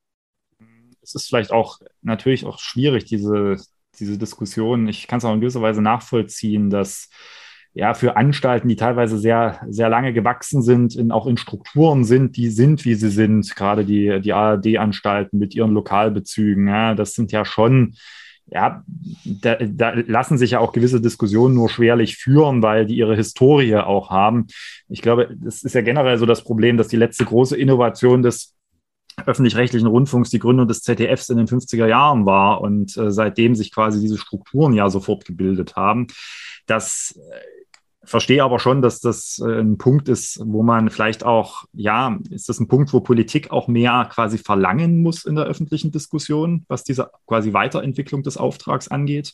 Es 1.02 1.14
ist 1.14 1.28
vielleicht 1.28 1.52
auch 1.52 1.80
natürlich 2.02 2.46
auch 2.46 2.60
schwierig, 2.60 3.06
diese, 3.06 3.58
diese 4.00 4.18
Diskussion, 4.18 4.88
ich 4.88 5.08
kann 5.08 5.18
es 5.18 5.26
auch 5.26 5.34
in 5.34 5.42
gewisser 5.42 5.62
Weise 5.62 5.82
nachvollziehen, 5.82 6.70
dass 6.70 7.10
ja 7.74 7.94
für 7.94 8.16
Anstalten, 8.16 8.68
die 8.68 8.76
teilweise 8.76 9.18
sehr, 9.18 9.62
sehr 9.70 9.90
lange 9.90 10.14
gewachsen 10.14 10.62
sind, 10.62 10.96
in, 10.96 11.12
auch 11.12 11.28
in 11.28 11.38
Strukturen 11.38 12.04
sind, 12.04 12.36
die 12.36 12.50
sind, 12.50 12.86
wie 12.86 12.96
sie 12.96 13.10
sind, 13.10 13.56
gerade 13.56 13.86
die, 13.86 14.20
die 14.22 14.34
ARD-Anstalten 14.34 15.38
mit 15.38 15.54
ihren 15.56 15.72
Lokalbezügen, 15.72 16.68
ja, 16.68 16.96
das 16.96 17.14
sind 17.14 17.32
ja 17.32 17.46
schon 17.46 17.96
ja, 18.50 18.84
da, 19.26 19.56
da 19.56 19.92
lassen 20.08 20.38
sich 20.38 20.52
ja 20.52 20.60
auch 20.60 20.72
gewisse 20.72 21.02
Diskussionen 21.02 21.56
nur 21.56 21.70
schwerlich 21.70 22.16
führen, 22.16 22.62
weil 22.62 22.86
die 22.86 22.96
ihre 22.96 23.16
Historie 23.16 23.76
auch 23.76 24.10
haben. 24.10 24.48
Ich 24.88 25.02
glaube, 25.02 25.36
das 25.38 25.64
ist 25.64 25.76
ja 25.76 25.82
generell 25.82 26.18
so 26.18 26.26
das 26.26 26.44
Problem, 26.44 26.78
dass 26.78 26.88
die 26.88 26.96
letzte 26.96 27.26
große 27.26 27.58
Innovation 27.58 28.24
des 28.24 28.56
öffentlich-rechtlichen 29.26 29.88
Rundfunks 29.88 30.30
die 30.30 30.40
Gründung 30.40 30.68
des 30.68 30.82
ZDFs 30.82 31.30
in 31.30 31.38
den 31.38 31.48
50er 31.48 31.88
Jahren 31.88 32.26
war 32.26 32.62
und 32.62 32.96
äh, 32.98 33.12
seitdem 33.12 33.56
sich 33.56 33.74
quasi 33.74 34.00
diese 34.00 34.18
Strukturen 34.18 34.74
ja 34.74 34.90
sofort 34.90 35.26
gebildet 35.26 35.76
haben. 35.76 36.08
Das 36.66 37.20
äh, 37.32 37.40
verstehe 38.04 38.44
aber 38.44 38.60
schon, 38.60 38.82
dass 38.82 39.00
das 39.00 39.40
äh, 39.40 39.60
ein 39.60 39.78
Punkt 39.78 40.08
ist, 40.08 40.40
wo 40.44 40.64
man 40.64 40.90
vielleicht 40.90 41.26
auch, 41.26 41.66
ja, 41.74 42.18
ist 42.30 42.48
das 42.48 42.60
ein 42.60 42.68
Punkt, 42.68 42.94
wo 42.94 43.02
Politik 43.02 43.52
auch 43.52 43.68
mehr 43.68 44.08
quasi 44.12 44.38
verlangen 44.38 45.02
muss 45.02 45.26
in 45.26 45.36
der 45.36 45.46
öffentlichen 45.46 45.92
Diskussion, 45.92 46.66
was 46.68 46.84
diese 46.84 47.12
quasi 47.26 47.54
Weiterentwicklung 47.54 48.24
des 48.24 48.38
Auftrags 48.38 48.88
angeht? 48.88 49.34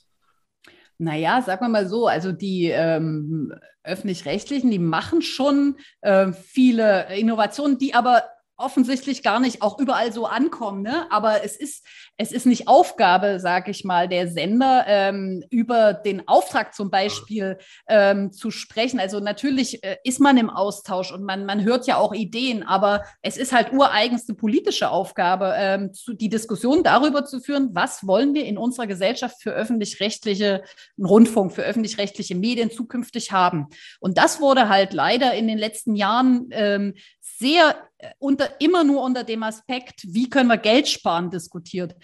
Naja, 0.97 1.41
sagen 1.41 1.65
wir 1.65 1.69
mal 1.69 1.87
so, 1.87 2.07
also 2.07 2.31
die 2.31 2.67
ähm, 2.67 3.53
öffentlich-rechtlichen, 3.83 4.71
die 4.71 4.79
machen 4.79 5.21
schon 5.21 5.75
äh, 6.01 6.31
viele 6.31 7.13
Innovationen, 7.15 7.77
die 7.77 7.93
aber 7.93 8.23
offensichtlich 8.57 9.23
gar 9.23 9.39
nicht 9.39 9.61
auch 9.61 9.79
überall 9.79 10.13
so 10.13 10.25
ankommen. 10.25 10.83
Ne? 10.83 11.11
Aber 11.11 11.43
es 11.43 11.55
ist, 11.55 11.85
es 12.17 12.31
ist 12.31 12.45
nicht 12.45 12.67
Aufgabe, 12.67 13.39
sage 13.39 13.71
ich 13.71 13.83
mal, 13.83 14.07
der 14.07 14.27
Sender, 14.27 14.85
ähm, 14.87 15.43
über 15.49 15.93
den 15.93 16.27
Auftrag 16.27 16.75
zum 16.75 16.91
Beispiel 16.91 17.57
ähm, 17.87 18.31
zu 18.31 18.51
sprechen. 18.51 18.99
Also 18.99 19.19
natürlich 19.19 19.83
äh, 19.83 19.97
ist 20.03 20.19
man 20.19 20.37
im 20.37 20.49
Austausch 20.49 21.11
und 21.11 21.23
man, 21.23 21.45
man 21.45 21.63
hört 21.63 21.87
ja 21.87 21.97
auch 21.97 22.13
Ideen, 22.13 22.63
aber 22.63 23.03
es 23.21 23.37
ist 23.37 23.53
halt 23.53 23.73
ureigenste 23.73 24.35
politische 24.35 24.91
Aufgabe, 24.91 25.53
ähm, 25.57 25.93
zu, 25.93 26.13
die 26.13 26.29
Diskussion 26.29 26.83
darüber 26.83 27.25
zu 27.25 27.39
führen, 27.39 27.69
was 27.73 28.05
wollen 28.05 28.33
wir 28.33 28.45
in 28.45 28.57
unserer 28.57 28.87
Gesellschaft 28.87 29.41
für 29.41 29.51
öffentlich-rechtliche 29.51 30.63
Rundfunk, 30.99 31.53
für 31.53 31.63
öffentlich-rechtliche 31.63 32.35
Medien 32.35 32.69
zukünftig 32.69 33.31
haben. 33.31 33.67
Und 33.99 34.17
das 34.17 34.39
wurde 34.39 34.69
halt 34.69 34.93
leider 34.93 35.33
in 35.33 35.47
den 35.47 35.57
letzten 35.57 35.95
Jahren 35.95 36.47
ähm, 36.51 36.93
sehr 37.37 37.75
äh, 37.97 38.09
unter, 38.19 38.61
immer 38.61 38.83
nur 38.83 39.01
unter 39.01 39.23
dem 39.23 39.43
Aspekt, 39.43 40.01
wie 40.07 40.29
können 40.29 40.49
wir 40.49 40.57
Geld 40.57 40.87
sparen, 40.87 41.29
diskutiert. 41.29 41.95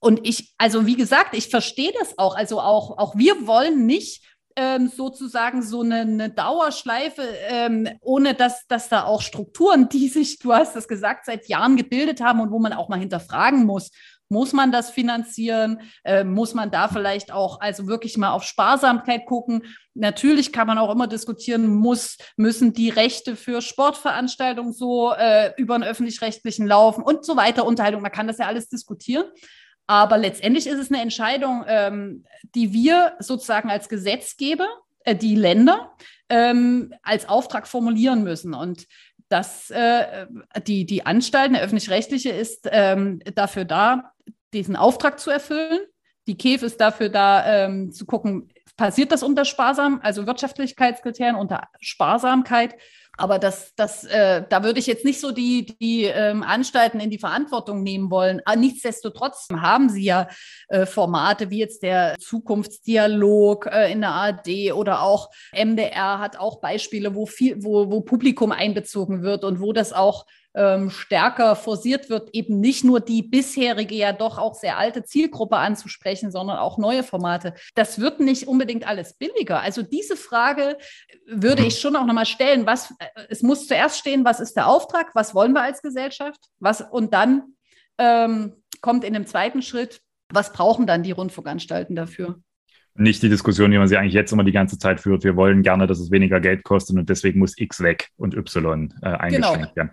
Und 0.00 0.26
ich, 0.26 0.54
also 0.56 0.86
wie 0.86 0.96
gesagt, 0.96 1.34
ich 1.34 1.48
verstehe 1.48 1.92
das 1.98 2.16
auch. 2.18 2.34
Also 2.34 2.60
auch, 2.60 2.96
auch 2.98 3.16
wir 3.16 3.46
wollen 3.46 3.86
nicht 3.86 4.24
ähm, 4.56 4.88
sozusagen 4.88 5.62
so 5.62 5.82
eine, 5.82 6.00
eine 6.00 6.30
Dauerschleife, 6.30 7.22
ähm, 7.48 7.88
ohne 8.00 8.34
dass, 8.34 8.66
dass 8.66 8.88
da 8.88 9.04
auch 9.04 9.22
Strukturen, 9.22 9.88
die 9.88 10.08
sich, 10.08 10.38
du 10.38 10.52
hast 10.52 10.76
es 10.76 10.88
gesagt, 10.88 11.26
seit 11.26 11.48
Jahren 11.48 11.76
gebildet 11.76 12.20
haben 12.20 12.40
und 12.40 12.50
wo 12.50 12.58
man 12.58 12.72
auch 12.72 12.88
mal 12.88 12.98
hinterfragen 12.98 13.64
muss, 13.64 13.90
muss 14.30 14.52
man 14.52 14.72
das 14.72 14.90
finanzieren? 14.90 15.80
Äh, 16.04 16.24
muss 16.24 16.54
man 16.54 16.70
da 16.70 16.88
vielleicht 16.88 17.32
auch 17.32 17.60
also 17.60 17.86
wirklich 17.86 18.16
mal 18.16 18.30
auf 18.30 18.44
Sparsamkeit 18.44 19.26
gucken? 19.26 19.64
Natürlich 19.94 20.52
kann 20.52 20.68
man 20.68 20.78
auch 20.78 20.90
immer 20.90 21.08
diskutieren, 21.08 21.66
muss, 21.66 22.16
müssen 22.36 22.72
die 22.72 22.88
Rechte 22.88 23.36
für 23.36 23.60
Sportveranstaltungen 23.60 24.72
so 24.72 25.12
äh, 25.12 25.52
über 25.58 25.74
einen 25.74 25.84
öffentlich-rechtlichen 25.84 26.66
laufen 26.66 27.02
und 27.02 27.24
so 27.24 27.36
weiter, 27.36 27.66
Unterhaltung. 27.66 28.00
Man 28.00 28.12
kann 28.12 28.28
das 28.28 28.38
ja 28.38 28.46
alles 28.46 28.68
diskutieren. 28.68 29.24
Aber 29.88 30.16
letztendlich 30.16 30.68
ist 30.68 30.78
es 30.78 30.92
eine 30.92 31.02
Entscheidung, 31.02 31.64
ähm, 31.66 32.24
die 32.54 32.72
wir 32.72 33.14
sozusagen 33.18 33.70
als 33.70 33.88
Gesetzgeber, 33.88 34.68
äh, 35.04 35.16
die 35.16 35.34
Länder, 35.34 35.96
ähm, 36.28 36.94
als 37.02 37.28
Auftrag 37.28 37.66
formulieren 37.66 38.22
müssen. 38.22 38.54
Und 38.54 38.86
das, 39.30 39.70
äh, 39.70 40.26
die, 40.66 40.84
die 40.84 41.06
Anstalten, 41.06 41.54
der 41.54 41.62
öffentlich-rechtliche 41.62 42.30
ist 42.30 42.68
ähm, 42.70 43.20
dafür 43.34 43.64
da, 43.64 44.12
diesen 44.52 44.76
Auftrag 44.76 45.18
zu 45.20 45.30
erfüllen. 45.30 45.80
Die 46.26 46.36
KEF 46.36 46.62
ist 46.62 46.80
dafür 46.80 47.08
da, 47.08 47.64
ähm, 47.64 47.92
zu 47.92 48.04
gucken, 48.04 48.52
passiert 48.76 49.12
das 49.12 49.22
unter 49.22 49.44
Sparsam, 49.44 50.00
also 50.02 50.26
Wirtschaftlichkeitskriterien 50.26 51.36
unter 51.36 51.68
Sparsamkeit. 51.80 52.74
Aber 53.20 53.38
das, 53.38 53.74
das, 53.76 54.04
äh, 54.04 54.44
da 54.48 54.64
würde 54.64 54.78
ich 54.78 54.86
jetzt 54.86 55.04
nicht 55.04 55.20
so 55.20 55.30
die, 55.30 55.66
die 55.78 56.04
ähm, 56.04 56.42
Anstalten 56.42 57.00
in 57.00 57.10
die 57.10 57.18
Verantwortung 57.18 57.82
nehmen 57.82 58.10
wollen. 58.10 58.40
Aber 58.46 58.56
nichtsdestotrotz 58.56 59.48
haben 59.54 59.90
sie 59.90 60.04
ja 60.04 60.28
äh, 60.68 60.86
Formate 60.86 61.50
wie 61.50 61.58
jetzt 61.58 61.82
der 61.82 62.16
Zukunftsdialog 62.18 63.66
äh, 63.66 63.92
in 63.92 64.00
der 64.00 64.12
ARD 64.12 64.72
oder 64.74 65.02
auch 65.02 65.28
MDR 65.52 66.18
hat 66.18 66.38
auch 66.38 66.62
Beispiele, 66.62 67.14
wo 67.14 67.26
viel, 67.26 67.62
wo, 67.62 67.90
wo 67.90 68.00
Publikum 68.00 68.52
einbezogen 68.52 69.22
wird 69.22 69.44
und 69.44 69.60
wo 69.60 69.74
das 69.74 69.92
auch 69.92 70.24
ähm, 70.54 70.90
stärker 70.90 71.54
forciert 71.54 72.10
wird, 72.10 72.30
eben 72.32 72.60
nicht 72.60 72.84
nur 72.84 73.00
die 73.00 73.22
bisherige, 73.22 73.94
ja 73.94 74.12
doch 74.12 74.38
auch 74.38 74.54
sehr 74.54 74.78
alte 74.78 75.04
Zielgruppe 75.04 75.56
anzusprechen, 75.56 76.32
sondern 76.32 76.58
auch 76.58 76.78
neue 76.78 77.02
Formate. 77.02 77.54
Das 77.74 78.00
wird 78.00 78.20
nicht 78.20 78.48
unbedingt 78.48 78.86
alles 78.86 79.14
billiger. 79.14 79.60
Also 79.60 79.82
diese 79.82 80.16
Frage 80.16 80.76
würde 81.26 81.64
ich 81.64 81.78
schon 81.78 81.96
auch 81.96 82.06
nochmal 82.06 82.26
stellen. 82.26 82.66
Was, 82.66 82.92
äh, 82.98 83.06
es 83.28 83.42
muss 83.42 83.66
zuerst 83.66 83.98
stehen, 83.98 84.24
was 84.24 84.40
ist 84.40 84.56
der 84.56 84.66
Auftrag, 84.66 85.14
was 85.14 85.34
wollen 85.34 85.52
wir 85.52 85.62
als 85.62 85.82
Gesellschaft, 85.82 86.40
was, 86.58 86.80
und 86.80 87.14
dann 87.14 87.54
ähm, 87.98 88.62
kommt 88.80 89.04
in 89.04 89.14
dem 89.14 89.26
zweiten 89.26 89.62
Schritt, 89.62 90.00
was 90.32 90.52
brauchen 90.52 90.86
dann 90.86 91.02
die 91.02 91.12
Rundfunkanstalten 91.12 91.94
dafür? 91.94 92.40
Nicht 92.94 93.22
die 93.22 93.28
Diskussion, 93.28 93.70
die 93.70 93.78
man 93.78 93.88
sie 93.88 93.96
eigentlich 93.96 94.14
jetzt 94.14 94.32
immer 94.32 94.44
die 94.44 94.52
ganze 94.52 94.78
Zeit 94.78 95.00
führt. 95.00 95.24
Wir 95.24 95.36
wollen 95.36 95.62
gerne, 95.62 95.86
dass 95.86 96.00
es 96.00 96.10
weniger 96.10 96.40
Geld 96.40 96.64
kostet 96.64 96.96
und 96.96 97.08
deswegen 97.08 97.38
muss 97.38 97.56
X 97.56 97.80
weg 97.82 98.08
und 98.16 98.34
Y 98.34 98.92
äh, 99.02 99.06
eingeschränkt 99.06 99.74
genau. 99.74 99.76
werden. 99.76 99.90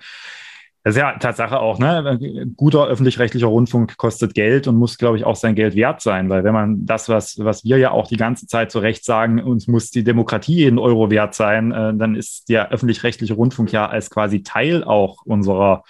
Das 0.87 0.95
ist 0.95 1.01
ja 1.01 1.17
Tatsache 1.17 1.59
auch, 1.59 1.79
ne? 1.79 2.17
Guter 2.55 2.87
öffentlich-rechtlicher 2.87 3.47
Rundfunk 3.47 3.97
kostet 3.97 4.33
Geld 4.33 4.67
und 4.67 4.77
muss, 4.77 4.97
glaube 4.97 5.17
ich, 5.17 5.25
auch 5.25 5.35
sein 5.35 5.53
Geld 5.53 5.75
wert 5.75 5.99
sein, 5.99 6.29
weil 6.29 6.45
wenn 6.45 6.53
man 6.53 6.85
das, 6.85 7.09
was, 7.09 7.43
was 7.43 7.65
wir 7.65 7.77
ja 7.77 7.91
auch 7.91 8.07
die 8.07 8.15
ganze 8.15 8.47
Zeit 8.47 8.71
zu 8.71 8.79
Recht 8.79 9.03
sagen, 9.03 9.43
uns 9.43 9.67
muss 9.67 9.91
die 9.91 10.05
Demokratie 10.05 10.55
jeden 10.55 10.79
Euro 10.79 11.11
wert 11.11 11.35
sein, 11.35 11.73
äh, 11.73 11.93
dann 11.93 12.15
ist 12.15 12.47
der 12.47 12.71
öffentlich-rechtliche 12.71 13.33
Rundfunk 13.33 13.73
ja 13.73 13.85
als 13.85 14.09
quasi 14.09 14.43
Teil 14.43 14.85
auch 14.85 15.23
unserer 15.25 15.83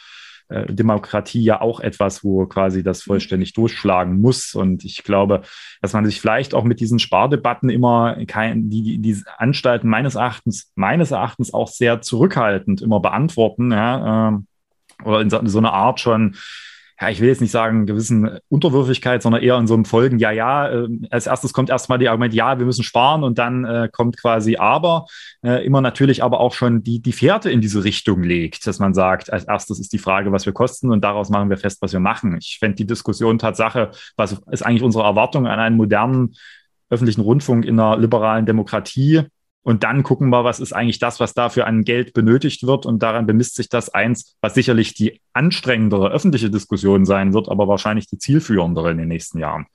äh, 0.50 0.66
Demokratie 0.72 1.43
ja 1.43 1.62
auch 1.62 1.80
etwas, 1.80 2.24
wo 2.24 2.45
quasi 2.45 2.84
das 2.84 3.04
vollständig 3.04 3.54
durchschlagen 3.54 4.22
muss. 4.22 4.56
Und 4.56 4.86
ich 4.86 5.04
glaube, 5.04 5.41
dass 5.82 5.93
man 5.93 6.06
sich 6.06 6.22
vielleicht 6.22 6.54
auch 6.54 6.64
mit 6.64 6.80
diesen 6.80 7.00
Spardebatten 7.00 7.70
immer 7.70 8.18
kein, 8.28 8.70
die, 8.70 8.82
die, 8.82 9.00
die 9.00 9.24
Anstalten 9.38 9.89
meines 9.89 10.16
Erachtens, 10.16 10.72
meines 10.76 11.12
Erachtens 11.12 11.54
auch 11.54 11.68
sehr 11.68 12.02
zurückhaltend 12.02 12.82
immer 12.82 13.00
beantworten. 13.00 13.72
Ja, 13.72 14.30
äh, 14.30 14.38
oder 15.04 15.22
in 15.22 15.30
so, 15.30 15.39
so 15.45 15.58
einer 15.58 15.74
Art 15.74 16.00
schon, 16.00 16.36
ja, 17.00 17.10
ich 17.10 17.22
will 17.22 17.28
jetzt 17.28 17.41
nicht 17.41 17.52
sagen, 17.52 17.86
gewissen 17.86 18.39
Unterwürfigkeit, 18.50 19.22
sondern 19.22 19.43
eher 19.43 19.58
in 19.58 19.68
so 19.68 19.76
einem 19.76 19.86
Folgen, 19.86 20.18
ja, 20.18 20.32
ja, 20.32 20.70
äh, 20.70 20.88
als 21.12 21.28
erstes 21.28 21.54
kommt 21.54 21.70
erstmal 21.70 22.00
die 22.00 22.10
Argument, 22.10 22.34
ja, 22.34 22.58
wir 22.58 22.66
müssen 22.66 22.84
sparen 22.84 23.24
und 23.24 23.38
dann 23.38 23.66
äh, 23.66 23.89
kommt 23.91 24.18
quasi 24.18 24.58
aber, 24.58 25.06
äh, 25.43 25.64
immer 25.64 25.82
natürlich 25.82 26.24
aber 26.24 26.39
auch 26.39 26.54
schon 26.54 26.84
die, 26.84 27.00
die 27.00 27.14
Fährte 27.14 27.52
in 27.52 27.62
diese 27.62 27.84
Richtung 27.84 28.24
legt, 28.24 28.66
dass 28.66 28.80
man 28.80 28.95
sagt, 28.95 29.32
als 29.32 29.43
erstes 29.43 29.80
ist 29.80 29.93
die 29.93 30.00
Frage, 30.00 30.32
was 30.32 30.48
wir 30.48 30.54
kosten 30.54 30.91
und 30.91 31.04
daraus 31.04 31.30
machen 31.30 31.50
wir 31.52 31.58
fest, 31.58 31.82
was 31.82 31.93
wir 31.93 32.00
machen. 32.00 32.38
Ich 32.39 32.58
fände 32.60 32.76
die 32.76 32.88
Diskussion 32.88 33.38
Tatsache, 33.38 33.91
was 34.16 34.41
ist 34.52 34.66
eigentlich 34.66 34.84
unsere 34.84 35.04
Erwartung 35.04 35.45
an 35.45 35.60
einen 35.60 35.78
modernen 35.78 36.34
öffentlichen 36.89 37.22
Rundfunk 37.22 37.66
in 37.66 37.80
einer 37.80 37.98
liberalen 37.98 38.45
Demokratie, 38.45 39.24
und 39.68 39.84
dann 39.84 40.01
gucken 40.01 40.30
wir, 40.30 40.45
was 40.45 40.61
ist 40.61 40.72
eigentlich 40.72 40.97
das, 40.97 41.20
was 41.20 41.34
dafür 41.34 41.68
an 41.68 41.84
Geld 41.84 42.13
benötigt 42.13 42.65
wird. 42.65 42.86
Und 42.86 43.03
daran 43.03 43.26
bemisst 43.26 43.55
sich 43.55 43.68
das 43.68 43.89
eins, 43.89 44.38
was 44.39 44.53
sicherlich 44.53 44.93
die 44.93 45.20
anstrengendere 45.34 46.09
öffentliche 46.09 46.49
Diskussion 46.49 47.05
sein 47.05 47.34
wird, 47.34 47.49
aber 47.49 47.68
wahrscheinlich 47.68 48.07
die 48.07 48.18
zielführendere 48.18 48.91
in 48.91 48.97
den 48.97 49.09
nächsten 49.09 49.39
Jahren. 49.39 49.68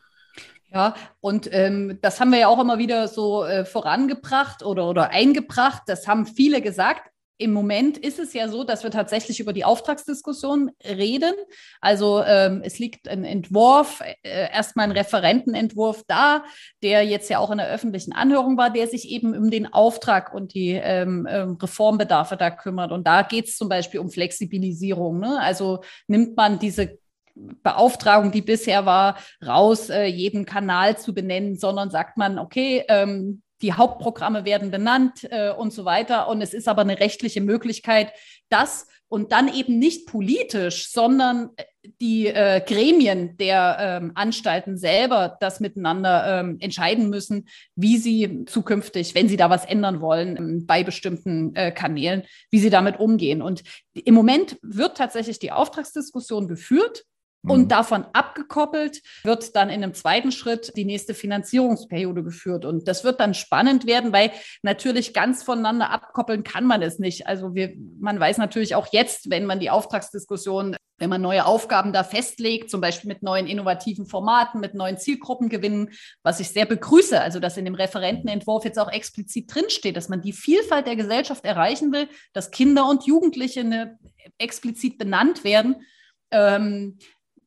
Ja, 0.73 0.95
und 1.21 1.47
ähm, 1.53 1.99
das 2.01 2.21
haben 2.21 2.33
wir 2.33 2.39
ja 2.39 2.49
auch 2.49 2.59
immer 2.59 2.79
wieder 2.79 3.07
so 3.07 3.45
äh, 3.45 3.67
vorangebracht 3.67 4.63
oder, 4.63 4.89
oder 4.89 5.11
eingebracht. 5.11 5.83
Das 5.85 6.09
haben 6.09 6.25
viele 6.25 6.63
gesagt 6.63 7.12
im 7.39 7.53
Moment 7.53 7.99
ist 7.99 8.19
es 8.19 8.33
ja 8.33 8.49
so, 8.49 8.65
dass 8.65 8.85
wir 8.85 8.91
tatsächlich 8.91 9.41
über 9.41 9.53
die 9.53 9.65
Auftragsdiskussion 9.65 10.71
reden. 10.85 11.35
Also 11.81 12.23
ähm, 12.23 12.63
es 12.65 12.79
liegt 12.79 13.09
ein 13.09 13.25
Entwurf, 13.25 14.01
äh, 14.23 14.51
erstmal 14.53 14.87
ein 14.87 14.93
Referentenentwurf 14.93 16.05
da, 16.07 16.45
der 16.83 17.05
jetzt 17.05 17.31
ja 17.31 17.39
auch 17.39 17.51
in 17.51 17.59
der 17.59 17.69
öffentlichen 17.69 18.13
Anhörung 18.13 18.57
war, 18.57 18.71
der 18.71 18.87
sich 18.87 19.09
eben 19.09 19.37
um 19.37 19.51
den 19.51 19.73
Auftrag 19.73 20.33
und 20.35 20.55
die 20.55 20.71
ähm, 20.71 21.27
ähm, 21.29 21.59
Reformbedarfe 21.61 22.37
da 22.37 22.51
kümmert. 22.51 22.93
Und 22.93 23.07
da 23.07 23.23
geht 23.23 23.49
es 23.49 23.57
zum 23.57 23.69
Beispiel 23.69 24.01
um 24.01 24.11
Flexibilisierung. 24.11 25.19
Ne? 25.19 25.41
Also 25.41 25.83
nimmt 26.07 26.37
man 26.37 26.59
diese 26.59 26.99
Beauftragung, 27.35 28.31
die 28.31 28.43
bisher 28.43 28.85
war, 28.87 29.17
raus, 29.45 29.91
äh, 29.91 30.05
jeden 30.05 30.45
Kanal 30.45 30.99
zu 30.99 31.15
benennen, 31.15 31.57
sondern 31.57 31.91
sagt 31.91 32.19
man, 32.19 32.39
okay, 32.39 32.85
ähm, 32.89 33.43
die 33.63 33.73
Hauptprogramme 33.73 34.45
werden 34.45 34.71
benannt 34.71 35.27
äh, 35.31 35.53
und 35.53 35.73
so 35.73 35.85
weiter. 35.85 36.29
Und 36.29 36.43
es 36.43 36.53
ist 36.53 36.69
aber 36.69 36.83
eine 36.83 37.01
rechtliche 37.01 37.41
Möglichkeit, 37.41 38.13
das 38.49 38.87
und 39.13 39.31
dann 39.31 39.53
eben 39.53 39.79
nicht 39.79 40.07
politisch, 40.07 40.91
sondern 40.91 41.51
äh, 41.57 41.65
die 42.01 42.29
äh, 42.29 42.63
Gremien 42.65 43.37
der 43.37 43.77
ähm, 43.79 44.13
Anstalten 44.15 44.79
selber 44.79 45.37
das 45.39 45.61
miteinander 45.61 46.41
ähm, 46.41 46.57
entscheiden 46.61 47.11
müssen, 47.11 47.47
wie 47.75 47.99
sie 47.99 48.47
zukünftig, 48.47 49.15
wenn 49.15 49.29
sie 49.29 49.37
da 49.37 49.51
was 49.51 49.67
ändern 49.67 50.01
wollen, 50.01 50.37
ähm, 50.39 50.67
bei 50.67 50.83
bestimmten 50.83 51.55
äh, 51.55 51.73
Kanälen, 51.73 52.23
wie 52.51 52.59
sie 52.59 52.71
damit 52.71 53.01
umgehen. 53.01 53.43
Und 53.43 53.63
im 53.93 54.15
Moment 54.15 54.57
wird 54.63 54.97
tatsächlich 54.97 55.39
die 55.39 55.53
Auftragsdiskussion 55.53 56.49
geführt. 56.49 57.05
Und 57.45 57.63
mhm. 57.63 57.69
davon 57.69 58.05
abgekoppelt 58.13 59.03
wird 59.25 59.57
dann 59.57 59.69
in 59.69 59.83
einem 59.83 59.95
zweiten 59.95 60.31
Schritt 60.31 60.73
die 60.77 60.85
nächste 60.85 61.13
Finanzierungsperiode 61.13 62.23
geführt. 62.23 62.65
Und 62.65 62.87
das 62.87 63.03
wird 63.03 63.19
dann 63.19 63.35
spannend 63.35 63.87
werden, 63.87 64.13
weil 64.13 64.31
natürlich 64.63 65.13
ganz 65.13 65.43
voneinander 65.43 65.91
abkoppeln 65.91 66.45
kann 66.45 66.65
man 66.65 66.83
es 66.83 67.01
nicht. 67.01 67.27
Also 67.27 67.55
wir, 67.55 67.75
man 67.99 68.21
weiß 68.21 68.39
natürlich 68.39 68.77
auch 68.77 68.87
jetzt, 68.93 69.29
wenn 69.31 69.45
man 69.45 69.59
die 69.59 69.71
Auftragsdiskussion, 69.71 70.77
wenn 70.99 71.11
man 71.11 71.21
neue 71.21 71.45
Aufgaben 71.45 71.93
da 71.93 72.05
festlegt, 72.05 72.71
zum 72.71 72.81
Beispiel 72.81 73.09
mit 73.09 73.25
neuen 73.25 73.49
innovativen 73.49 74.07
Formaten, 74.07 74.61
mit 74.61 74.75
neuen 74.75 74.99
Zielgruppen 74.99 75.49
gewinnen, 75.49 75.91
was 76.23 76.39
ich 76.39 76.51
sehr 76.51 76.65
begrüße, 76.65 77.21
also 77.21 77.41
dass 77.41 77.57
in 77.57 77.65
dem 77.65 77.75
Referentenentwurf 77.75 78.65
jetzt 78.65 78.79
auch 78.79 78.91
explizit 78.91 79.53
drinsteht, 79.53 79.97
dass 79.97 80.09
man 80.09 80.23
die 80.23 80.33
Vielfalt 80.33 80.87
der 80.87 80.95
Gesellschaft 80.95 81.45
erreichen 81.45 81.93
will, 81.93 82.09
dass 82.35 82.53
Kinder 82.53 82.89
und 82.89 83.05
Jugendliche 83.05 83.61
eine, 83.61 83.99
explizit 84.39 84.99
benannt 84.99 85.45
werden. 85.45 85.83
Ähm, 86.31 86.99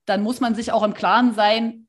dann 0.05 0.23
muss 0.23 0.39
man 0.39 0.55
sich 0.55 0.71
auch 0.71 0.83
im 0.83 0.93
Klaren 0.93 1.33
sein, 1.33 1.85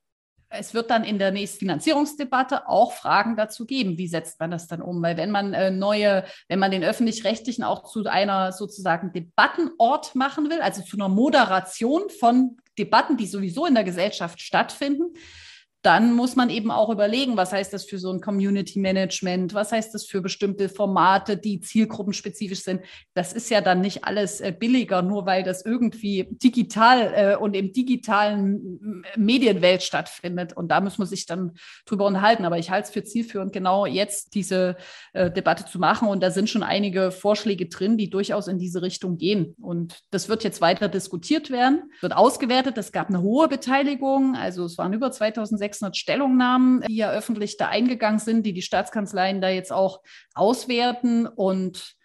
es 0.48 0.74
wird 0.74 0.90
dann 0.90 1.04
in 1.04 1.18
der 1.18 1.32
nächsten 1.32 1.58
Finanzierungsdebatte 1.58 2.68
auch 2.68 2.92
Fragen 2.92 3.36
dazu 3.36 3.66
geben, 3.66 3.98
wie 3.98 4.06
setzt 4.06 4.38
man 4.38 4.50
das 4.50 4.68
dann 4.68 4.80
um? 4.80 5.02
Weil 5.02 5.16
wenn 5.16 5.30
man 5.30 5.54
äh, 5.54 5.70
neue, 5.70 6.24
wenn 6.48 6.58
man 6.58 6.70
den 6.70 6.84
öffentlich-rechtlichen 6.84 7.64
auch 7.64 7.82
zu 7.84 8.04
einer 8.06 8.52
sozusagen 8.52 9.12
Debattenort 9.12 10.14
machen 10.14 10.48
will, 10.48 10.60
also 10.60 10.82
zu 10.82 10.96
einer 10.96 11.08
Moderation 11.08 12.08
von 12.20 12.58
Debatten, 12.78 13.16
die 13.16 13.26
sowieso 13.26 13.66
in 13.66 13.74
der 13.74 13.84
Gesellschaft 13.84 14.40
stattfinden, 14.40 15.14
dann 15.87 16.14
muss 16.14 16.34
man 16.34 16.51
eben 16.51 16.72
auch 16.72 16.91
überlegen, 16.91 17.37
was 17.37 17.53
heißt 17.53 17.72
das 17.72 17.84
für 17.84 17.99
so 17.99 18.11
ein 18.11 18.20
Community 18.20 18.80
Management, 18.80 19.55
was 19.55 19.70
heißt 19.70 19.95
das 19.95 20.05
für 20.05 20.20
bestimmte 20.20 20.68
Formate, 20.68 21.37
die 21.37 21.61
zielgruppenspezifisch 21.61 22.64
sind. 22.64 22.80
Das 23.14 23.32
ist 23.32 23.51
ja 23.51 23.61
dann 23.61 23.82
nicht 23.82 24.03
alles 24.03 24.41
äh, 24.41 24.51
billiger, 24.51 25.03
nur 25.03 25.26
weil 25.26 25.45
das 25.45 25.64
irgendwie 25.64 26.26
digital 26.43 27.12
äh, 27.14 27.37
und 27.37 27.55
im 27.55 27.72
digitalen 27.72 29.05
Medienwelt 29.16 29.84
stattfindet. 29.84 30.55
Und 30.55 30.72
da 30.72 30.80
muss 30.80 30.99
man 30.99 31.07
sich 31.07 31.24
dann 31.24 31.53
drüber 31.84 32.07
unterhalten. 32.07 32.45
Aber 32.47 32.59
ich 32.59 32.70
halte 32.70 32.89
es 32.89 32.93
für 32.93 33.05
zielführend, 33.05 33.53
genau 33.53 33.87
jetzt 33.87 34.34
diese 34.34 34.76
äh, 35.12 35.30
Debatte 35.30 35.66
zu 35.66 35.78
machen. 35.78 36.09
Und 36.09 36.20
da 36.20 36.32
sind 36.32 36.51
schon 36.51 36.64
einige 36.64 37.12
Vorschläge 37.12 37.66
drin, 37.66 37.97
die 37.97 38.11
durchaus 38.11 38.49
in 38.49 38.59
diese 38.59 38.82
Richtung 38.82 39.18
gehen. 39.18 39.55
Und 39.61 40.01
das 40.11 40.28
wird 40.28 40.43
jetzt 40.43 40.61
weiter 40.61 40.89
diskutiert 40.89 41.53
werden, 41.53 41.93
wird 42.01 42.16
ausgewertet. 42.16 42.76
Es 42.76 42.91
gab 42.91 43.09
eine 43.09 43.22
hohe 43.22 43.47
Beteiligung, 43.47 44.34
also 44.34 44.64
es 44.64 44.76
waren 44.78 44.93
über 44.93 45.12
2600 45.12 45.76
600 45.77 45.97
Stellungnahmen, 45.97 46.83
die 46.89 46.97
ja 46.97 47.11
öffentlich 47.11 47.57
da 47.57 47.68
eingegangen 47.68 48.18
sind, 48.18 48.45
die 48.45 48.53
die 48.53 48.62
Staatskanzleien 48.62 49.41
da 49.41 49.49
jetzt 49.49 49.72
auch 49.72 50.01
auswerten. 50.35 51.27
Und 51.27 51.97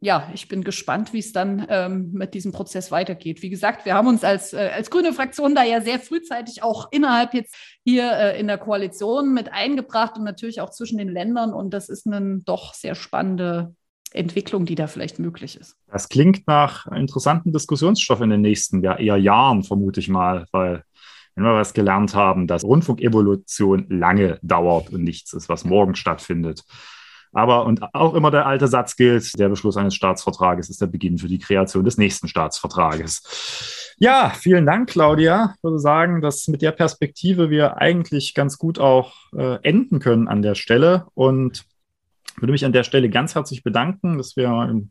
ja, 0.00 0.30
ich 0.34 0.48
bin 0.48 0.62
gespannt, 0.62 1.12
wie 1.12 1.20
es 1.20 1.32
dann 1.32 1.66
ähm, 1.70 2.12
mit 2.12 2.34
diesem 2.34 2.52
Prozess 2.52 2.90
weitergeht. 2.90 3.42
Wie 3.42 3.48
gesagt, 3.48 3.86
wir 3.86 3.94
haben 3.94 4.08
uns 4.08 4.24
als, 4.24 4.52
äh, 4.52 4.70
als 4.74 4.90
grüne 4.90 5.12
Fraktion 5.12 5.54
da 5.54 5.64
ja 5.64 5.80
sehr 5.80 5.98
frühzeitig 5.98 6.62
auch 6.62 6.88
innerhalb 6.90 7.32
jetzt 7.32 7.56
hier 7.84 8.12
äh, 8.12 8.38
in 8.38 8.46
der 8.46 8.58
Koalition 8.58 9.32
mit 9.32 9.52
eingebracht 9.52 10.18
und 10.18 10.24
natürlich 10.24 10.60
auch 10.60 10.70
zwischen 10.70 10.98
den 10.98 11.08
Ländern. 11.08 11.54
Und 11.54 11.70
das 11.72 11.88
ist 11.88 12.06
eine 12.06 12.40
doch 12.44 12.74
sehr 12.74 12.94
spannende 12.94 13.74
Entwicklung, 14.12 14.66
die 14.66 14.74
da 14.74 14.86
vielleicht 14.86 15.18
möglich 15.18 15.56
ist. 15.58 15.76
Das 15.90 16.08
klingt 16.08 16.46
nach 16.46 16.86
interessanten 16.86 17.52
Diskussionsstoff 17.52 18.20
in 18.20 18.30
den 18.30 18.42
nächsten 18.42 18.82
ja, 18.82 18.96
eher 18.96 19.16
Jahren, 19.16 19.62
vermute 19.62 20.00
ich 20.00 20.08
mal, 20.08 20.46
weil 20.52 20.84
wenn 21.36 21.44
wir 21.44 21.54
was 21.54 21.74
gelernt 21.74 22.14
haben, 22.14 22.46
dass 22.46 22.64
Rundfunkevolution 22.64 23.86
lange 23.90 24.38
dauert 24.42 24.90
und 24.90 25.04
nichts 25.04 25.34
ist, 25.34 25.48
was 25.48 25.64
morgen 25.64 25.94
stattfindet. 25.94 26.64
Aber 27.32 27.66
und 27.66 27.82
auch 27.94 28.14
immer 28.14 28.30
der 28.30 28.46
alte 28.46 28.66
Satz 28.66 28.96
gilt, 28.96 29.38
der 29.38 29.50
Beschluss 29.50 29.76
eines 29.76 29.94
Staatsvertrages 29.94 30.70
ist 30.70 30.80
der 30.80 30.86
Beginn 30.86 31.18
für 31.18 31.28
die 31.28 31.38
Kreation 31.38 31.84
des 31.84 31.98
nächsten 31.98 32.28
Staatsvertrages. 32.28 33.94
Ja, 33.98 34.30
vielen 34.30 34.64
Dank, 34.64 34.88
Claudia. 34.88 35.54
Ich 35.56 35.62
würde 35.62 35.78
sagen, 35.78 36.22
dass 36.22 36.48
mit 36.48 36.62
der 36.62 36.72
Perspektive 36.72 37.50
wir 37.50 37.76
eigentlich 37.76 38.32
ganz 38.32 38.56
gut 38.56 38.78
auch 38.78 39.14
äh, 39.36 39.58
enden 39.62 39.98
können 39.98 40.28
an 40.28 40.40
der 40.40 40.54
Stelle 40.54 41.06
und 41.12 41.66
würde 42.38 42.52
mich 42.52 42.64
an 42.64 42.72
der 42.72 42.84
Stelle 42.84 43.10
ganz 43.10 43.34
herzlich 43.34 43.62
bedanken, 43.62 44.16
dass 44.16 44.36
wir 44.36 44.86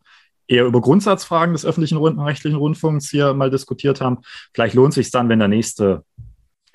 eher 0.47 0.65
über 0.65 0.81
Grundsatzfragen 0.81 1.53
des 1.53 1.65
öffentlichen 1.65 1.97
rechtlichen 1.97 2.57
Rundfunks 2.57 3.09
hier 3.09 3.33
mal 3.33 3.49
diskutiert 3.49 4.01
haben. 4.01 4.19
Vielleicht 4.53 4.75
lohnt 4.75 4.89
es 4.89 4.95
sich 4.95 5.11
dann, 5.11 5.29
wenn 5.29 5.39
der 5.39 5.47
nächste 5.47 6.03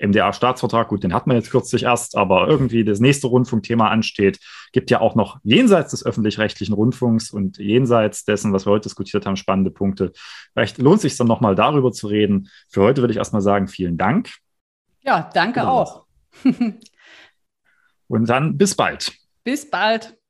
MDA-Staatsvertrag, 0.01 0.87
gut, 0.87 1.03
den 1.03 1.13
hat 1.13 1.27
man 1.27 1.37
jetzt 1.37 1.51
kürzlich 1.51 1.83
erst, 1.83 2.17
aber 2.17 2.47
irgendwie 2.47 2.83
das 2.83 2.99
nächste 2.99 3.27
Rundfunkthema 3.27 3.89
ansteht, 3.89 4.39
gibt 4.71 4.91
ja 4.91 5.01
auch 5.01 5.15
noch 5.15 5.39
jenseits 5.43 5.91
des 5.91 6.05
öffentlich-rechtlichen 6.05 6.73
Rundfunks 6.73 7.31
und 7.31 7.57
jenseits 7.57 8.25
dessen, 8.25 8.53
was 8.53 8.65
wir 8.65 8.71
heute 8.71 8.89
diskutiert 8.89 9.25
haben, 9.25 9.35
spannende 9.35 9.71
Punkte. 9.71 10.11
Vielleicht 10.53 10.77
lohnt 10.77 10.97
es 10.97 11.01
sich 11.03 11.17
dann 11.17 11.27
nochmal 11.27 11.55
darüber 11.55 11.91
zu 11.91 12.07
reden. 12.07 12.49
Für 12.69 12.81
heute 12.81 13.01
würde 13.01 13.11
ich 13.11 13.17
erstmal 13.17 13.41
sagen, 13.41 13.67
vielen 13.67 13.97
Dank. 13.97 14.31
Ja, 15.01 15.29
danke 15.33 15.67
auch. 15.67 16.05
und 18.07 18.29
dann 18.29 18.57
bis 18.57 18.75
bald. 18.75 19.13
Bis 19.43 19.69
bald. 19.69 20.20